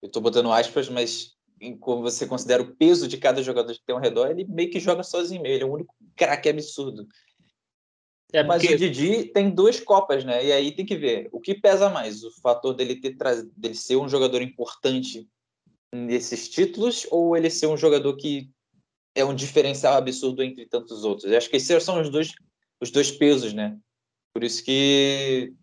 Eu 0.00 0.10
tô 0.10 0.22
botando 0.22 0.50
aspas, 0.50 0.88
mas 0.88 1.35
como 1.80 2.02
você 2.02 2.26
considera 2.26 2.62
o 2.62 2.74
peso 2.76 3.08
de 3.08 3.16
cada 3.16 3.42
jogador 3.42 3.72
que 3.72 3.84
tem 3.84 3.94
ao 3.94 4.00
redor, 4.00 4.30
ele 4.30 4.44
meio 4.44 4.70
que 4.70 4.80
joga 4.80 5.02
sozinho. 5.02 5.46
Ele 5.46 5.62
é 5.62 5.66
o 5.66 5.72
único 5.72 5.94
craque 6.14 6.48
absurdo. 6.48 7.06
É 8.32 8.42
porque... 8.42 8.68
Mas 8.68 8.74
o 8.74 8.78
Didi 8.78 9.24
tem 9.24 9.50
duas 9.50 9.80
Copas, 9.80 10.24
né? 10.24 10.44
E 10.44 10.52
aí 10.52 10.72
tem 10.72 10.84
que 10.84 10.96
ver 10.96 11.28
o 11.32 11.40
que 11.40 11.54
pesa 11.54 11.88
mais, 11.88 12.22
o 12.22 12.30
fator 12.40 12.74
dele 12.74 13.00
ter 13.00 13.16
tra... 13.16 13.34
dele 13.56 13.74
ser 13.74 13.96
um 13.96 14.08
jogador 14.08 14.42
importante 14.42 15.28
nesses 15.94 16.48
títulos 16.48 17.06
ou 17.10 17.36
ele 17.36 17.48
ser 17.48 17.66
um 17.66 17.76
jogador 17.76 18.16
que 18.16 18.50
é 19.14 19.24
um 19.24 19.34
diferencial 19.34 19.94
absurdo 19.94 20.42
entre 20.42 20.66
tantos 20.66 21.04
outros. 21.04 21.30
Eu 21.30 21.38
acho 21.38 21.48
que 21.48 21.56
esses 21.56 21.82
são 21.82 22.00
os 22.00 22.10
dois 22.10 22.32
os 22.80 22.90
dois 22.90 23.10
pesos, 23.10 23.54
né? 23.54 23.78
Por 24.34 24.44
isso 24.44 24.62
que 24.62 25.54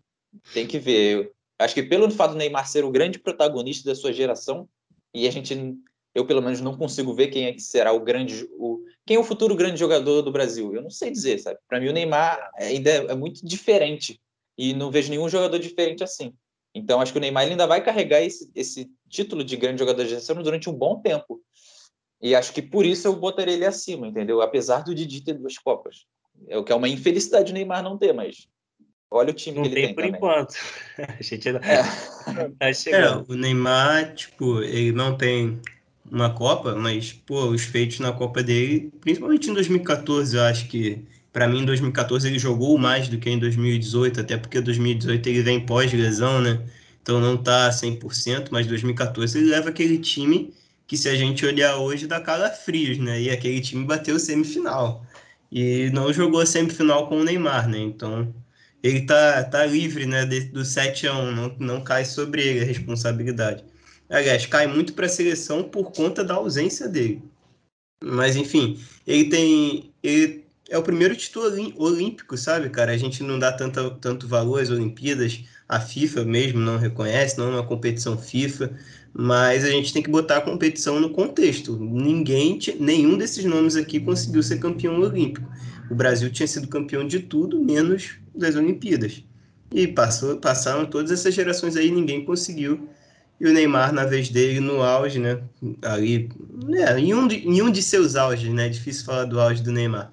tem 0.52 0.66
que 0.66 0.80
ver. 0.80 1.26
Eu 1.26 1.34
acho 1.60 1.74
que 1.74 1.82
pelo 1.82 2.10
fato 2.10 2.32
do 2.32 2.38
Neymar 2.38 2.68
ser 2.68 2.84
o 2.84 2.90
grande 2.90 3.20
protagonista 3.20 3.88
da 3.88 3.94
sua 3.94 4.12
geração 4.12 4.68
e 5.14 5.28
a 5.28 5.30
gente 5.30 5.78
eu 6.14 6.26
pelo 6.26 6.42
menos 6.42 6.60
não 6.60 6.76
consigo 6.76 7.12
ver 7.12 7.28
quem 7.28 7.46
é 7.46 7.52
que 7.52 7.60
será 7.60 7.92
o 7.92 8.00
grande 8.00 8.48
o 8.58 8.82
quem 9.06 9.16
é 9.16 9.20
o 9.20 9.24
futuro 9.24 9.54
grande 9.54 9.78
jogador 9.78 10.22
do 10.22 10.32
Brasil. 10.32 10.74
Eu 10.74 10.82
não 10.82 10.90
sei 10.90 11.10
dizer, 11.10 11.38
sabe? 11.38 11.58
Para 11.68 11.78
mim 11.78 11.88
o 11.88 11.92
Neymar 11.92 12.50
ainda 12.56 12.90
é, 12.90 12.96
é 12.96 13.14
muito 13.14 13.44
diferente 13.46 14.20
e 14.56 14.72
não 14.72 14.90
vejo 14.90 15.10
nenhum 15.10 15.28
jogador 15.28 15.58
diferente 15.58 16.02
assim. 16.02 16.32
Então 16.74 17.00
acho 17.00 17.12
que 17.12 17.18
o 17.18 17.20
Neymar 17.20 17.44
ainda 17.44 17.66
vai 17.66 17.82
carregar 17.82 18.22
esse, 18.22 18.50
esse 18.54 18.90
título 19.08 19.44
de 19.44 19.56
grande 19.56 19.78
jogador 19.78 20.02
de 20.02 20.10
geração 20.10 20.42
durante 20.42 20.70
um 20.70 20.72
bom 20.72 21.00
tempo. 21.00 21.40
E 22.20 22.34
acho 22.34 22.52
que 22.52 22.62
por 22.62 22.86
isso 22.86 23.06
eu 23.06 23.14
botaria 23.14 23.54
ele 23.54 23.66
acima, 23.66 24.08
entendeu? 24.08 24.40
Apesar 24.40 24.82
do 24.82 24.94
Didi 24.94 25.22
ter 25.22 25.34
duas 25.34 25.58
Copas. 25.58 26.06
É 26.48 26.56
o 26.56 26.64
que 26.64 26.72
é 26.72 26.74
uma 26.74 26.88
infelicidade 26.88 27.52
o 27.52 27.54
Neymar 27.54 27.82
não 27.82 27.98
ter, 27.98 28.12
mas 28.12 28.48
olha 29.14 29.30
o 29.30 29.34
time 29.34 29.56
não 29.56 29.62
que 29.62 29.68
ele 29.68 29.74
tem. 29.74 29.86
tem 29.86 29.94
por 29.94 30.02
também. 30.02 30.16
enquanto. 30.16 30.54
A 31.18 31.22
gente 31.22 31.48
ainda... 31.48 31.60
é. 31.64 31.82
tá 32.58 32.72
chegando. 32.72 33.24
É, 33.28 33.32
o 33.32 33.36
Neymar, 33.36 34.14
tipo, 34.14 34.60
ele 34.62 34.92
não 34.92 35.16
tem 35.16 35.60
uma 36.10 36.30
Copa, 36.30 36.74
mas, 36.74 37.12
pô, 37.12 37.46
os 37.46 37.62
feitos 37.62 38.00
na 38.00 38.12
Copa 38.12 38.42
dele, 38.42 38.92
principalmente 39.00 39.50
em 39.50 39.54
2014, 39.54 40.36
eu 40.36 40.42
acho 40.42 40.68
que, 40.68 41.02
para 41.32 41.48
mim, 41.48 41.62
em 41.62 41.64
2014 41.64 42.28
ele 42.28 42.38
jogou 42.38 42.76
mais 42.76 43.08
do 43.08 43.18
que 43.18 43.30
em 43.30 43.38
2018, 43.38 44.20
até 44.20 44.36
porque 44.36 44.60
2018 44.60 45.28
ele 45.28 45.42
vem 45.42 45.64
pós-lesão, 45.64 46.40
né? 46.40 46.60
Então 47.02 47.20
não 47.20 47.36
tá 47.36 47.70
100%, 47.70 48.48
mas 48.50 48.66
2014 48.66 49.38
ele 49.38 49.50
leva 49.50 49.68
aquele 49.68 49.98
time 49.98 50.52
que, 50.86 50.96
se 50.96 51.08
a 51.08 51.14
gente 51.14 51.44
olhar 51.44 51.76
hoje, 51.76 52.06
dá 52.06 52.20
calafrios, 52.20 52.98
né? 52.98 53.20
E 53.20 53.30
aquele 53.30 53.60
time 53.60 53.84
bateu 53.84 54.18
semifinal. 54.18 55.04
E 55.50 55.90
não 55.92 56.12
jogou 56.12 56.44
semifinal 56.44 57.08
com 57.08 57.20
o 57.20 57.24
Neymar, 57.24 57.68
né? 57.68 57.78
Então 57.78 58.34
ele 58.84 59.06
tá, 59.06 59.42
tá 59.44 59.64
livre, 59.64 60.04
né, 60.04 60.26
do 60.26 60.62
7 60.62 61.06
a 61.08 61.16
1 61.16 61.32
não, 61.32 61.56
não 61.58 61.80
cai 61.80 62.04
sobre 62.04 62.42
ele 62.46 62.60
a 62.60 62.64
responsabilidade. 62.66 63.64
Aliás, 64.10 64.44
cai 64.44 64.66
muito 64.66 64.92
para 64.92 65.06
a 65.06 65.08
seleção 65.08 65.64
por 65.64 65.90
conta 65.90 66.22
da 66.22 66.34
ausência 66.34 66.86
dele. 66.86 67.22
Mas, 68.02 68.36
enfim, 68.36 68.78
ele 69.06 69.30
tem. 69.30 69.94
Ele 70.02 70.44
é 70.68 70.76
o 70.76 70.82
primeiro 70.82 71.16
título 71.16 71.46
olímpico, 71.76 72.36
sabe, 72.36 72.68
cara? 72.68 72.92
A 72.92 72.96
gente 72.98 73.22
não 73.22 73.38
dá 73.38 73.52
tanto, 73.52 73.92
tanto 73.92 74.28
valor 74.28 74.60
às 74.60 74.68
Olimpíadas, 74.68 75.42
a 75.66 75.80
FIFA 75.80 76.24
mesmo 76.24 76.60
não 76.60 76.76
reconhece, 76.76 77.38
não 77.38 77.46
é 77.46 77.50
uma 77.52 77.66
competição 77.66 78.18
FIFA, 78.18 78.70
mas 79.14 79.64
a 79.64 79.70
gente 79.70 79.94
tem 79.94 80.02
que 80.02 80.10
botar 80.10 80.38
a 80.38 80.40
competição 80.42 81.00
no 81.00 81.08
contexto. 81.08 81.74
Ninguém, 81.78 82.58
nenhum 82.78 83.16
desses 83.16 83.46
nomes 83.46 83.76
aqui 83.76 83.98
conseguiu 83.98 84.42
ser 84.42 84.58
campeão 84.58 85.00
olímpico. 85.00 85.48
O 85.90 85.94
Brasil 85.94 86.30
tinha 86.30 86.46
sido 86.46 86.68
campeão 86.68 87.06
de 87.06 87.20
tudo, 87.20 87.62
menos 87.62 88.16
das 88.34 88.56
Olimpíadas. 88.56 89.22
E 89.72 89.86
passou, 89.86 90.36
passaram 90.36 90.86
todas 90.86 91.10
essas 91.10 91.34
gerações 91.34 91.76
aí, 91.76 91.90
ninguém 91.90 92.24
conseguiu 92.24 92.88
e 93.40 93.46
o 93.46 93.52
Neymar, 93.52 93.92
na 93.92 94.04
vez 94.04 94.28
dele, 94.28 94.60
no 94.60 94.82
auge, 94.82 95.18
né? 95.18 95.42
Ali, 95.82 96.30
né? 96.66 96.98
Em, 96.98 97.14
um 97.14 97.26
de, 97.26 97.36
em 97.36 97.60
um 97.62 97.70
de 97.70 97.82
seus 97.82 98.14
auges, 98.16 98.52
né? 98.52 98.68
Difícil 98.68 99.04
falar 99.04 99.24
do 99.24 99.40
auge 99.40 99.62
do 99.62 99.72
Neymar. 99.72 100.10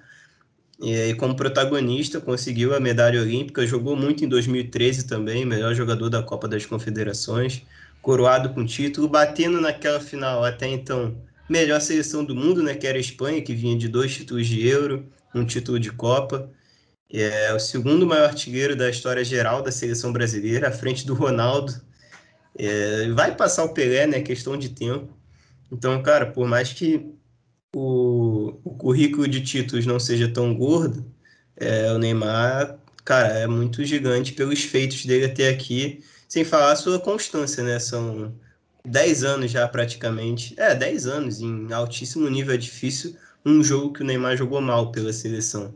E 0.80 0.94
aí, 0.94 1.14
como 1.14 1.36
protagonista, 1.36 2.20
conseguiu 2.20 2.74
a 2.74 2.80
medalha 2.80 3.20
olímpica, 3.20 3.64
jogou 3.66 3.94
muito 3.94 4.24
em 4.24 4.28
2013 4.28 5.06
também, 5.06 5.46
melhor 5.46 5.74
jogador 5.74 6.08
da 6.08 6.22
Copa 6.22 6.48
das 6.48 6.66
Confederações, 6.66 7.62
coroado 8.00 8.50
com 8.50 8.66
título, 8.66 9.08
batendo 9.08 9.60
naquela 9.60 10.00
final 10.00 10.44
até 10.44 10.66
então 10.66 11.16
melhor 11.48 11.80
seleção 11.80 12.24
do 12.24 12.34
mundo, 12.34 12.62
né? 12.62 12.74
Que 12.74 12.86
era 12.86 12.98
a 12.98 13.00
Espanha, 13.00 13.40
que 13.40 13.54
vinha 13.54 13.78
de 13.78 13.86
dois 13.86 14.12
títulos 14.12 14.48
de 14.48 14.66
Euro, 14.66 15.06
um 15.34 15.44
título 15.44 15.78
de 15.78 15.90
Copa. 15.92 16.50
É 17.10 17.52
o 17.52 17.58
segundo 17.58 18.06
maior 18.06 18.28
artilheiro 18.28 18.74
da 18.74 18.88
história 18.88 19.24
geral 19.24 19.62
da 19.62 19.70
seleção 19.70 20.12
brasileira, 20.12 20.68
à 20.68 20.72
frente 20.72 21.06
do 21.06 21.14
Ronaldo 21.14 21.74
é, 22.58 23.10
vai 23.10 23.34
passar 23.34 23.64
o 23.64 23.72
Pelé, 23.72 24.06
né? 24.06 24.20
Questão 24.20 24.56
de 24.56 24.70
tempo. 24.70 25.16
Então, 25.70 26.02
cara, 26.02 26.26
por 26.26 26.46
mais 26.46 26.72
que 26.72 27.14
o, 27.74 28.60
o 28.64 28.74
currículo 28.76 29.26
de 29.26 29.40
títulos 29.42 29.86
não 29.86 29.98
seja 29.98 30.28
tão 30.28 30.54
gordo, 30.54 31.04
é, 31.56 31.92
o 31.92 31.98
Neymar, 31.98 32.78
cara, 33.04 33.28
é 33.28 33.46
muito 33.46 33.84
gigante 33.84 34.32
pelos 34.32 34.62
feitos 34.64 35.04
dele 35.06 35.26
até 35.26 35.48
aqui, 35.48 36.04
sem 36.28 36.44
falar 36.44 36.72
a 36.72 36.76
sua 36.76 36.98
constância, 37.00 37.62
né? 37.62 37.78
São 37.78 38.34
10 38.84 39.24
anos 39.24 39.50
já 39.50 39.66
praticamente. 39.68 40.54
É, 40.58 40.74
10 40.74 41.06
anos 41.06 41.40
em 41.40 41.72
altíssimo 41.72 42.28
nível. 42.28 42.54
É 42.54 42.58
difícil 42.58 43.16
um 43.44 43.62
jogo 43.62 43.92
que 43.92 44.02
o 44.02 44.04
Neymar 44.04 44.36
jogou 44.36 44.60
mal 44.60 44.92
pela 44.92 45.12
seleção. 45.12 45.74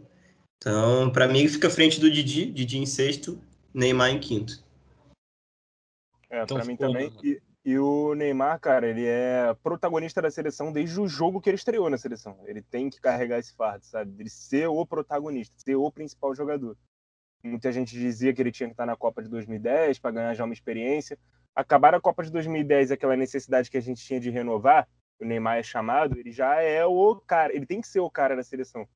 Então, 0.57 1.11
para 1.11 1.29
mim, 1.29 1.41
ele 1.41 1.49
fica 1.49 1.69
à 1.69 1.71
frente 1.71 2.01
do 2.01 2.11
Didi, 2.11 2.47
Didi 2.47 2.79
em 2.79 2.87
sexto, 2.87 3.41
Neymar 3.73 4.11
em 4.11 4.21
quinto. 4.21 4.65
É, 6.31 6.43
então, 6.43 6.57
para 6.57 6.67
mim 6.67 6.77
também. 6.77 7.13
E, 7.23 7.41
e, 7.65 7.79
o 7.79 8.15
Neymar, 8.15 8.59
cara, 8.59 8.89
ele 8.89 9.05
é 9.05 9.55
protagonista 9.63 10.23
da 10.23 10.31
seleção 10.31 10.73
desde 10.73 11.01
o 11.01 11.07
jogo 11.07 11.41
que 11.41 11.51
ele 11.51 11.57
estreou 11.57 11.91
na 11.91 11.99
seleção. 11.99 12.39
Ele 12.47 12.63
tem 12.63 12.89
que 12.89 13.01
carregar 13.01 13.39
esse 13.39 13.55
fardo, 13.55 13.85
sabe? 13.85 14.13
Ele 14.19 14.31
ser 14.31 14.69
o 14.69 14.85
protagonista, 14.87 15.55
ser 15.59 15.77
o 15.77 15.91
principal 15.91 16.35
jogador. 16.35 16.77
Muita 17.45 17.71
gente 17.71 17.93
dizia 17.97 18.33
que 18.35 18.43
ele 18.43 18.51
tinha 18.51 18.69
que 18.69 18.73
estar 18.73 18.87
na 18.87 18.97
Copa 18.97 19.23
de 19.23 19.29
2010 19.29 19.99
para 19.99 20.11
ganhar 20.11 20.35
já 20.35 20.45
uma 20.45 20.55
experiência. 20.55 21.19
Acabar 21.55 21.95
a 21.95 22.01
Copa 22.01 22.23
de 22.23 22.31
2010, 22.31 22.91
aquela 22.91 23.17
necessidade 23.17 23.71
que 23.71 23.77
a 23.77 23.81
gente 23.81 24.05
tinha 24.05 24.19
de 24.19 24.31
renovar, 24.31 24.89
o 25.21 25.25
Neymar 25.25 25.59
é 25.59 25.63
chamado, 25.63 26.19
ele 26.19 26.33
já 26.33 26.61
é 26.61 26.85
o 26.85 27.17
cara, 27.17 27.55
ele 27.55 27.67
tem 27.67 27.81
que 27.81 27.89
ser 27.89 28.01
o 28.01 28.11
cara 28.11 28.37
da 28.37 28.43
seleção. 28.43 28.87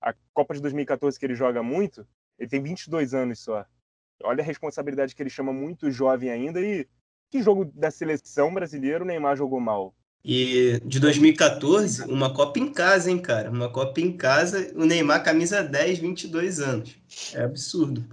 A 0.00 0.14
Copa 0.32 0.54
de 0.54 0.60
2014 0.60 1.18
que 1.18 1.26
ele 1.26 1.34
joga 1.34 1.62
muito, 1.62 2.06
ele 2.38 2.48
tem 2.48 2.62
22 2.62 3.14
anos 3.14 3.40
só. 3.40 3.64
Olha 4.22 4.42
a 4.42 4.46
responsabilidade 4.46 5.14
que 5.14 5.22
ele 5.22 5.30
chama 5.30 5.52
muito 5.52 5.90
jovem 5.90 6.30
ainda 6.30 6.60
e 6.60 6.86
que 7.30 7.42
jogo 7.42 7.64
da 7.64 7.90
seleção 7.90 8.52
brasileira 8.52 9.04
o 9.04 9.06
Neymar 9.06 9.36
jogou 9.36 9.60
mal? 9.60 9.94
E 10.22 10.78
de 10.84 11.00
2014, 11.00 12.04
uma 12.04 12.32
Copa 12.34 12.58
em 12.58 12.70
casa, 12.70 13.10
hein, 13.10 13.18
cara? 13.18 13.50
Uma 13.50 13.72
Copa 13.72 14.00
em 14.00 14.14
casa, 14.14 14.70
o 14.74 14.84
Neymar 14.84 15.24
camisa 15.24 15.62
10, 15.62 15.98
22 15.98 16.60
anos. 16.60 16.98
É 17.34 17.42
absurdo. 17.42 18.04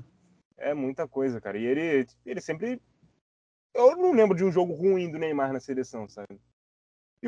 É 0.57 0.73
muita 0.73 1.07
coisa, 1.07 1.41
cara. 1.41 1.57
E 1.57 1.65
ele, 1.65 2.07
ele 2.25 2.41
sempre. 2.41 2.81
Eu 3.73 3.97
não 3.97 4.13
lembro 4.13 4.37
de 4.37 4.43
um 4.43 4.51
jogo 4.51 4.73
ruim 4.73 5.11
do 5.11 5.19
Neymar 5.19 5.51
na 5.51 5.59
seleção, 5.59 6.07
sabe? 6.07 6.39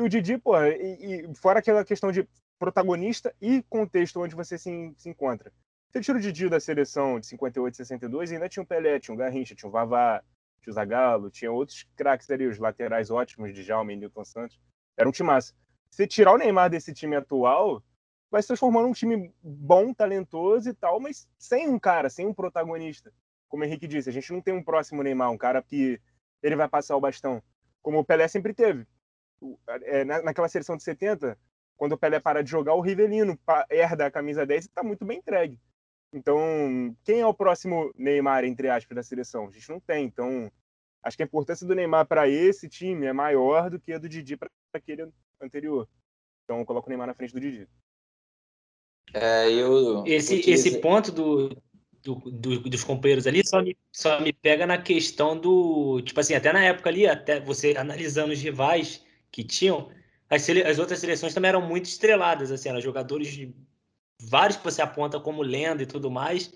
E 0.00 0.02
o 0.02 0.08
Didi, 0.08 0.38
pô, 0.38 0.58
e, 0.64 1.26
e 1.28 1.34
fora 1.34 1.58
aquela 1.58 1.84
questão 1.84 2.10
de 2.10 2.26
protagonista 2.58 3.34
e 3.38 3.62
contexto 3.64 4.18
onde 4.18 4.34
você 4.34 4.56
se, 4.56 4.94
se 4.96 5.10
encontra. 5.10 5.52
Você 5.90 6.00
tira 6.00 6.16
o 6.16 6.20
Didi 6.20 6.48
da 6.48 6.58
seleção 6.58 7.20
de 7.20 7.26
58 7.26 7.74
e 7.74 7.76
62 7.76 8.30
e 8.30 8.34
ainda 8.34 8.48
tinha 8.48 8.62
o 8.62 8.66
Pelé, 8.66 8.98
tinha 8.98 9.14
o 9.14 9.18
Garrincha, 9.18 9.54
tinha 9.54 9.68
o 9.68 9.72
Vavá, 9.72 10.22
tinha 10.62 10.70
o 10.70 10.74
Zagallo, 10.74 11.30
tinha 11.30 11.52
outros 11.52 11.86
craques 11.94 12.30
ali, 12.30 12.46
os 12.46 12.58
laterais 12.58 13.10
ótimos 13.10 13.52
de 13.52 13.62
Jalma 13.62 13.92
e 13.92 13.96
Newton 13.96 14.24
Santos. 14.24 14.58
Era 14.96 15.06
um 15.06 15.12
time 15.12 15.26
massa. 15.26 15.52
Se 15.90 16.06
tirar 16.06 16.32
o 16.32 16.38
Neymar 16.38 16.70
desse 16.70 16.94
time 16.94 17.14
atual, 17.14 17.82
vai 18.30 18.40
se 18.40 18.48
transformando 18.48 18.88
um 18.88 18.94
time 18.94 19.30
bom, 19.42 19.92
talentoso 19.92 20.70
e 20.70 20.72
tal, 20.72 20.98
mas 20.98 21.28
sem 21.38 21.68
um 21.68 21.78
cara, 21.78 22.08
sem 22.08 22.26
um 22.26 22.32
protagonista. 22.32 23.12
Como 23.50 23.62
o 23.62 23.66
Henrique 23.66 23.86
disse, 23.86 24.08
a 24.08 24.12
gente 24.12 24.32
não 24.32 24.40
tem 24.40 24.54
um 24.54 24.64
próximo 24.64 25.02
Neymar, 25.02 25.30
um 25.30 25.36
cara 25.36 25.60
que 25.60 26.00
ele 26.42 26.56
vai 26.56 26.70
passar 26.70 26.96
o 26.96 27.00
bastão, 27.02 27.42
como 27.82 27.98
o 27.98 28.04
Pelé 28.04 28.28
sempre 28.28 28.54
teve. 28.54 28.86
É, 29.82 30.04
naquela 30.04 30.48
seleção 30.48 30.76
de 30.76 30.82
70, 30.82 31.38
quando 31.76 31.92
o 31.92 31.98
Pelé 31.98 32.20
para 32.20 32.42
de 32.42 32.50
jogar, 32.50 32.74
o 32.74 32.80
Rivelino 32.80 33.38
herda 33.70 34.06
a 34.06 34.10
camisa 34.10 34.44
10 34.44 34.64
e 34.64 34.68
está 34.68 34.82
muito 34.82 35.04
bem 35.04 35.18
entregue. 35.18 35.58
Então, 36.12 36.94
quem 37.04 37.20
é 37.20 37.26
o 37.26 37.32
próximo 37.32 37.92
Neymar, 37.96 38.44
entre 38.44 38.68
aspas, 38.68 38.94
da 38.94 39.02
seleção? 39.02 39.46
A 39.46 39.50
gente 39.50 39.68
não 39.70 39.80
tem. 39.80 40.04
Então, 40.04 40.50
acho 41.02 41.16
que 41.16 41.22
a 41.22 41.26
importância 41.26 41.66
do 41.66 41.74
Neymar 41.74 42.06
para 42.06 42.28
esse 42.28 42.68
time 42.68 43.06
é 43.06 43.12
maior 43.12 43.70
do 43.70 43.80
que 43.80 43.92
a 43.92 43.98
do 43.98 44.08
Didi 44.08 44.36
para 44.36 44.50
aquele 44.74 45.10
anterior. 45.40 45.88
Então, 46.44 46.58
eu 46.58 46.66
coloco 46.66 46.88
o 46.88 46.90
Neymar 46.90 47.06
na 47.06 47.14
frente 47.14 47.32
do 47.32 47.40
Didi. 47.40 47.68
É, 49.14 49.50
eu, 49.50 50.04
esse, 50.06 50.50
esse 50.50 50.80
ponto 50.80 51.10
do. 51.10 51.48
do, 52.02 52.14
do, 52.30 52.60
dos 52.60 52.84
companheiros 52.84 53.26
ali 53.26 53.46
só 53.46 53.62
me, 53.62 53.76
só 53.92 54.20
me 54.20 54.32
pega 54.32 54.66
na 54.66 54.76
questão 54.76 55.38
do. 55.38 56.02
Tipo 56.02 56.20
assim, 56.20 56.34
até 56.34 56.52
na 56.52 56.64
época 56.64 56.90
ali, 56.90 57.06
até 57.06 57.40
você 57.40 57.76
analisando 57.76 58.32
os 58.32 58.42
rivais 58.42 59.02
que 59.30 59.44
tinham, 59.44 59.90
as, 60.28 60.48
as 60.48 60.78
outras 60.78 60.98
seleções 60.98 61.34
também 61.34 61.48
eram 61.48 61.62
muito 61.62 61.86
estreladas, 61.86 62.50
assim, 62.50 62.68
eram 62.68 62.80
jogadores 62.80 63.28
de 63.32 63.54
vários 64.20 64.56
que 64.56 64.64
você 64.64 64.82
aponta 64.82 65.18
como 65.18 65.42
lenda 65.42 65.82
e 65.82 65.86
tudo 65.86 66.10
mais. 66.10 66.52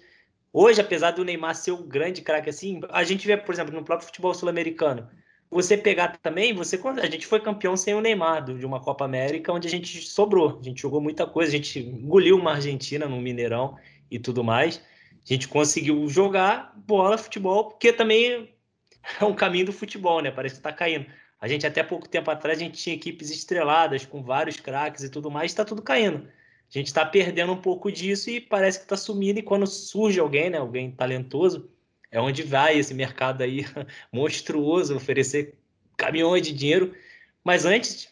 Hoje, 0.53 0.81
apesar 0.81 1.12
do 1.12 1.25
Neymar 1.25 1.55
ser 1.55 1.72
um 1.72 1.87
grande 1.87 2.22
craque 2.22 2.51
assim, 2.51 2.81
a 2.91 3.03
gente 3.03 3.27
vê, 3.27 3.37
por 3.37 3.53
exemplo, 3.53 3.75
no 3.75 3.85
próprio 3.85 4.07
futebol 4.07 4.33
sul-americano, 4.35 5.09
você 5.51 5.77
pegar 5.77 6.16
também, 6.18 6.53
você 6.53 6.81
a 7.01 7.07
gente 7.07 7.27
foi 7.27 7.41
campeão 7.41 7.77
sem 7.77 7.95
o 7.95 8.01
Neymar 8.01 8.45
de 8.45 8.66
uma 8.66 8.81
Copa 8.81 9.05
América, 9.05 9.53
onde 9.53 9.68
a 9.68 9.70
gente 9.70 10.01
sobrou, 10.03 10.59
a 10.61 10.62
gente 10.62 10.83
jogou 10.83 11.01
muita 11.01 11.27
coisa, 11.27 11.51
a 11.51 11.57
gente 11.57 11.79
engoliu 11.79 12.37
uma 12.37 12.55
Argentina 12.55 13.07
no 13.07 13.20
Mineirão 13.20 13.77
e 14.11 14.18
tudo 14.18 14.43
mais. 14.43 14.81
A 15.12 15.33
gente 15.33 15.49
conseguiu 15.49 16.09
jogar 16.09 16.72
bola, 16.77 17.16
futebol, 17.16 17.68
porque 17.70 17.93
também 17.93 18.53
é 19.20 19.25
um 19.25 19.35
caminho 19.35 19.66
do 19.66 19.72
futebol, 19.72 20.20
né? 20.20 20.31
Parece 20.31 20.57
que 20.57 20.61
está 20.61 20.72
caindo. 20.72 21.07
A 21.45 21.47
gente 21.47 21.66
até 21.66 21.82
pouco 21.82 22.09
tempo 22.09 22.30
atrás 22.30 22.59
a 22.59 22.62
gente 22.62 22.82
tinha 22.82 22.97
equipes 22.97 23.30
estreladas 23.30 24.07
com 24.07 24.22
vários 24.22 24.59
craques 24.59 25.05
e 25.05 25.11
tudo 25.11 25.30
mais, 25.30 25.51
está 25.51 25.62
tudo 25.62 25.82
caindo. 25.82 26.26
A 26.26 26.72
gente 26.72 26.86
está 26.86 27.05
perdendo 27.05 27.53
um 27.53 27.61
pouco 27.61 27.92
disso 27.92 28.30
e 28.30 28.40
parece 28.40 28.78
que 28.78 28.86
está 28.86 28.97
sumindo. 28.97 29.40
E 29.40 29.42
quando 29.42 29.66
surge 29.66 30.18
alguém, 30.18 30.49
né, 30.49 30.57
alguém 30.57 30.90
talentoso, 30.90 31.68
é 32.11 32.18
onde 32.18 32.42
vai 32.42 32.78
esse 32.78 32.95
mercado 32.95 33.42
aí 33.42 33.66
monstruoso, 34.11 34.97
oferecer 34.97 35.55
caminhões 35.99 36.40
de 36.40 36.55
dinheiro. 36.55 36.95
Mas 37.45 37.66
antes 37.66 38.09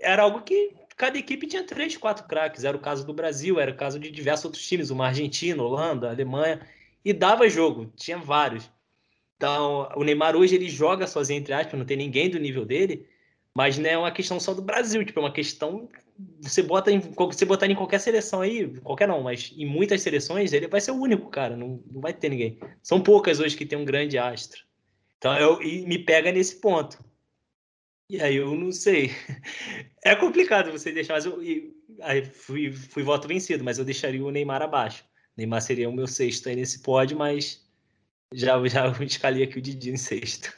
era 0.00 0.22
algo 0.22 0.40
que 0.40 0.72
cada 0.96 1.18
equipe 1.18 1.46
tinha 1.46 1.62
três, 1.62 1.98
quatro 1.98 2.26
craques. 2.26 2.64
Era 2.64 2.78
o 2.78 2.80
caso 2.80 3.06
do 3.06 3.12
Brasil, 3.12 3.60
era 3.60 3.72
o 3.72 3.76
caso 3.76 3.98
de 3.98 4.10
diversos 4.10 4.46
outros 4.46 4.66
times, 4.66 4.88
uma 4.88 5.08
Argentina, 5.08 5.62
Holanda, 5.62 6.08
Alemanha, 6.08 6.66
e 7.04 7.12
dava 7.12 7.46
jogo, 7.46 7.92
tinha 7.94 8.16
vários. 8.16 8.70
Então, 9.40 9.88
o 9.96 10.04
Neymar 10.04 10.36
hoje 10.36 10.54
ele 10.54 10.68
joga 10.68 11.06
sozinho, 11.06 11.40
entre 11.40 11.54
aspas, 11.54 11.78
não 11.78 11.86
tem 11.86 11.96
ninguém 11.96 12.28
do 12.28 12.38
nível 12.38 12.62
dele, 12.62 13.08
mas 13.54 13.78
não 13.78 13.88
é 13.88 13.96
uma 13.96 14.12
questão 14.12 14.38
só 14.38 14.52
do 14.52 14.60
Brasil, 14.60 15.02
tipo, 15.02 15.18
é 15.18 15.22
uma 15.22 15.32
questão. 15.32 15.88
Você 16.42 16.62
bota 16.62 16.92
em, 16.92 17.00
você 17.00 17.46
botar 17.46 17.66
em 17.66 17.74
qualquer 17.74 18.00
seleção 18.00 18.42
aí, 18.42 18.68
qualquer 18.80 19.08
não, 19.08 19.22
mas 19.22 19.50
em 19.56 19.64
muitas 19.64 20.02
seleções 20.02 20.52
ele 20.52 20.68
vai 20.68 20.78
ser 20.78 20.90
o 20.90 21.00
único, 21.00 21.30
cara. 21.30 21.56
Não, 21.56 21.82
não 21.90 22.02
vai 22.02 22.12
ter 22.12 22.28
ninguém. 22.28 22.58
São 22.82 23.00
poucas 23.02 23.40
hoje 23.40 23.56
que 23.56 23.64
tem 23.64 23.78
um 23.78 23.84
grande 23.84 24.18
astro. 24.18 24.60
Então 25.16 25.34
eu, 25.38 25.62
e 25.62 25.86
me 25.86 25.98
pega 25.98 26.30
nesse 26.30 26.60
ponto. 26.60 27.02
E 28.10 28.20
aí 28.20 28.36
eu 28.36 28.54
não 28.54 28.70
sei. 28.70 29.10
É 30.02 30.16
complicado 30.16 30.72
você 30.72 30.92
deixar, 30.92 31.12
mas 31.12 31.26
eu 31.26 31.38
aí 32.00 32.24
fui, 32.24 32.72
fui 32.72 33.02
voto 33.02 33.28
vencido, 33.28 33.62
mas 33.62 33.78
eu 33.78 33.84
deixaria 33.84 34.24
o 34.24 34.30
Neymar 34.30 34.62
abaixo. 34.62 35.04
Neymar 35.36 35.60
seria 35.60 35.90
o 35.90 35.92
meu 35.92 36.06
sexto 36.06 36.48
aí 36.48 36.56
nesse 36.56 36.80
pódio, 36.80 37.18
mas 37.18 37.69
já, 38.32 38.66
já 38.66 38.88
escalei 39.04 39.42
aqui 39.42 39.58
o 39.58 39.62
Didi 39.62 39.90
em 39.90 39.96
sexto. 39.96 40.52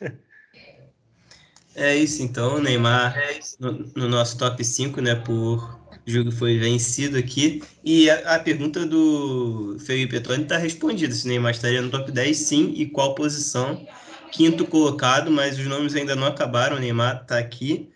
É 1.74 1.96
isso, 1.96 2.22
então, 2.22 2.60
Neymar 2.60 3.16
no, 3.58 3.90
no 3.96 4.08
nosso 4.08 4.36
top 4.36 4.62
5, 4.62 5.00
né, 5.00 5.14
por 5.14 5.80
jogo 6.06 6.30
foi 6.30 6.58
vencido 6.58 7.16
aqui. 7.16 7.62
E 7.82 8.10
a, 8.10 8.36
a 8.36 8.38
pergunta 8.38 8.84
do 8.84 9.76
Felipe 9.80 10.20
Tony 10.20 10.42
está 10.42 10.58
respondida, 10.58 11.14
se 11.14 11.24
o 11.24 11.28
Neymar 11.28 11.52
estaria 11.52 11.80
no 11.80 11.90
top 11.90 12.10
10, 12.10 12.36
sim, 12.36 12.74
e 12.76 12.86
qual 12.86 13.14
posição. 13.14 13.86
Quinto 14.30 14.66
colocado, 14.66 15.30
mas 15.30 15.58
os 15.58 15.66
nomes 15.66 15.94
ainda 15.94 16.16
não 16.16 16.26
acabaram, 16.26 16.76
o 16.76 16.80
Neymar 16.80 17.22
está 17.22 17.38
aqui. 17.38 17.90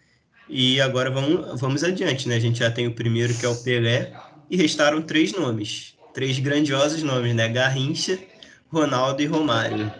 E 0.48 0.80
agora 0.80 1.10
vamos, 1.10 1.60
vamos 1.60 1.82
adiante, 1.82 2.28
né? 2.28 2.36
A 2.36 2.40
gente 2.40 2.60
já 2.60 2.70
tem 2.70 2.86
o 2.86 2.94
primeiro, 2.94 3.34
que 3.34 3.44
é 3.44 3.48
o 3.48 3.56
Pelé, 3.56 4.12
e 4.48 4.56
restaram 4.56 5.02
três 5.02 5.32
nomes, 5.32 5.94
três 6.14 6.38
grandiosos 6.38 7.02
nomes, 7.02 7.34
né? 7.34 7.48
Garrincha, 7.48 8.18
Ronaldo 8.68 9.22
e 9.22 9.26
Romário. 9.26 9.92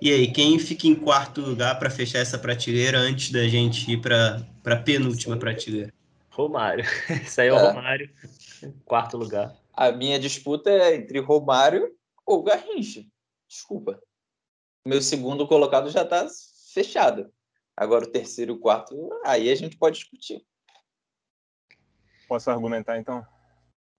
E 0.00 0.10
aí, 0.10 0.32
quem 0.32 0.58
fica 0.58 0.86
em 0.86 0.94
quarto 0.94 1.40
lugar 1.40 1.78
para 1.78 1.90
fechar 1.90 2.18
essa 2.18 2.38
prateleira 2.38 2.98
antes 2.98 3.30
da 3.30 3.46
gente 3.46 3.90
ir 3.90 4.00
para 4.00 4.44
a 4.64 4.76
penúltima 4.76 5.36
prateleira? 5.36 5.92
Romário. 6.30 6.84
Isso 7.22 7.40
aí 7.40 7.48
é 7.48 7.52
o 7.52 7.56
é. 7.56 7.68
Romário, 7.68 8.10
quarto 8.84 9.16
lugar. 9.16 9.54
A 9.72 9.92
minha 9.92 10.18
disputa 10.18 10.70
é 10.70 10.96
entre 10.96 11.18
Romário 11.20 11.94
ou 12.26 12.42
Garrincha. 12.42 13.04
Desculpa. 13.48 14.00
Meu 14.86 15.00
segundo 15.00 15.46
colocado 15.46 15.90
já 15.90 16.02
está 16.02 16.26
fechado. 16.72 17.32
Agora 17.76 18.04
o 18.04 18.10
terceiro 18.10 18.52
e 18.52 18.54
o 18.56 18.58
quarto, 18.58 19.10
aí 19.24 19.50
a 19.50 19.54
gente 19.54 19.76
pode 19.76 19.98
discutir. 19.98 20.44
Posso 22.28 22.50
argumentar 22.50 22.98
então? 22.98 23.24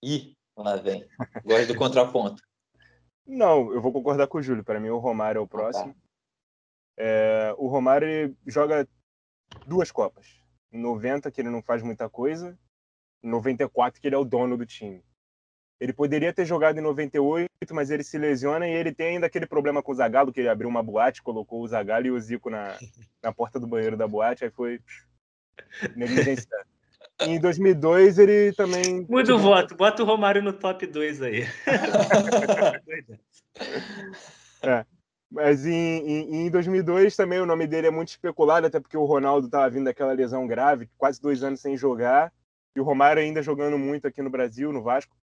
Ih, 0.04 0.36
lá 0.58 0.76
vem. 0.76 1.08
Gosto 1.44 1.68
do 1.68 1.76
contraponto. 1.76 2.44
Não, 3.26 3.74
eu 3.74 3.82
vou 3.82 3.92
concordar 3.92 4.28
com 4.28 4.38
o 4.38 4.42
Júlio. 4.42 4.64
Para 4.64 4.80
mim, 4.80 4.90
o 4.90 4.98
Romário 4.98 5.40
é 5.40 5.42
o 5.42 5.48
próximo. 5.48 5.92
Ah, 5.92 5.94
tá. 5.94 7.04
é, 7.04 7.56
o 7.58 7.68
Romário 7.68 8.36
joga 8.46 8.88
duas 9.66 9.92
Copas. 9.92 10.42
Em 10.72 10.80
90, 10.80 11.32
que 11.32 11.42
ele 11.42 11.50
não 11.50 11.62
faz 11.62 11.82
muita 11.82 12.10
coisa. 12.10 12.58
Em 13.24 13.30
94, 13.30 14.02
que 14.02 14.08
ele 14.08 14.16
é 14.16 14.20
o 14.20 14.26
dono 14.26 14.58
do 14.58 14.66
time. 14.66 15.04
Ele 15.80 15.94
poderia 15.94 16.34
ter 16.34 16.46
jogado 16.46 16.78
em 16.78 16.82
98, 16.82 17.50
mas 17.72 17.90
ele 17.90 18.04
se 18.04 18.18
lesiona 18.18 18.68
e 18.68 18.72
ele 18.72 18.94
tem 18.94 19.16
ainda 19.16 19.28
aquele 19.28 19.46
problema 19.46 19.82
com 19.82 19.92
o 19.92 19.96
Zagallo, 19.96 20.32
que 20.32 20.40
ele 20.40 20.50
abriu 20.50 20.70
uma 20.70 20.84
boate, 20.84 21.22
colocou 21.22 21.62
o 21.62 21.68
Zagallo 21.68 22.06
e 22.08 22.12
o 22.12 22.20
Zico 22.20 22.50
na, 22.50 22.78
na 23.22 23.34
porta 23.34 23.60
do 23.60 23.68
banheiro 23.68 23.98
da 23.98 24.08
boate, 24.08 24.46
aí 24.46 24.52
foi 24.52 24.80
negligência 25.96 26.48
em 27.22 27.40
2002 27.40 28.18
ele 28.18 28.54
também. 28.54 29.06
Muda 29.10 29.36
o 29.36 29.40
voto, 29.40 29.76
bota 29.76 30.04
o 30.04 30.06
Romário 30.06 30.42
no 30.42 30.54
top 30.54 30.86
2 30.86 31.22
aí. 31.22 31.44
é. 34.62 34.86
Mas 35.30 35.66
em, 35.66 35.72
em, 35.72 36.46
em, 36.46 36.52
2002 36.52 37.16
também 37.16 37.40
o 37.40 37.46
nome 37.46 37.66
dele 37.66 37.88
é 37.88 37.92
muito 37.92 38.10
especulado, 38.10 38.68
até 38.68 38.80
porque 38.80 38.96
o 38.96 39.06
Ronaldo 39.06 39.48
estava 39.48 39.68
vindo 39.68 39.86
daquela 39.86 40.14
lesão 40.14 40.46
grave, 40.46 40.88
quase 40.96 41.20
dois 41.20 41.42
anos 41.42 41.60
sem 41.60 41.76
jogar, 41.76 42.32
e 42.76 42.80
o 42.80 42.84
Romário 42.84 43.22
ainda 43.22 43.42
jogando 43.42 43.78
muito 43.78 44.08
aqui 44.08 44.22
no 44.22 44.30
Brasil, 44.30 44.72
no 44.72 44.84
Vasco. 44.84 45.16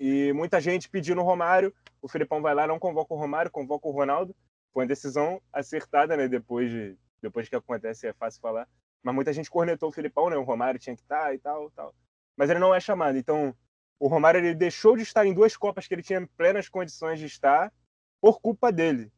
E 0.00 0.32
muita 0.32 0.60
gente 0.60 0.88
pedindo 0.88 1.20
o 1.20 1.24
Romário, 1.24 1.72
o 2.02 2.08
Filipão 2.08 2.42
vai 2.42 2.54
lá, 2.54 2.66
não 2.66 2.78
convoca 2.78 3.14
o 3.14 3.16
Romário, 3.16 3.50
convoca 3.50 3.86
o 3.86 3.92
Ronaldo. 3.92 4.34
Foi 4.72 4.82
uma 4.82 4.88
decisão 4.88 5.40
acertada, 5.52 6.16
né? 6.16 6.26
Depois, 6.26 6.70
de, 6.70 6.96
depois 7.22 7.48
que 7.48 7.56
acontece, 7.56 8.06
é 8.06 8.12
fácil 8.12 8.40
falar. 8.40 8.68
Mas 9.02 9.14
muita 9.14 9.32
gente 9.32 9.50
cornetou 9.50 9.88
o 9.88 9.92
Filipão, 9.92 10.28
né? 10.28 10.36
O 10.36 10.42
Romário 10.42 10.80
tinha 10.80 10.96
que 10.96 11.02
estar 11.02 11.34
e 11.34 11.38
tal, 11.38 11.70
tal. 11.70 11.94
Mas 12.36 12.50
ele 12.50 12.58
não 12.58 12.74
é 12.74 12.80
chamado. 12.80 13.16
Então, 13.16 13.54
o 13.98 14.08
Romário 14.08 14.38
ele 14.38 14.54
deixou 14.54 14.96
de 14.96 15.02
estar 15.02 15.26
em 15.26 15.34
duas 15.34 15.56
Copas 15.56 15.86
que 15.86 15.94
ele 15.94 16.02
tinha 16.02 16.26
plenas 16.36 16.68
condições 16.68 17.18
de 17.18 17.26
estar 17.26 17.72
por 18.20 18.40
culpa 18.40 18.70
dele. 18.70 19.12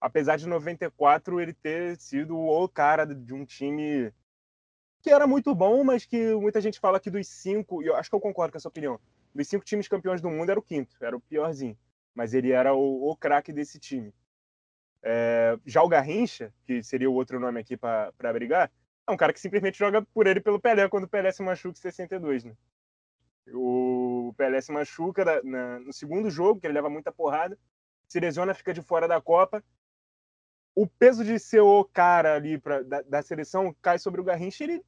Apesar 0.00 0.36
de 0.36 0.46
94 0.46 1.40
ele 1.40 1.52
ter 1.52 1.96
sido 1.98 2.36
o 2.36 2.68
cara 2.68 3.04
de 3.04 3.34
um 3.34 3.44
time 3.44 4.12
que 5.00 5.10
era 5.10 5.26
muito 5.26 5.54
bom, 5.54 5.82
mas 5.84 6.04
que 6.04 6.34
muita 6.34 6.60
gente 6.60 6.80
fala 6.80 7.00
que 7.00 7.10
dos 7.10 7.26
cinco, 7.28 7.82
e 7.82 7.86
eu 7.86 7.96
acho 7.96 8.10
que 8.10 8.16
eu 8.16 8.20
concordo 8.20 8.52
com 8.52 8.58
essa 8.58 8.68
opinião, 8.68 9.00
dos 9.34 9.48
cinco 9.48 9.64
times 9.64 9.88
campeões 9.88 10.20
do 10.20 10.30
mundo 10.30 10.50
era 10.50 10.58
o 10.58 10.62
quinto, 10.62 10.96
era 11.00 11.16
o 11.16 11.20
piorzinho. 11.20 11.76
Mas 12.14 12.34
ele 12.34 12.50
era 12.50 12.74
o, 12.74 13.08
o 13.08 13.16
craque 13.16 13.52
desse 13.52 13.78
time. 13.78 14.12
É, 15.02 15.56
já 15.64 15.82
o 15.82 15.88
Garrincha, 15.88 16.52
que 16.64 16.82
seria 16.82 17.08
o 17.08 17.14
outro 17.14 17.38
nome 17.38 17.60
aqui 17.60 17.76
para 17.76 18.32
brigar, 18.32 18.70
é 19.08 19.12
um 19.12 19.16
cara 19.16 19.32
que 19.32 19.40
simplesmente 19.40 19.78
joga 19.78 20.02
por 20.12 20.26
ele 20.26 20.40
pelo 20.40 20.60
Pelé 20.60 20.86
quando 20.88 21.04
o 21.04 21.08
Pelé 21.08 21.32
se 21.32 21.42
machuca 21.42 21.78
em 21.78 21.80
62, 21.80 22.44
né? 22.44 22.54
O 23.54 24.34
Pelé 24.36 24.60
se 24.60 24.70
machuca 24.70 25.24
na, 25.24 25.42
na, 25.42 25.80
no 25.80 25.92
segundo 25.92 26.28
jogo, 26.30 26.60
que 26.60 26.66
ele 26.66 26.74
leva 26.74 26.90
muita 26.90 27.10
porrada, 27.10 27.58
se 28.06 28.20
lesiona, 28.20 28.52
fica 28.52 28.74
de 28.74 28.82
fora 28.82 29.08
da 29.08 29.18
Copa. 29.20 29.64
O 30.74 30.86
peso 30.86 31.24
de 31.24 31.38
ser 31.38 31.60
o 31.60 31.82
cara 31.84 32.34
ali 32.34 32.58
pra, 32.58 32.82
da, 32.82 33.00
da 33.00 33.22
seleção 33.22 33.74
cai 33.80 33.98
sobre 33.98 34.20
o 34.20 34.24
Garrincha 34.24 34.64
ele 34.64 34.84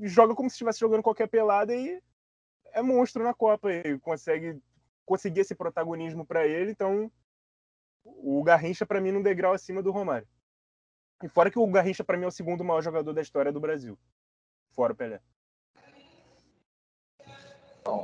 joga 0.00 0.34
como 0.34 0.48
se 0.48 0.54
estivesse 0.54 0.80
jogando 0.80 1.02
qualquer 1.02 1.28
pelada 1.28 1.74
e 1.74 2.02
é 2.72 2.80
monstro 2.80 3.22
na 3.22 3.34
Copa. 3.34 3.70
Ele 3.70 3.98
consegue 3.98 4.58
conseguir 5.04 5.40
esse 5.40 5.54
protagonismo 5.54 6.24
para 6.24 6.46
ele, 6.46 6.70
então 6.70 7.12
o 8.02 8.42
Garrincha 8.42 8.86
para 8.86 9.02
mim 9.02 9.12
num 9.12 9.22
degrau 9.22 9.52
acima 9.52 9.82
do 9.82 9.92
Romário. 9.92 10.26
E 11.24 11.28
fora 11.28 11.50
que 11.50 11.58
o 11.58 11.66
Garrincha, 11.66 12.04
para 12.04 12.18
mim, 12.18 12.24
é 12.24 12.28
o 12.28 12.30
segundo 12.30 12.62
maior 12.62 12.82
jogador 12.82 13.14
da 13.14 13.22
história 13.22 13.50
do 13.50 13.58
Brasil. 13.58 13.96
Fora 14.76 14.92
o 14.92 14.96
Pelé. 14.96 15.20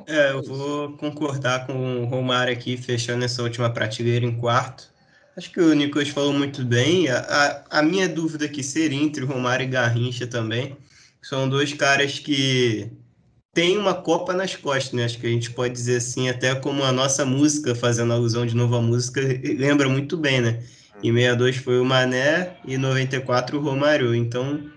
É, 0.06 0.30
eu 0.30 0.42
vou 0.42 0.96
concordar 0.96 1.66
com 1.66 2.02
o 2.02 2.06
Romário 2.06 2.50
aqui, 2.50 2.78
fechando 2.78 3.22
essa 3.22 3.42
última 3.42 3.68
prateleira 3.68 4.24
em 4.24 4.34
quarto. 4.34 4.90
Acho 5.36 5.52
que 5.52 5.60
o 5.60 5.74
Nicolas 5.74 6.08
falou 6.08 6.32
muito 6.32 6.64
bem. 6.64 7.10
A, 7.10 7.18
a, 7.18 7.80
a, 7.80 7.82
minha 7.82 8.08
dúvida 8.08 8.46
aqui 8.46 8.62
seria 8.62 8.98
entre 8.98 9.22
o 9.22 9.26
Romário 9.26 9.64
e 9.64 9.68
Garrincha 9.68 10.26
também. 10.26 10.78
São 11.20 11.46
dois 11.46 11.74
caras 11.74 12.18
que 12.18 12.90
têm 13.52 13.76
uma 13.76 13.92
Copa 13.92 14.32
nas 14.32 14.56
costas, 14.56 14.92
né? 14.94 15.04
Acho 15.04 15.18
que 15.18 15.26
a 15.26 15.30
gente 15.30 15.50
pode 15.50 15.74
dizer 15.74 15.96
assim, 15.96 16.30
até 16.30 16.54
como 16.54 16.82
a 16.84 16.92
nossa 16.92 17.26
música, 17.26 17.74
fazendo 17.74 18.14
alusão 18.14 18.46
de 18.46 18.56
novo 18.56 18.76
à 18.76 18.80
música, 18.80 19.20
lembra 19.20 19.90
muito 19.90 20.16
bem, 20.16 20.40
né? 20.40 20.62
Em 21.02 21.12
62 21.12 21.56
foi 21.56 21.80
o 21.80 21.84
Mané 21.84 22.56
e 22.66 22.76
94 22.76 23.58
o 23.58 23.60
Romário. 23.60 24.14
Então, 24.14 24.70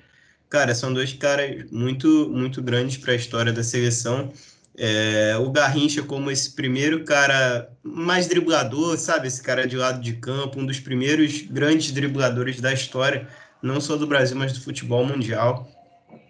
cara, 0.50 0.74
são 0.74 0.94
dois 0.94 1.14
caras 1.14 1.70
muito, 1.72 2.30
muito 2.30 2.62
grandes 2.62 2.98
para 2.98 3.14
a 3.14 3.16
história 3.16 3.52
da 3.52 3.64
seleção. 3.64 4.32
É, 4.76 5.36
o 5.38 5.52
Garrincha 5.52 6.02
como 6.02 6.32
esse 6.32 6.56
primeiro 6.56 7.04
cara 7.04 7.70
mais 7.84 8.28
driblador, 8.28 8.98
sabe? 8.98 9.28
Esse 9.28 9.42
cara 9.42 9.68
de 9.68 9.78
lado 9.78 10.02
de 10.02 10.14
campo, 10.14 10.60
um 10.60 10.66
dos 10.66 10.80
primeiros 10.80 11.42
grandes 11.42 11.92
dribladores 11.92 12.60
da 12.60 12.74
história, 12.74 13.28
não 13.62 13.80
só 13.80 13.96
do 13.96 14.08
Brasil, 14.08 14.36
mas 14.36 14.54
do 14.54 14.62
futebol 14.62 15.06
mundial. 15.06 15.70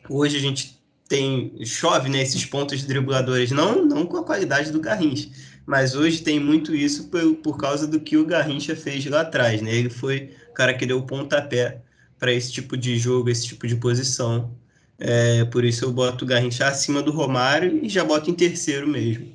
Hoje 0.10 0.38
a 0.38 0.41
gente 0.41 0.78
tem 1.08 1.54
chove 1.64 2.10
né, 2.10 2.22
esses 2.22 2.46
pontos 2.46 2.84
dribladores, 2.84 3.52
não, 3.52 3.86
não 3.86 4.06
com 4.06 4.18
a 4.18 4.24
qualidade 4.24 4.72
do 4.72 4.80
Garrincha, 4.80 5.30
mas 5.66 5.95
hoje 5.95 6.22
tem 6.22 6.39
muito 6.39 6.76
isso 6.76 7.09
por, 7.09 7.36
por 7.36 7.57
causa 7.57 7.88
do 7.88 7.99
que 7.99 8.18
o 8.18 8.26
Garrincha 8.26 8.76
fez 8.76 9.05
lá 9.05 9.22
atrás. 9.22 9.61
Né? 9.61 9.74
Ele 9.74 9.89
foi 9.89 10.32
o 10.49 10.53
cara 10.53 10.74
que 10.74 10.86
deu 10.86 10.99
o 10.99 11.05
pontapé 11.05 11.82
para 12.20 12.32
esse 12.32 12.51
tipo 12.51 12.78
de 12.78 12.97
jogo, 12.97 13.30
esse 13.30 13.47
tipo 13.47 13.68
de 13.68 13.76
posição. 13.76 14.55
É, 14.99 15.43
por 15.45 15.64
isso 15.64 15.86
eu 15.86 15.91
boto 15.91 16.24
o 16.24 16.28
Garrincha 16.28 16.68
acima 16.68 17.01
do 17.01 17.11
Romário 17.11 17.84
e 17.84 17.89
já 17.89 18.03
boto 18.03 18.30
em 18.30 18.34
terceiro 18.34 18.88
mesmo. 18.88 19.34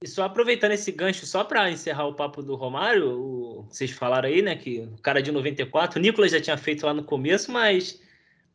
E 0.00 0.06
só 0.06 0.24
aproveitando 0.24 0.72
esse 0.72 0.92
gancho, 0.92 1.26
só 1.26 1.42
para 1.42 1.70
encerrar 1.70 2.06
o 2.06 2.14
papo 2.14 2.40
do 2.40 2.54
Romário, 2.54 3.18
o, 3.18 3.66
vocês 3.68 3.90
falaram 3.90 4.28
aí, 4.28 4.40
né, 4.40 4.54
que 4.54 4.80
o 4.80 5.02
cara 5.02 5.20
de 5.20 5.32
94, 5.32 5.98
o 5.98 6.02
Nicolas 6.02 6.30
já 6.30 6.40
tinha 6.40 6.56
feito 6.56 6.86
lá 6.86 6.94
no 6.94 7.02
começo, 7.02 7.50
mas 7.50 8.00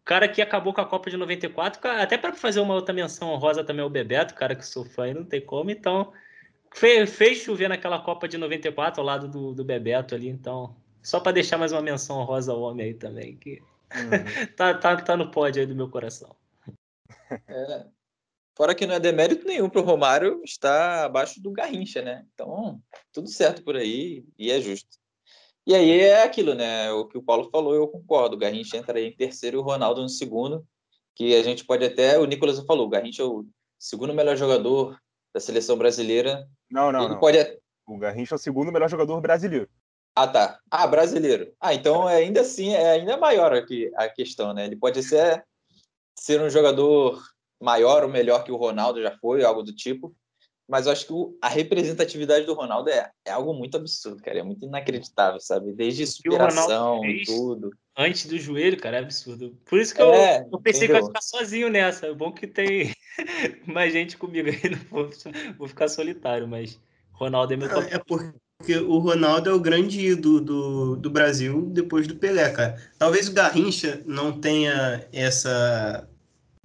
o 0.02 0.06
cara 0.06 0.28
que 0.28 0.42
acabou 0.42 0.74
com 0.74 0.80
a 0.80 0.86
Copa 0.86 1.10
de 1.10 1.18
94, 1.18 1.82
até 2.00 2.18
para 2.18 2.32
fazer 2.34 2.62
uma 2.62 2.74
outra 2.74 2.94
menção 2.94 3.30
honrosa 3.30 3.62
também 3.62 3.84
ao 3.84 3.90
Bebeto, 3.90 4.34
cara 4.36 4.56
que 4.56 4.66
sou 4.66 4.86
fã 4.86 5.10
e 5.10 5.14
não 5.14 5.26
tem 5.26 5.42
como, 5.42 5.70
então 5.70 6.14
fez, 6.76 7.10
fez 7.16 7.38
chover 7.40 7.70
naquela 7.70 8.00
Copa 8.00 8.28
de 8.28 8.38
94 8.38 9.02
ao 9.02 9.06
lado 9.06 9.28
do, 9.28 9.54
do 9.54 9.64
Bebeto 9.64 10.16
ali, 10.16 10.30
então 10.30 10.76
só 11.02 11.20
para 11.20 11.34
deixar 11.34 11.58
mais 11.58 11.72
uma 11.72 11.82
menção 11.82 12.18
honrosa 12.20 12.52
ao 12.52 12.62
homem 12.62 12.88
aí 12.88 12.94
também, 12.94 13.36
que 13.36 13.62
uhum. 13.94 14.10
tá, 14.56 14.74
tá, 14.74 14.96
tá 15.02 15.18
no 15.18 15.30
pódio 15.30 15.62
aí 15.62 15.68
do 15.68 15.76
meu 15.76 15.90
coração. 15.90 16.36
É. 17.48 17.86
Fora 18.56 18.76
que 18.76 18.86
não 18.86 18.94
é 18.94 19.00
demérito 19.00 19.48
nenhum 19.48 19.68
para 19.68 19.82
o 19.82 19.84
Romário 19.84 20.42
estar 20.44 21.06
abaixo 21.06 21.42
do 21.42 21.52
Garrincha, 21.52 22.02
né? 22.02 22.26
Então, 22.34 22.80
tudo 23.12 23.28
certo 23.28 23.64
por 23.64 23.76
aí 23.76 24.24
e 24.38 24.52
é 24.52 24.62
justo. 24.62 24.98
E 25.66 25.74
aí 25.74 26.02
é 26.02 26.24
aquilo, 26.24 26.54
né? 26.54 26.92
O 26.92 27.08
que 27.08 27.18
o 27.18 27.24
Paulo 27.24 27.50
falou, 27.50 27.74
eu 27.74 27.88
concordo. 27.88 28.36
O 28.36 28.40
Garrincha 28.40 28.78
entra 28.78 29.00
aí 29.00 29.08
em 29.08 29.16
terceiro 29.16 29.58
e 29.58 29.60
o 29.60 29.64
Ronaldo 29.64 30.02
no 30.02 30.10
segundo, 30.10 30.68
que 31.16 31.36
a 31.36 31.42
gente 31.42 31.66
pode 31.66 31.84
até. 31.84 32.20
O 32.20 32.26
Nicolas 32.26 32.60
falou, 32.60 32.86
o 32.86 32.90
Garrincha 32.90 33.24
é 33.24 33.26
o 33.26 33.46
segundo 33.80 34.14
melhor 34.14 34.36
jogador 34.36 35.00
da 35.34 35.40
seleção 35.40 35.78
brasileira. 35.78 36.48
Não, 36.70 36.92
não. 36.92 37.02
Ele 37.02 37.14
não. 37.14 37.20
Pode... 37.20 37.38
O 37.86 37.98
Garrincha 37.98 38.36
é 38.36 38.38
o 38.38 38.40
segundo 38.40 38.72
melhor 38.72 38.90
jogador 38.90 39.20
brasileiro. 39.20 39.68
Ah, 40.16 40.28
tá. 40.28 40.60
Ah, 40.70 40.86
brasileiro. 40.86 41.52
Ah, 41.60 41.74
então 41.74 42.08
é 42.08 42.18
ainda 42.18 42.42
assim 42.42 42.74
é 42.74 42.92
ainda 42.92 43.18
maior 43.18 43.54
aqui 43.54 43.92
a 43.96 44.08
questão, 44.08 44.54
né? 44.54 44.66
Ele 44.66 44.76
pode 44.76 45.02
ser, 45.02 45.44
ser 46.18 46.40
um 46.40 46.50
jogador 46.50 47.20
maior 47.60 48.04
ou 48.04 48.10
melhor 48.10 48.44
que 48.44 48.52
o 48.52 48.56
Ronaldo 48.56 49.02
já 49.02 49.18
foi, 49.18 49.44
algo 49.44 49.64
do 49.64 49.74
tipo. 49.74 50.16
Mas 50.68 50.86
eu 50.86 50.94
acho 50.94 51.08
que 51.08 51.14
a 51.42 51.50
representatividade 51.50 52.46
do 52.46 52.54
Ronaldo 52.54 52.90
é, 52.90 53.12
é 53.26 53.32
algo 53.32 53.54
muito 53.54 53.76
absurdo, 53.76 54.22
cara. 54.22 54.40
É 54.40 54.44
muito 54.44 54.66
inacreditável, 54.66 55.40
sabe? 55.40 55.74
Desde 55.74 56.08
superação, 56.08 57.02
tudo. 57.26 57.72
Antes 57.98 58.26
do 58.26 58.38
joelho, 58.40 58.80
cara, 58.80 58.98
é 58.98 59.00
absurdo. 59.00 59.58
Por 59.66 59.80
isso 59.80 59.94
que 59.94 60.02
eu, 60.02 60.14
é, 60.14 60.48
eu 60.52 60.62
pensei 60.62 60.86
entendeu? 60.86 60.88
que 60.88 60.92
eu 60.92 61.02
ia 61.02 61.08
ficar 61.08 61.22
sozinho 61.22 61.70
nessa. 61.70 62.08
É 62.08 62.14
bom 62.14 62.32
que 62.32 62.48
tem 62.48 62.94
mais 63.66 63.94
gente 63.94 64.18
comigo 64.18 64.50
aí. 64.50 64.70
Não 64.70 64.80
vou, 64.90 65.10
vou 65.58 65.68
ficar 65.68 65.88
solitário, 65.88 66.48
mas 66.48 66.80
Ronaldo 67.12 67.54
é 67.54 67.58
meu 67.58 67.70
top. 67.70 67.88
É 67.94 68.00
porque 68.00 68.78
o 68.78 68.98
Ronaldo 68.98 69.50
é 69.50 69.54
o 69.54 69.60
grande 69.60 70.00
ídolo 70.00 70.42
do, 70.42 70.96
do 70.96 71.10
Brasil 71.10 71.70
depois 71.72 72.08
do 72.08 72.16
Pelé, 72.16 72.50
cara. 72.50 72.82
Talvez 72.98 73.28
o 73.28 73.34
Garrincha 73.34 74.02
não 74.06 74.40
tenha 74.40 75.06
essa. 75.12 76.08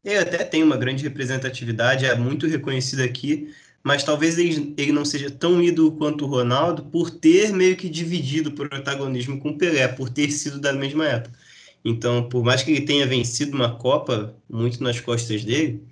Ele 0.05 0.19
até 0.19 0.45
tem 0.45 0.63
uma 0.63 0.77
grande 0.77 1.03
representatividade, 1.03 2.07
é 2.07 2.15
muito 2.15 2.47
reconhecido 2.47 3.03
aqui, 3.03 3.53
mas 3.83 4.05
talvez 4.05 4.39
ele, 4.39 4.75
ele 4.79 4.93
não 4.93 5.05
seja 5.05 5.31
tão 5.31 5.61
ídolo 5.61 5.93
quanto 5.93 6.25
o 6.25 6.29
Ronaldo 6.29 6.85
por 6.85 7.11
ter 7.11 7.53
meio 7.53 7.77
que 7.77 7.89
dividido 7.89 8.51
o 8.51 8.53
protagonismo 8.55 9.39
com 9.41 9.51
o 9.51 9.59
Pelé, 9.59 9.89
por 9.89 10.09
ter 10.09 10.31
sido 10.31 10.61
da 10.61 10.73
mesma 10.73 11.07
época. 11.07 11.37
Então, 11.85 12.29
por 12.29 12.45
mais 12.45 12.63
que 12.63 12.71
ele 12.71 12.83
tenha 12.83 13.07
vencido 13.07 13.57
uma 13.57 13.77
Copa 13.77 14.35
muito 14.49 14.83
nas 14.83 15.01
costas 15.01 15.45
dele, 15.45 15.83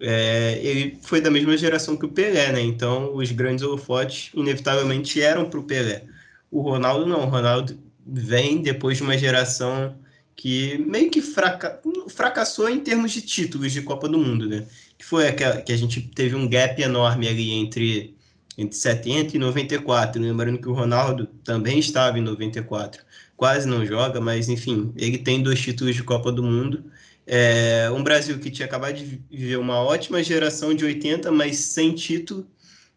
é, 0.00 0.60
ele 0.62 0.98
foi 1.02 1.20
da 1.20 1.30
mesma 1.30 1.56
geração 1.56 1.96
que 1.96 2.06
o 2.06 2.08
Pelé, 2.08 2.52
né? 2.52 2.60
Então, 2.60 3.14
os 3.14 3.30
grandes 3.32 3.64
holofotes 3.64 4.30
inevitavelmente 4.34 5.20
eram 5.20 5.48
para 5.48 5.58
o 5.58 5.64
Pelé. 5.64 6.04
O 6.50 6.60
Ronaldo 6.60 7.06
não, 7.06 7.22
o 7.22 7.28
Ronaldo 7.28 7.78
vem 8.06 8.62
depois 8.62 8.96
de 8.96 9.02
uma 9.02 9.18
geração 9.18 9.96
que 10.36 10.78
meio 10.78 11.10
que 11.10 11.20
fraca... 11.20 11.80
fracassou 12.08 12.68
em 12.68 12.80
termos 12.80 13.12
de 13.12 13.22
títulos 13.22 13.72
de 13.72 13.82
Copa 13.82 14.08
do 14.08 14.18
Mundo, 14.18 14.48
né? 14.48 14.64
que 14.98 15.04
foi 15.04 15.28
aquela 15.28 15.62
que 15.62 15.72
a 15.72 15.76
gente 15.76 16.00
teve 16.00 16.34
um 16.34 16.48
gap 16.48 16.82
enorme 16.82 17.28
ali 17.28 17.52
entre, 17.52 18.16
entre 18.58 18.76
70 18.76 19.36
e 19.36 19.38
94. 19.38 20.20
Lembrando 20.20 20.58
que 20.58 20.68
o 20.68 20.72
Ronaldo 20.72 21.26
também 21.44 21.78
estava 21.78 22.18
em 22.18 22.22
94. 22.22 23.02
Quase 23.36 23.68
não 23.68 23.86
joga, 23.86 24.20
mas 24.20 24.48
enfim, 24.48 24.92
ele 24.96 25.18
tem 25.18 25.40
dois 25.40 25.60
títulos 25.60 25.94
de 25.94 26.02
Copa 26.02 26.32
do 26.32 26.42
Mundo. 26.42 26.84
É, 27.30 27.90
um 27.90 28.02
Brasil 28.02 28.38
que 28.38 28.50
tinha 28.50 28.64
acabado 28.64 28.94
de 28.94 29.22
viver 29.30 29.58
uma 29.58 29.82
ótima 29.82 30.22
geração 30.22 30.72
de 30.72 30.82
80, 30.82 31.30
mas 31.30 31.58
sem 31.58 31.94
título. 31.94 32.46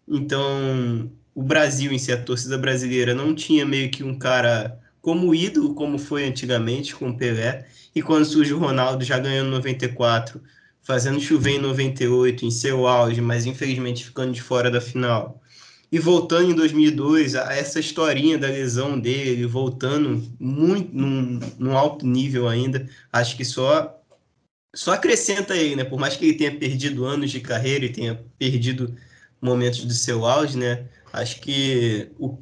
Então, 0.07 1.11
o 1.35 1.43
Brasil 1.43 1.91
em 1.91 1.99
si, 1.99 2.13
a 2.13 2.23
torcida 2.23 2.57
brasileira, 2.57 3.13
não 3.13 3.35
tinha 3.35 3.65
meio 3.65 3.91
que 3.91 4.05
um 4.05 4.17
cara 4.17 4.79
como 5.01 5.35
ídolo, 5.35 5.75
como 5.75 5.99
foi 5.99 6.25
antigamente 6.25 6.95
com 6.95 7.09
o 7.09 7.17
Pelé. 7.17 7.67
E 7.93 8.01
quando 8.01 8.23
surge 8.23 8.53
o 8.53 8.57
Ronaldo 8.57 9.03
já 9.03 9.19
ganhando 9.19 9.49
94, 9.51 10.41
fazendo 10.81 11.19
chover 11.19 11.55
em 11.55 11.59
98, 11.59 12.45
em 12.45 12.51
seu 12.51 12.87
auge, 12.87 13.19
mas 13.19 13.45
infelizmente 13.45 14.05
ficando 14.05 14.31
de 14.31 14.41
fora 14.41 14.71
da 14.71 14.79
final. 14.79 15.41
E 15.91 15.99
voltando 15.99 16.51
em 16.51 16.55
2002, 16.55 17.35
a 17.35 17.53
essa 17.53 17.81
historinha 17.81 18.37
da 18.37 18.47
lesão 18.47 18.97
dele, 18.97 19.45
voltando 19.45 20.23
muito 20.39 20.95
num, 20.95 21.37
num 21.59 21.77
alto 21.77 22.07
nível 22.07 22.47
ainda, 22.47 22.87
acho 23.11 23.35
que 23.35 23.43
só 23.43 24.00
só 24.73 24.93
acrescenta 24.93 25.53
aí, 25.53 25.75
né? 25.75 25.83
Por 25.83 25.99
mais 25.99 26.15
que 26.15 26.25
ele 26.25 26.37
tenha 26.37 26.55
perdido 26.55 27.05
anos 27.05 27.31
de 27.31 27.39
carreira 27.39 27.85
e 27.85 27.91
tenha 27.91 28.23
perdido 28.37 28.95
momentos 29.41 29.83
do 29.85 29.93
seu 29.93 30.25
auge, 30.25 30.57
né? 30.57 30.85
Acho 31.11 31.41
que 31.41 32.09
o 32.17 32.37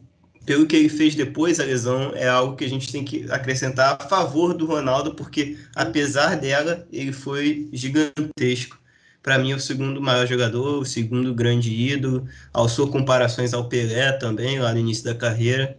pelo 0.46 0.66
que 0.66 0.76
ele 0.76 0.90
fez 0.90 1.14
depois, 1.14 1.60
a 1.60 1.64
lesão 1.64 2.12
é 2.16 2.28
algo 2.28 2.56
que 2.56 2.66
a 2.66 2.68
gente 2.68 2.92
tem 2.92 3.06
que 3.06 3.30
acrescentar 3.30 3.98
a 4.00 4.08
favor 4.08 4.52
do 4.52 4.66
Ronaldo, 4.66 5.14
porque 5.14 5.60
apesar 5.76 6.36
dela, 6.38 6.88
ele 6.92 7.14
foi 7.14 7.70
gigantesco. 7.72 8.80
Para 9.22 9.38
mim, 9.38 9.52
é 9.52 9.56
o 9.56 9.60
segundo 9.60 10.02
maior 10.02 10.26
jogador, 10.26 10.80
o 10.80 10.86
segundo 10.86 11.36
grande 11.36 11.72
ídolo, 11.72 12.28
alçou 12.52 12.90
comparações 12.90 13.54
ao 13.54 13.70
Pelé 13.70 14.14
também, 14.14 14.60
lá 14.60 14.74
no 14.74 14.80
início 14.80 15.04
da 15.04 15.14
carreira. 15.14 15.78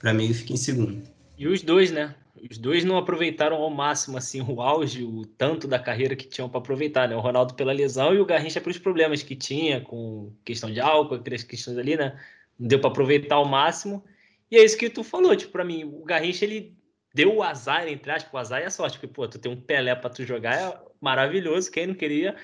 Para 0.00 0.12
mim, 0.12 0.24
ele 0.24 0.34
fica 0.34 0.52
em 0.52 0.56
segundo. 0.56 1.00
E 1.38 1.46
os 1.46 1.62
dois, 1.62 1.92
né? 1.92 2.12
Os 2.50 2.58
dois 2.58 2.84
não 2.84 2.96
aproveitaram 2.96 3.56
ao 3.56 3.70
máximo 3.70 4.18
assim 4.18 4.40
o 4.42 4.60
auge, 4.60 5.04
o 5.04 5.24
tanto 5.24 5.68
da 5.68 5.78
carreira 5.78 6.16
que 6.16 6.26
tinham 6.26 6.48
para 6.48 6.58
aproveitar, 6.58 7.08
né? 7.08 7.16
O 7.16 7.20
Ronaldo 7.20 7.54
pela 7.54 7.72
lesão 7.72 8.14
e 8.14 8.20
o 8.20 8.26
Garrincha 8.26 8.60
pelos 8.60 8.78
problemas 8.78 9.22
que 9.22 9.36
tinha 9.36 9.80
com 9.80 10.32
questão 10.44 10.70
de 10.70 10.80
álcool, 10.80 11.16
aquelas 11.16 11.44
questões 11.44 11.78
ali, 11.78 11.96
né? 11.96 12.18
deu 12.58 12.80
para 12.80 12.90
aproveitar 12.90 13.36
ao 13.36 13.44
máximo. 13.44 14.04
E 14.50 14.56
é 14.56 14.64
isso 14.64 14.76
que 14.76 14.90
tu 14.90 15.02
falou, 15.02 15.34
tipo, 15.36 15.52
para 15.52 15.64
mim, 15.64 15.84
o 15.84 16.04
Garrincha 16.04 16.44
ele 16.44 16.76
deu 17.14 17.34
o 17.36 17.42
azar, 17.42 17.88
entre 17.88 18.10
aspas, 18.10 18.32
o 18.32 18.38
azar 18.38 18.62
e 18.62 18.64
a 18.64 18.70
sorte, 18.70 18.98
porque, 18.98 19.12
pô, 19.12 19.26
tu 19.28 19.38
tem 19.38 19.50
um 19.50 19.60
Pelé 19.60 19.94
para 19.94 20.10
tu 20.10 20.24
jogar 20.24 20.54
é 20.54 20.80
maravilhoso, 21.00 21.70
quem 21.70 21.86
não 21.86 21.94
queria. 21.94 22.36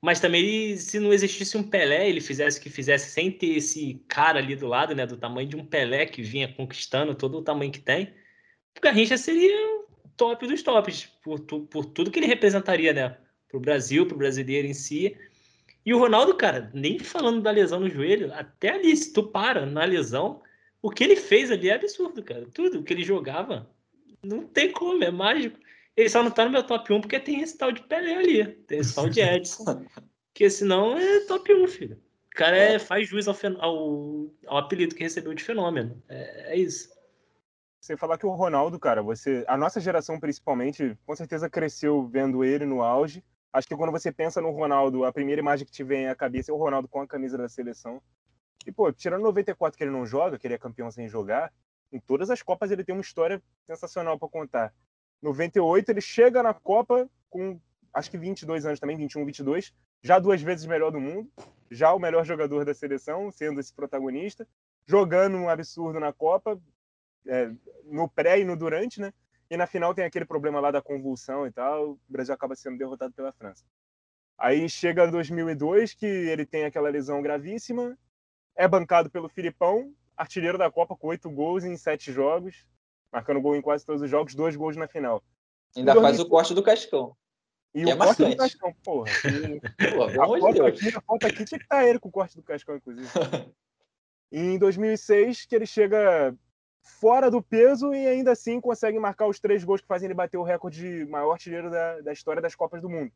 Mas 0.00 0.20
também, 0.20 0.76
se 0.76 0.98
não 0.98 1.12
existisse 1.12 1.56
um 1.56 1.62
Pelé, 1.62 2.08
ele 2.08 2.20
fizesse 2.20 2.58
o 2.58 2.62
que 2.62 2.70
fizesse 2.70 3.10
sem 3.10 3.30
ter 3.30 3.56
esse 3.56 4.02
cara 4.08 4.38
ali 4.40 4.56
do 4.56 4.66
lado, 4.66 4.94
né, 4.94 5.06
do 5.06 5.16
tamanho 5.16 5.48
de 5.48 5.56
um 5.56 5.64
Pelé 5.64 6.06
que 6.06 6.22
vinha 6.22 6.52
conquistando 6.52 7.14
todo 7.14 7.38
o 7.38 7.42
tamanho 7.42 7.70
que 7.70 7.80
tem, 7.80 8.12
Garrincha 8.80 9.16
seria 9.16 9.82
top 10.16 10.46
dos 10.46 10.62
tops, 10.62 11.06
por, 11.22 11.40
tu, 11.40 11.60
por 11.62 11.84
tudo 11.84 12.10
que 12.10 12.18
ele 12.18 12.26
representaria, 12.26 12.92
né, 12.92 13.16
pro 13.48 13.60
Brasil, 13.60 14.06
pro 14.06 14.16
brasileiro 14.16 14.66
em 14.66 14.74
si. 14.74 15.16
E 15.84 15.92
o 15.92 15.98
Ronaldo, 15.98 16.34
cara, 16.36 16.70
nem 16.72 16.98
falando 16.98 17.42
da 17.42 17.50
lesão 17.50 17.80
no 17.80 17.90
joelho, 17.90 18.32
até 18.34 18.70
ali, 18.70 18.96
se 18.96 19.12
tu 19.12 19.24
para 19.24 19.66
na 19.66 19.84
lesão, 19.84 20.40
o 20.80 20.90
que 20.90 21.02
ele 21.02 21.16
fez 21.16 21.50
ali 21.50 21.68
é 21.68 21.74
absurdo, 21.74 22.22
cara. 22.22 22.46
Tudo 22.54 22.82
que 22.82 22.92
ele 22.92 23.04
jogava, 23.04 23.68
não 24.22 24.46
tem 24.46 24.70
como, 24.70 25.02
é 25.02 25.10
mágico. 25.10 25.58
Ele 25.96 26.08
só 26.08 26.22
não 26.22 26.30
tá 26.30 26.44
no 26.44 26.50
meu 26.50 26.62
top 26.62 26.92
1 26.92 27.00
porque 27.00 27.20
tem 27.20 27.40
esse 27.40 27.58
tal 27.58 27.70
de 27.70 27.82
Pelé 27.82 28.16
ali, 28.16 28.44
tem 28.66 28.78
esse 28.78 28.94
tal 28.94 29.08
de 29.08 29.20
Edson. 29.20 29.84
que 30.32 30.48
senão 30.48 30.96
é 30.96 31.20
top 31.26 31.52
1, 31.52 31.68
filho. 31.68 32.00
O 32.26 32.34
cara 32.34 32.56
é, 32.56 32.78
faz 32.78 33.08
jus 33.08 33.28
ao, 33.28 33.36
ao, 33.58 34.30
ao, 34.46 34.58
apelido 34.58 34.94
que 34.94 35.02
recebeu 35.02 35.34
de 35.34 35.44
fenômeno. 35.44 36.02
É, 36.08 36.54
é 36.54 36.56
isso. 36.56 36.88
Você 37.82 37.96
falar 37.96 38.16
que 38.16 38.24
o 38.24 38.30
Ronaldo, 38.30 38.78
cara, 38.78 39.02
você, 39.02 39.44
a 39.48 39.56
nossa 39.56 39.80
geração 39.80 40.20
principalmente, 40.20 40.96
com 41.04 41.16
certeza 41.16 41.50
cresceu 41.50 42.06
vendo 42.06 42.44
ele 42.44 42.64
no 42.64 42.80
auge. 42.80 43.24
Acho 43.52 43.66
que 43.66 43.74
quando 43.74 43.90
você 43.90 44.12
pensa 44.12 44.40
no 44.40 44.52
Ronaldo, 44.52 45.04
a 45.04 45.12
primeira 45.12 45.40
imagem 45.40 45.66
que 45.66 45.72
te 45.72 45.82
vem 45.82 46.06
à 46.06 46.14
cabeça 46.14 46.52
é 46.52 46.54
o 46.54 46.56
Ronaldo 46.56 46.86
com 46.86 47.00
a 47.00 47.08
camisa 47.08 47.36
da 47.36 47.48
seleção. 47.48 48.00
E, 48.64 48.70
pô, 48.70 48.92
tirando 48.92 49.22
94 49.22 49.76
que 49.76 49.82
ele 49.82 49.90
não 49.90 50.06
joga, 50.06 50.38
que 50.38 50.46
ele 50.46 50.54
é 50.54 50.58
campeão 50.58 50.92
sem 50.92 51.08
jogar, 51.08 51.52
em 51.92 51.98
todas 51.98 52.30
as 52.30 52.40
Copas 52.40 52.70
ele 52.70 52.84
tem 52.84 52.94
uma 52.94 53.00
história 53.00 53.42
sensacional 53.66 54.16
para 54.16 54.28
contar. 54.28 54.72
98 55.20 55.90
ele 55.90 56.00
chega 56.00 56.40
na 56.40 56.54
Copa 56.54 57.10
com, 57.28 57.60
acho 57.92 58.08
que 58.12 58.16
22 58.16 58.64
anos 58.64 58.78
também, 58.78 58.96
21, 58.96 59.26
22, 59.26 59.74
já 60.00 60.20
duas 60.20 60.40
vezes 60.40 60.66
melhor 60.66 60.92
do 60.92 61.00
mundo, 61.00 61.28
já 61.68 61.92
o 61.92 61.98
melhor 61.98 62.24
jogador 62.24 62.64
da 62.64 62.74
seleção, 62.74 63.32
sendo 63.32 63.58
esse 63.58 63.74
protagonista, 63.74 64.46
jogando 64.86 65.36
um 65.36 65.48
absurdo 65.48 65.98
na 65.98 66.12
Copa, 66.12 66.60
é, 67.26 67.50
no 67.84 68.08
pré 68.08 68.40
e 68.40 68.44
no 68.44 68.56
durante, 68.56 69.00
né? 69.00 69.12
E 69.50 69.56
na 69.56 69.66
final 69.66 69.94
tem 69.94 70.04
aquele 70.04 70.24
problema 70.24 70.60
lá 70.60 70.70
da 70.70 70.80
convulsão 70.80 71.46
e 71.46 71.52
tal, 71.52 71.90
o 71.90 72.00
Brasil 72.08 72.34
acaba 72.34 72.54
sendo 72.56 72.78
derrotado 72.78 73.12
pela 73.12 73.32
França. 73.32 73.64
Aí 74.38 74.68
chega 74.68 75.06
2002, 75.10 75.94
que 75.94 76.06
ele 76.06 76.46
tem 76.46 76.64
aquela 76.64 76.88
lesão 76.88 77.22
gravíssima, 77.22 77.96
é 78.56 78.66
bancado 78.66 79.10
pelo 79.10 79.28
Filipão, 79.28 79.94
artilheiro 80.16 80.58
da 80.58 80.70
Copa 80.70 80.96
com 80.96 81.08
oito 81.08 81.30
gols 81.30 81.64
em 81.64 81.76
sete 81.76 82.12
jogos, 82.12 82.66
marcando 83.12 83.40
gol 83.40 83.54
em 83.54 83.62
quase 83.62 83.84
todos 83.84 84.02
os 84.02 84.10
jogos, 84.10 84.34
dois 84.34 84.56
gols 84.56 84.76
na 84.76 84.88
final. 84.88 85.22
Ainda 85.76 86.00
faz 86.00 86.18
o 86.18 86.28
corte 86.28 86.54
do 86.54 86.62
Cascão. 86.62 87.16
E 87.74 87.84
o 87.84 87.88
é 87.88 87.96
corte 87.96 88.24
do 88.24 88.36
Cascão, 88.36 88.74
porra. 88.84 89.10
E... 89.78 89.94
Pô, 89.94 90.04
a, 90.04 90.38
foto 90.40 90.54
de 90.54 90.60
aqui, 90.62 90.88
a 90.96 91.00
foto 91.00 91.26
aqui 91.26 91.44
tinha 91.44 91.58
que 91.58 91.64
estar 91.64 91.86
ele 91.86 91.98
com 91.98 92.08
o 92.08 92.12
corte 92.12 92.36
do 92.36 92.42
Cascão, 92.42 92.76
inclusive. 92.76 93.08
e 94.30 94.38
em 94.38 94.58
2006, 94.58 95.46
que 95.46 95.54
ele 95.54 95.66
chega 95.66 96.34
fora 96.82 97.30
do 97.30 97.40
peso 97.40 97.94
e 97.94 98.06
ainda 98.06 98.32
assim 98.32 98.60
consegue 98.60 98.98
marcar 98.98 99.26
os 99.26 99.38
três 99.38 99.62
gols 99.64 99.80
que 99.80 99.86
fazem 99.86 100.06
ele 100.06 100.14
bater 100.14 100.36
o 100.36 100.42
recorde 100.42 100.80
de 100.80 101.10
maior 101.10 101.32
artilheiro 101.32 101.70
da, 101.70 102.00
da 102.00 102.12
história 102.12 102.42
das 102.42 102.54
Copas 102.54 102.82
do 102.82 102.90
Mundo. 102.90 103.10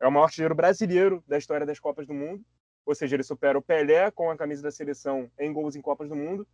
É 0.00 0.06
o 0.06 0.12
maior 0.12 0.24
artilheiro 0.24 0.54
brasileiro 0.54 1.24
da 1.26 1.38
história 1.38 1.66
das 1.66 1.80
Copas 1.80 2.06
do 2.06 2.14
Mundo. 2.14 2.44
Ou 2.86 2.94
seja, 2.94 3.16
ele 3.16 3.22
supera 3.22 3.58
o 3.58 3.62
Pelé 3.62 4.10
com 4.10 4.30
a 4.30 4.36
camisa 4.36 4.62
da 4.62 4.70
seleção 4.70 5.30
em 5.38 5.52
gols 5.52 5.76
em 5.76 5.80
Copas 5.80 6.08
do 6.08 6.16
Mundo 6.16 6.46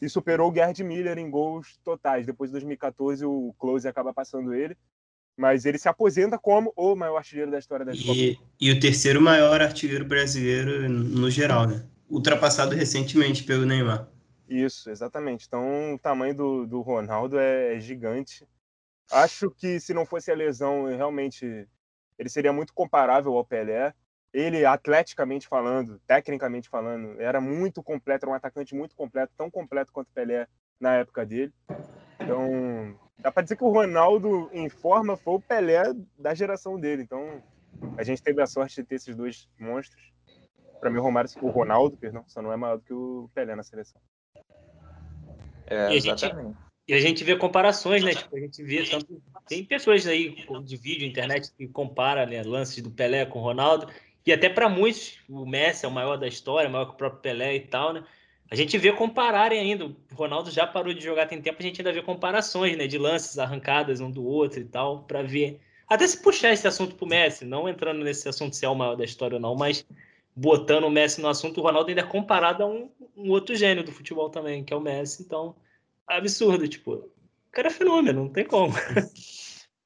e 0.00 0.08
superou 0.08 0.50
o 0.50 0.54
Gerd 0.54 0.82
Miller 0.82 1.18
em 1.18 1.30
gols 1.30 1.78
totais. 1.84 2.26
Depois 2.26 2.50
de 2.50 2.52
2014, 2.52 3.24
o 3.24 3.54
Close 3.58 3.86
acaba 3.86 4.12
passando 4.12 4.52
ele. 4.52 4.76
Mas 5.36 5.64
ele 5.64 5.78
se 5.78 5.88
aposenta 5.88 6.38
como 6.38 6.72
o 6.76 6.94
maior 6.94 7.16
artilheiro 7.16 7.50
da 7.50 7.58
história 7.58 7.86
da 7.86 7.92
e, 7.94 8.38
e 8.60 8.70
o 8.70 8.78
terceiro 8.78 9.20
maior 9.20 9.62
artilheiro 9.62 10.04
brasileiro 10.04 10.88
no 10.88 11.30
geral, 11.30 11.66
né? 11.66 11.86
Ultrapassado 12.10 12.74
recentemente 12.74 13.42
pelo 13.42 13.64
Neymar. 13.64 14.11
Isso, 14.52 14.90
exatamente. 14.90 15.46
Então, 15.46 15.94
o 15.94 15.98
tamanho 15.98 16.34
do, 16.34 16.66
do 16.66 16.82
Ronaldo 16.82 17.38
é, 17.38 17.74
é 17.74 17.80
gigante. 17.80 18.46
Acho 19.10 19.50
que 19.50 19.80
se 19.80 19.94
não 19.94 20.04
fosse 20.04 20.30
a 20.30 20.34
lesão, 20.34 20.84
realmente 20.84 21.66
ele 22.18 22.28
seria 22.28 22.52
muito 22.52 22.74
comparável 22.74 23.34
ao 23.34 23.46
Pelé. 23.46 23.94
Ele, 24.30 24.64
atleticamente 24.66 25.48
falando, 25.48 25.98
tecnicamente 26.06 26.68
falando, 26.68 27.18
era 27.18 27.40
muito 27.40 27.82
completo, 27.82 28.26
era 28.26 28.32
um 28.32 28.34
atacante 28.34 28.74
muito 28.74 28.94
completo, 28.94 29.32
tão 29.38 29.50
completo 29.50 29.90
quanto 29.90 30.08
o 30.08 30.12
Pelé 30.12 30.46
na 30.78 30.96
época 30.96 31.24
dele. 31.24 31.52
Então, 32.20 32.98
dá 33.18 33.32
para 33.32 33.42
dizer 33.42 33.56
que 33.56 33.64
o 33.64 33.72
Ronaldo 33.72 34.50
em 34.52 34.68
forma 34.68 35.16
foi 35.16 35.34
o 35.34 35.40
Pelé 35.40 35.82
da 36.18 36.34
geração 36.34 36.78
dele. 36.78 37.02
Então, 37.02 37.42
a 37.96 38.02
gente 38.02 38.22
teve 38.22 38.42
a 38.42 38.46
sorte 38.46 38.76
de 38.76 38.84
ter 38.84 38.96
esses 38.96 39.16
dois 39.16 39.48
monstros. 39.58 40.12
Para 40.78 40.90
mim, 40.90 40.98
o 40.98 41.02
Romário, 41.02 41.30
o 41.40 41.48
Ronaldo, 41.48 41.96
perdão, 41.96 42.24
só 42.26 42.42
não 42.42 42.52
é 42.52 42.56
maior 42.56 42.76
do 42.76 42.82
que 42.82 42.92
o 42.92 43.30
Pelé 43.34 43.56
na 43.56 43.62
seleção. 43.62 44.00
É, 45.72 45.94
e, 45.94 45.96
a 45.96 46.00
gente, 46.00 46.24
e 46.88 46.94
a 46.94 47.00
gente 47.00 47.24
vê 47.24 47.36
comparações, 47.36 48.04
né? 48.04 48.14
Tipo, 48.14 48.36
a 48.36 48.40
gente 48.40 48.62
vê 48.62 48.84
tanto. 48.84 49.22
Tem 49.48 49.64
pessoas 49.64 50.06
aí 50.06 50.36
de 50.64 50.76
vídeo, 50.76 51.06
internet, 51.06 51.50
que 51.56 51.66
comparam 51.66 52.30
né, 52.30 52.42
lances 52.42 52.82
do 52.82 52.90
Pelé 52.90 53.24
com 53.24 53.38
o 53.38 53.42
Ronaldo. 53.42 53.88
E 54.24 54.32
até 54.32 54.48
para 54.48 54.68
muitos, 54.68 55.18
o 55.28 55.44
Messi 55.46 55.84
é 55.84 55.88
o 55.88 55.90
maior 55.90 56.16
da 56.16 56.28
história, 56.28 56.68
maior 56.68 56.86
que 56.86 56.92
o 56.92 56.96
próprio 56.96 57.20
Pelé 57.22 57.56
e 57.56 57.60
tal, 57.60 57.92
né? 57.92 58.04
A 58.50 58.54
gente 58.54 58.76
vê 58.76 58.92
compararem 58.92 59.58
ainda. 59.58 59.86
O 59.86 59.96
Ronaldo 60.12 60.50
já 60.50 60.66
parou 60.66 60.92
de 60.92 61.02
jogar 61.02 61.26
tem 61.26 61.40
tempo, 61.40 61.56
a 61.58 61.62
gente 61.62 61.80
ainda 61.80 61.92
vê 61.92 62.02
comparações, 62.02 62.76
né? 62.76 62.86
De 62.86 62.98
lances 62.98 63.38
arrancadas 63.38 64.00
um 64.00 64.10
do 64.10 64.24
outro 64.24 64.60
e 64.60 64.64
tal, 64.64 65.04
para 65.04 65.22
ver. 65.22 65.58
Até 65.88 66.06
se 66.06 66.22
puxar 66.22 66.52
esse 66.52 66.68
assunto 66.68 66.94
pro 66.94 67.06
Messi, 67.06 67.44
não 67.44 67.68
entrando 67.68 68.04
nesse 68.04 68.28
assunto 68.28 68.54
se 68.54 68.64
é 68.64 68.68
o 68.68 68.74
maior 68.74 68.94
da 68.94 69.04
história 69.04 69.36
ou 69.36 69.40
não, 69.40 69.54
mas 69.54 69.86
botando 70.34 70.84
o 70.84 70.90
Messi 70.90 71.20
no 71.20 71.28
assunto, 71.28 71.60
o 71.60 71.62
Ronaldo 71.62 71.88
ainda 71.88 72.02
é 72.02 72.06
comparado 72.06 72.62
a 72.62 72.66
um, 72.66 72.90
um 73.16 73.30
outro 73.30 73.54
gênio 73.54 73.84
do 73.84 73.92
futebol 73.92 74.30
também, 74.30 74.64
que 74.64 74.72
é 74.72 74.76
o 74.76 74.80
Messi. 74.80 75.22
Então, 75.22 75.54
absurdo, 76.06 76.66
tipo, 76.66 76.94
o 76.94 77.10
cara 77.50 77.68
é 77.68 77.70
fenômeno, 77.70 78.24
não 78.24 78.32
tem 78.32 78.44
como. 78.44 78.72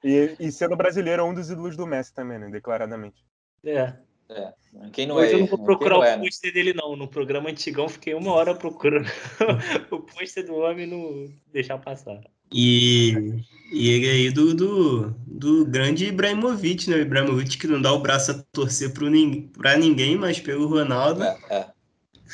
E, 0.05 0.37
e 0.39 0.53
sendo 0.53 0.77
brasileiro 0.77 1.23
é 1.23 1.25
um 1.25 1.35
dos 1.35 1.51
ídolos 1.51 1.77
do 1.77 1.85
Messi 1.85 2.15
também, 2.15 2.39
né? 2.39 2.49
Declaradamente. 2.49 3.25
É. 3.65 3.97
É. 4.29 4.53
Quem 4.93 5.07
não 5.07 5.17
Hoje 5.17 5.33
é, 5.33 5.35
eu 5.35 5.41
não 5.41 5.47
vou 5.47 5.65
procurar 5.65 5.99
o 5.99 6.05
é, 6.05 6.17
né? 6.17 6.23
pôster 6.23 6.53
dele, 6.53 6.75
não. 6.75 6.97
No 6.97 7.09
programa 7.09 7.49
antigão, 7.49 7.89
fiquei 7.89 8.15
uma 8.15 8.33
hora 8.33 8.55
procurando 8.55 9.07
o 9.91 10.01
pôster 10.01 10.45
do 10.45 10.55
homem 10.57 10.87
não 10.87 11.33
deixar 11.53 11.79
passar. 11.79 12.21
E, 12.53 13.43
e 13.73 13.91
ele 13.91 14.09
aí 14.09 14.31
do, 14.31 14.55
do, 14.55 15.11
do 15.27 15.67
grande 15.67 16.07
Ibrahimovic, 16.07 16.89
né? 16.89 16.97
O 16.97 17.01
Ibrahimovic 17.01 17.59
que 17.59 17.67
não 17.67 17.81
dá 17.81 17.93
o 17.93 18.01
braço 18.01 18.31
a 18.33 18.45
torcer 18.53 18.93
pro, 18.93 19.11
pra 19.59 19.77
ninguém, 19.77 20.17
mas 20.17 20.39
pelo 20.41 20.69
Ronaldo. 20.69 21.23
É, 21.23 21.39
é. 21.51 21.67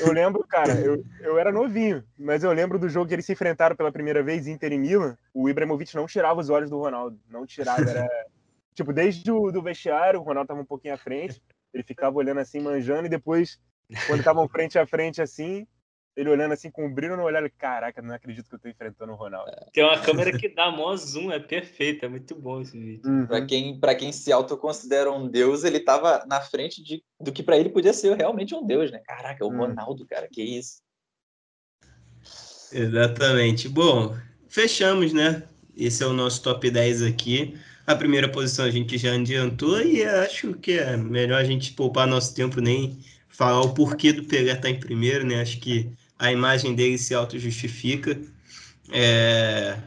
Eu 0.01 0.13
lembro, 0.13 0.43
cara, 0.47 0.73
eu, 0.81 1.05
eu 1.21 1.39
era 1.39 1.53
novinho, 1.53 2.03
mas 2.19 2.43
eu 2.43 2.53
lembro 2.53 2.79
do 2.79 2.89
jogo 2.89 3.09
que 3.09 3.15
eles 3.15 3.27
se 3.27 3.33
enfrentaram 3.33 3.77
pela 3.77 3.93
primeira 3.93 4.23
vez, 4.23 4.47
Inter 4.47 4.73
e 4.73 4.79
Milan. 4.79 5.17
O 5.35 5.49
Ibrahimovic 5.49 5.95
não 5.95 6.07
tirava 6.07 6.41
os 6.41 6.49
olhos 6.49 6.71
do 6.71 6.79
Ronaldo. 6.79 7.19
Não 7.29 7.47
tirava, 7.47 7.89
era. 7.89 8.09
tipo, 8.75 8.93
desde 8.93 9.31
o 9.31 9.51
do 9.51 9.63
vestiário, 9.63 10.21
o 10.21 10.23
Ronaldo 10.23 10.49
tava 10.49 10.61
um 10.61 10.67
pouquinho 10.67 10.95
à 10.95 10.97
frente. 10.97 11.43
Ele 11.73 11.83
ficava 11.83 12.17
olhando 12.17 12.41
assim, 12.41 12.61
manjando, 12.61 13.07
e 13.07 13.11
depois, 13.11 13.59
quando 14.07 14.21
estavam 14.21 14.49
frente 14.49 14.79
a 14.79 14.87
frente 14.87 15.21
assim, 15.23 15.67
ele 16.15 16.29
olhando 16.29 16.53
assim 16.53 16.71
com 16.71 16.87
o 16.87 16.93
brilho 16.93 17.17
no 17.17 17.23
olhar, 17.23 17.49
caraca, 17.51 18.03
não 18.03 18.15
acredito 18.15 18.49
que 18.49 18.55
eu 18.55 18.59
tô 18.59 18.69
enfrentando 18.69 19.13
o 19.13 19.17
Ronaldo. 19.17 19.51
Tem 19.73 19.83
uma 19.83 19.99
câmera 19.99 20.37
que 20.37 20.49
dá 20.49 20.71
mó 20.71 20.95
zoom, 20.95 21.33
é 21.33 21.39
perfeito, 21.39 22.05
é 22.05 22.09
muito 22.09 22.35
bom 22.35 22.61
esse 22.61 22.79
vídeo. 22.79 23.11
Uhum. 23.11 23.27
Pra, 23.27 23.45
quem, 23.47 23.81
pra 23.81 23.95
quem 23.95 24.13
se 24.13 24.31
autoconsidera 24.31 25.11
um 25.11 25.27
deus, 25.27 25.65
ele 25.65 25.81
tava 25.81 26.25
na 26.27 26.41
frente 26.41 26.83
de, 26.83 27.03
do 27.19 27.33
que 27.33 27.43
para 27.43 27.57
ele 27.57 27.71
podia 27.71 27.95
ser 27.95 28.15
realmente 28.17 28.55
um 28.55 28.67
deus, 28.67 28.91
né? 28.91 28.99
Caraca, 28.99 29.43
é 29.43 29.47
o 29.47 29.51
uhum. 29.51 29.59
Ronaldo, 29.59 30.07
cara, 30.07 30.29
que 30.31 30.43
isso. 30.43 30.83
Exatamente. 32.71 33.69
Bom, 33.69 34.15
fechamos, 34.49 35.13
né? 35.13 35.43
Esse 35.75 36.03
é 36.03 36.07
o 36.07 36.13
nosso 36.13 36.43
top 36.43 36.71
10 36.71 37.03
aqui. 37.03 37.59
A 37.87 37.97
primeira 37.97 38.29
posição 38.29 38.65
a 38.65 38.71
gente 38.71 38.97
já 38.97 39.15
adiantou 39.15 39.81
e 39.83 40.05
acho 40.05 40.55
que 40.55 40.73
é 40.73 40.97
melhor 40.97 41.41
a 41.41 41.45
gente 41.45 41.73
poupar 41.73 42.07
nosso 42.07 42.35
tempo 42.35 42.61
nem 42.61 42.99
falar 43.29 43.61
o 43.63 43.75
porquê 43.75 44.13
do 44.13 44.25
Pelé 44.25 44.53
estar 44.53 44.63
tá 44.63 44.71
em 44.71 44.79
primeiro, 44.79 45.27
né? 45.27 45.41
Acho 45.41 45.59
que 45.59 45.91
a 46.19 46.31
imagem 46.31 46.75
dele 46.75 46.97
se 46.97 47.15
auto-justifica. 47.15 48.21
É... 48.91 49.79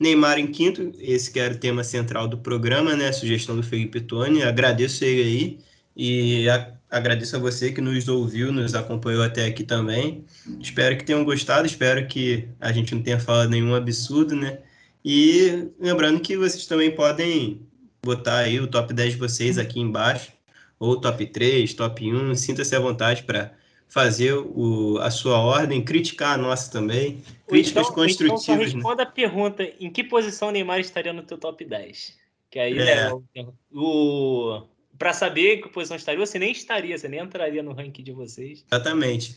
Neymar 0.00 0.38
em 0.38 0.48
quinto, 0.48 0.92
esse 0.98 1.30
que 1.30 1.38
era 1.38 1.54
o 1.54 1.56
tema 1.58 1.84
central 1.84 2.26
do 2.26 2.38
programa, 2.38 2.96
né? 2.96 3.12
Sugestão 3.12 3.54
do 3.54 3.62
Felipe 3.62 4.00
Tony. 4.00 4.42
Agradeço 4.42 5.04
ele 5.04 5.22
aí 5.22 5.58
e 5.96 6.48
a... 6.48 6.72
agradeço 6.90 7.36
a 7.36 7.38
você 7.38 7.70
que 7.70 7.80
nos 7.80 8.08
ouviu, 8.08 8.52
nos 8.52 8.74
acompanhou 8.74 9.22
até 9.22 9.46
aqui 9.46 9.62
também. 9.62 10.24
Espero 10.60 10.96
que 10.98 11.04
tenham 11.04 11.24
gostado, 11.24 11.66
espero 11.66 12.04
que 12.08 12.48
a 12.60 12.72
gente 12.72 12.92
não 12.94 13.02
tenha 13.02 13.20
falado 13.20 13.50
nenhum 13.50 13.76
absurdo, 13.76 14.34
né? 14.34 14.58
E 15.04 15.68
lembrando 15.78 16.20
que 16.20 16.36
vocês 16.36 16.66
também 16.66 16.90
podem 16.90 17.60
botar 18.02 18.38
aí 18.38 18.58
o 18.58 18.66
top 18.66 18.94
10 18.94 19.12
de 19.12 19.18
vocês 19.18 19.58
aqui 19.58 19.80
embaixo, 19.80 20.32
ou 20.78 21.00
top 21.00 21.26
3, 21.26 21.74
top 21.74 22.12
1, 22.12 22.34
sinta-se 22.34 22.74
à 22.74 22.80
vontade 22.80 23.22
para 23.24 23.52
fazer 23.88 24.32
o, 24.32 24.98
a 24.98 25.10
sua 25.10 25.38
ordem, 25.38 25.84
criticar 25.84 26.34
a 26.34 26.42
nossa 26.42 26.70
também, 26.70 27.22
críticas 27.46 27.84
então, 27.84 27.94
construtivas. 27.94 28.42
Então 28.42 28.56
só 28.56 28.56
né? 28.56 28.64
responda 28.64 29.04
né? 29.04 29.08
a 29.08 29.12
pergunta, 29.12 29.62
em 29.78 29.90
que 29.90 30.02
posição 30.02 30.48
o 30.48 30.50
Neymar 30.50 30.80
estaria 30.80 31.12
no 31.12 31.22
teu 31.22 31.38
top 31.38 31.64
10? 31.64 32.16
Que 32.50 32.58
aí, 32.58 32.78
é. 32.78 33.10
né, 33.10 33.46
o, 33.72 34.62
para 34.98 35.12
saber 35.12 35.58
que 35.58 35.68
posição 35.68 35.96
estaria, 35.96 36.24
você 36.24 36.38
nem 36.38 36.52
estaria, 36.52 36.96
você 36.96 37.08
nem 37.08 37.20
entraria 37.20 37.62
no 37.62 37.72
ranking 37.72 38.02
de 38.02 38.12
vocês. 38.12 38.64
Exatamente. 38.70 39.36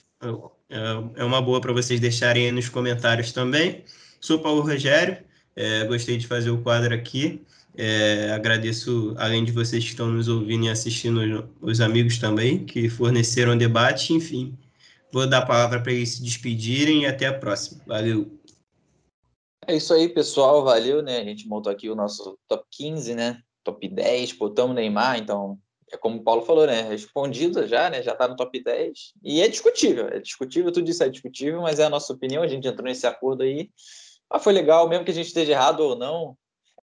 É, 0.70 1.22
é 1.22 1.24
uma 1.24 1.42
boa 1.42 1.62
para 1.62 1.74
vocês 1.74 2.00
deixarem 2.00 2.46
aí 2.46 2.52
nos 2.52 2.70
comentários 2.70 3.32
também. 3.32 3.84
Sou 4.20 4.40
Paulo 4.40 4.62
Rogério, 4.62 5.18
é, 5.58 5.84
gostei 5.86 6.18
de 6.18 6.28
fazer 6.28 6.52
o 6.52 6.62
quadro 6.62 6.94
aqui. 6.94 7.42
É, 7.76 8.32
agradeço, 8.32 9.16
além 9.18 9.44
de 9.44 9.52
vocês 9.52 9.84
que 9.84 9.90
estão 9.90 10.08
nos 10.08 10.28
ouvindo 10.28 10.66
e 10.66 10.70
assistindo, 10.70 11.50
os 11.60 11.82
amigos 11.82 12.20
também, 12.20 12.64
que 12.64 12.88
forneceram 12.88 13.58
debate. 13.58 14.14
Enfim, 14.14 14.56
vou 15.12 15.28
dar 15.28 15.40
a 15.40 15.46
palavra 15.46 15.82
para 15.82 15.92
eles 15.92 16.10
se 16.10 16.24
despedirem 16.24 17.02
e 17.02 17.06
até 17.08 17.26
a 17.26 17.34
próxima. 17.34 17.82
Valeu! 17.88 18.32
É 19.66 19.76
isso 19.76 19.94
aí, 19.94 20.08
pessoal. 20.08 20.64
Valeu, 20.64 21.02
né? 21.02 21.18
A 21.20 21.24
gente 21.24 21.48
montou 21.48 21.72
aqui 21.72 21.90
o 21.90 21.96
nosso 21.96 22.38
top 22.48 22.64
15, 22.72 23.16
né? 23.16 23.42
Top 23.64 23.86
10, 23.86 24.34
botamos 24.34 24.76
Neymar, 24.76 25.18
então 25.18 25.58
é 25.92 25.98
como 25.98 26.18
o 26.18 26.24
Paulo 26.24 26.44
falou, 26.44 26.68
né? 26.68 26.84
Respondido 26.84 27.66
já, 27.68 27.90
né? 27.90 28.04
Já 28.04 28.12
está 28.14 28.28
no 28.28 28.36
top 28.36 28.64
10. 28.64 29.14
E 29.24 29.42
é 29.42 29.48
discutível, 29.48 30.08
é 30.08 30.20
discutível, 30.20 30.72
tudo 30.72 30.90
isso 30.90 31.04
é 31.04 31.10
discutível, 31.10 31.62
mas 31.64 31.80
é 31.80 31.86
a 31.86 31.90
nossa 31.90 32.14
opinião, 32.14 32.44
a 32.44 32.48
gente 32.48 32.68
entrou 32.68 32.86
nesse 32.86 33.08
acordo 33.08 33.42
aí. 33.42 33.72
Ah, 34.30 34.40
foi 34.40 34.54
legal, 34.54 34.88
mesmo 34.90 35.06
que 35.06 35.12
a 35.12 35.14
gente 35.14 35.28
esteja 35.28 35.54
errado 35.54 35.82
ou 35.82 35.96
não. 35.96 36.38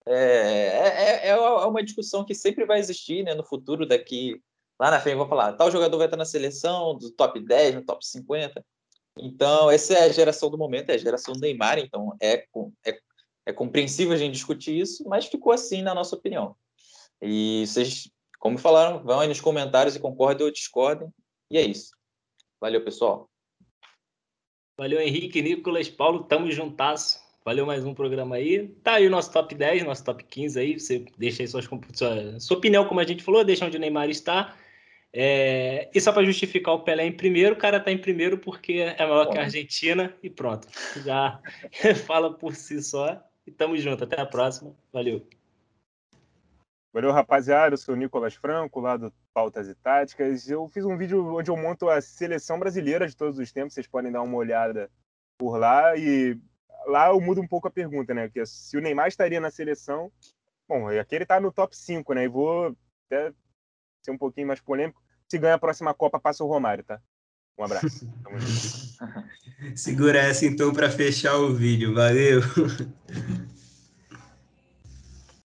É, 0.06 0.14
é, 0.14 1.28
é, 1.28 1.30
é 1.30 1.36
uma 1.38 1.84
discussão 1.84 2.26
que 2.26 2.34
sempre 2.34 2.66
vai 2.66 2.80
existir 2.80 3.24
né, 3.24 3.34
no 3.34 3.44
futuro, 3.44 3.86
daqui 3.86 4.42
lá 4.80 4.90
na 4.90 5.00
frente, 5.00 5.18
vou 5.18 5.28
falar, 5.28 5.54
tal 5.54 5.70
jogador 5.70 5.98
vai 5.98 6.08
estar 6.08 6.18
na 6.18 6.26
seleção, 6.26 6.98
do 6.98 7.12
top 7.12 7.40
10, 7.40 7.76
no 7.76 7.86
top 7.86 8.06
50. 8.06 8.66
Então, 9.20 9.70
essa 9.70 9.94
é 9.94 10.04
a 10.06 10.10
geração 10.10 10.50
do 10.50 10.58
momento, 10.58 10.90
é 10.90 10.96
a 10.96 10.98
geração 10.98 11.36
do 11.36 11.40
Neymar, 11.40 11.78
então 11.78 12.16
é, 12.20 12.46
é, 12.86 13.00
é 13.46 13.54
compreensível 13.54 14.14
a 14.14 14.18
gente 14.18 14.34
discutir 14.34 14.80
isso, 14.80 15.08
mas 15.08 15.28
ficou 15.28 15.54
assim 15.54 15.84
na 15.84 15.94
nossa 15.94 16.16
opinião. 16.16 16.56
E 17.22 17.64
vocês 17.68 18.10
como 18.42 18.58
falaram, 18.58 19.04
vão 19.04 19.20
aí 19.20 19.28
nos 19.28 19.40
comentários 19.40 19.96
e 19.96 20.00
concordem 20.00 20.44
ou 20.44 20.52
discordem. 20.52 21.14
E 21.52 21.60
é 21.60 21.62
isso. 21.62 21.92
Valeu, 22.60 22.84
pessoal. 22.84 23.30
Valeu, 24.76 25.00
Henrique, 25.00 25.44
Nicolas, 25.44 25.88
Paulo, 25.88 26.24
tamo 26.24 26.50
juntasso. 26.50 27.20
Valeu 27.44 27.66
mais 27.66 27.84
um 27.84 27.94
programa 27.94 28.36
aí. 28.36 28.68
Tá 28.84 28.94
aí 28.94 29.08
o 29.08 29.10
nosso 29.10 29.32
top 29.34 29.56
10, 29.56 29.84
nosso 29.84 30.04
top 30.04 30.24
15 30.24 30.60
aí. 30.60 30.80
Você 30.80 31.06
deixa 31.18 31.42
aí 31.42 31.48
suas, 31.48 31.68
sua, 31.94 32.40
sua 32.40 32.58
opinião, 32.58 32.88
como 32.88 33.00
a 33.00 33.04
gente 33.04 33.24
falou, 33.24 33.44
deixa 33.44 33.66
onde 33.66 33.78
o 33.78 33.80
Neymar 33.80 34.10
está. 34.10 34.56
É, 35.12 35.90
e 35.94 36.00
só 36.00 36.14
para 36.14 36.24
justificar 36.24 36.76
o 36.76 36.84
Pelé 36.84 37.06
em 37.06 37.12
primeiro, 37.12 37.56
o 37.56 37.58
cara 37.58 37.80
tá 37.80 37.92
em 37.92 37.98
primeiro 37.98 38.38
porque 38.38 38.74
é 38.74 39.06
maior 39.06 39.26
Bom. 39.26 39.32
que 39.32 39.38
a 39.40 39.42
Argentina 39.42 40.16
e 40.22 40.30
pronto. 40.30 40.68
Já 41.04 41.42
fala 42.06 42.32
por 42.32 42.54
si 42.56 42.82
só. 42.82 43.20
E 43.46 43.52
tamo 43.52 43.76
junto. 43.76 44.04
Até 44.04 44.22
a 44.22 44.26
próxima. 44.26 44.76
Valeu. 44.94 45.26
Valeu, 46.94 47.12
rapaziada. 47.12 47.74
Eu 47.74 47.78
sou 47.78 47.96
o 47.96 47.98
Nicolas 47.98 48.36
Franco, 48.36 48.80
lá 48.80 48.98
do 48.98 49.12
Pautas 49.34 49.68
e 49.68 49.74
Táticas. 49.74 50.48
Eu 50.48 50.70
fiz 50.70 50.86
um 50.86 50.96
vídeo 50.96 51.36
onde 51.36 51.50
eu 51.50 51.58
monto 51.58 51.90
a 51.90 52.02
seleção 52.02 52.60
brasileira 52.60 53.08
de 53.08 53.18
todos 53.18 53.40
os 53.40 53.52
tempos. 53.52 53.74
Vocês 53.74 53.88
podem 53.88 54.12
dar 54.12 54.22
uma 54.22 54.38
olhada 54.38 54.92
por 55.40 55.58
lá. 55.58 55.98
E 55.98 56.38
lá 56.86 57.10
eu 57.10 57.20
mudo 57.20 57.42
um 57.42 57.48
pouco 57.48 57.68
a 57.68 57.72
pergunta, 57.72 58.14
né? 58.14 58.28
Porque 58.28 58.46
se 58.46 58.78
o 58.78 58.82
Neymar 58.82 59.08
estaria 59.08 59.40
na 59.40 59.52
seleção, 59.52 60.12
bom, 60.68 60.88
aqui 60.88 61.16
ele 61.16 61.26
tá 61.26 61.40
no 61.40 61.52
top 61.52 61.76
5, 61.76 62.14
né? 62.14 62.26
E 62.26 62.28
vou 62.28 62.76
até 63.08 63.34
ser 64.02 64.12
um 64.12 64.18
pouquinho 64.18 64.48
mais 64.48 64.60
polêmico. 64.60 65.02
Se 65.30 65.38
ganha 65.38 65.56
a 65.56 65.60
próxima 65.60 65.94
Copa, 65.94 66.20
passa 66.20 66.44
o 66.44 66.48
Romário, 66.48 66.84
tá? 66.84 67.02
Um 67.58 67.64
abraço. 67.64 68.10
Segura 69.76 70.20
essa 70.20 70.46
então 70.46 70.74
para 70.74 70.90
fechar 70.90 71.38
o 71.38 71.54
vídeo. 71.54 71.94
Valeu. 71.94 72.42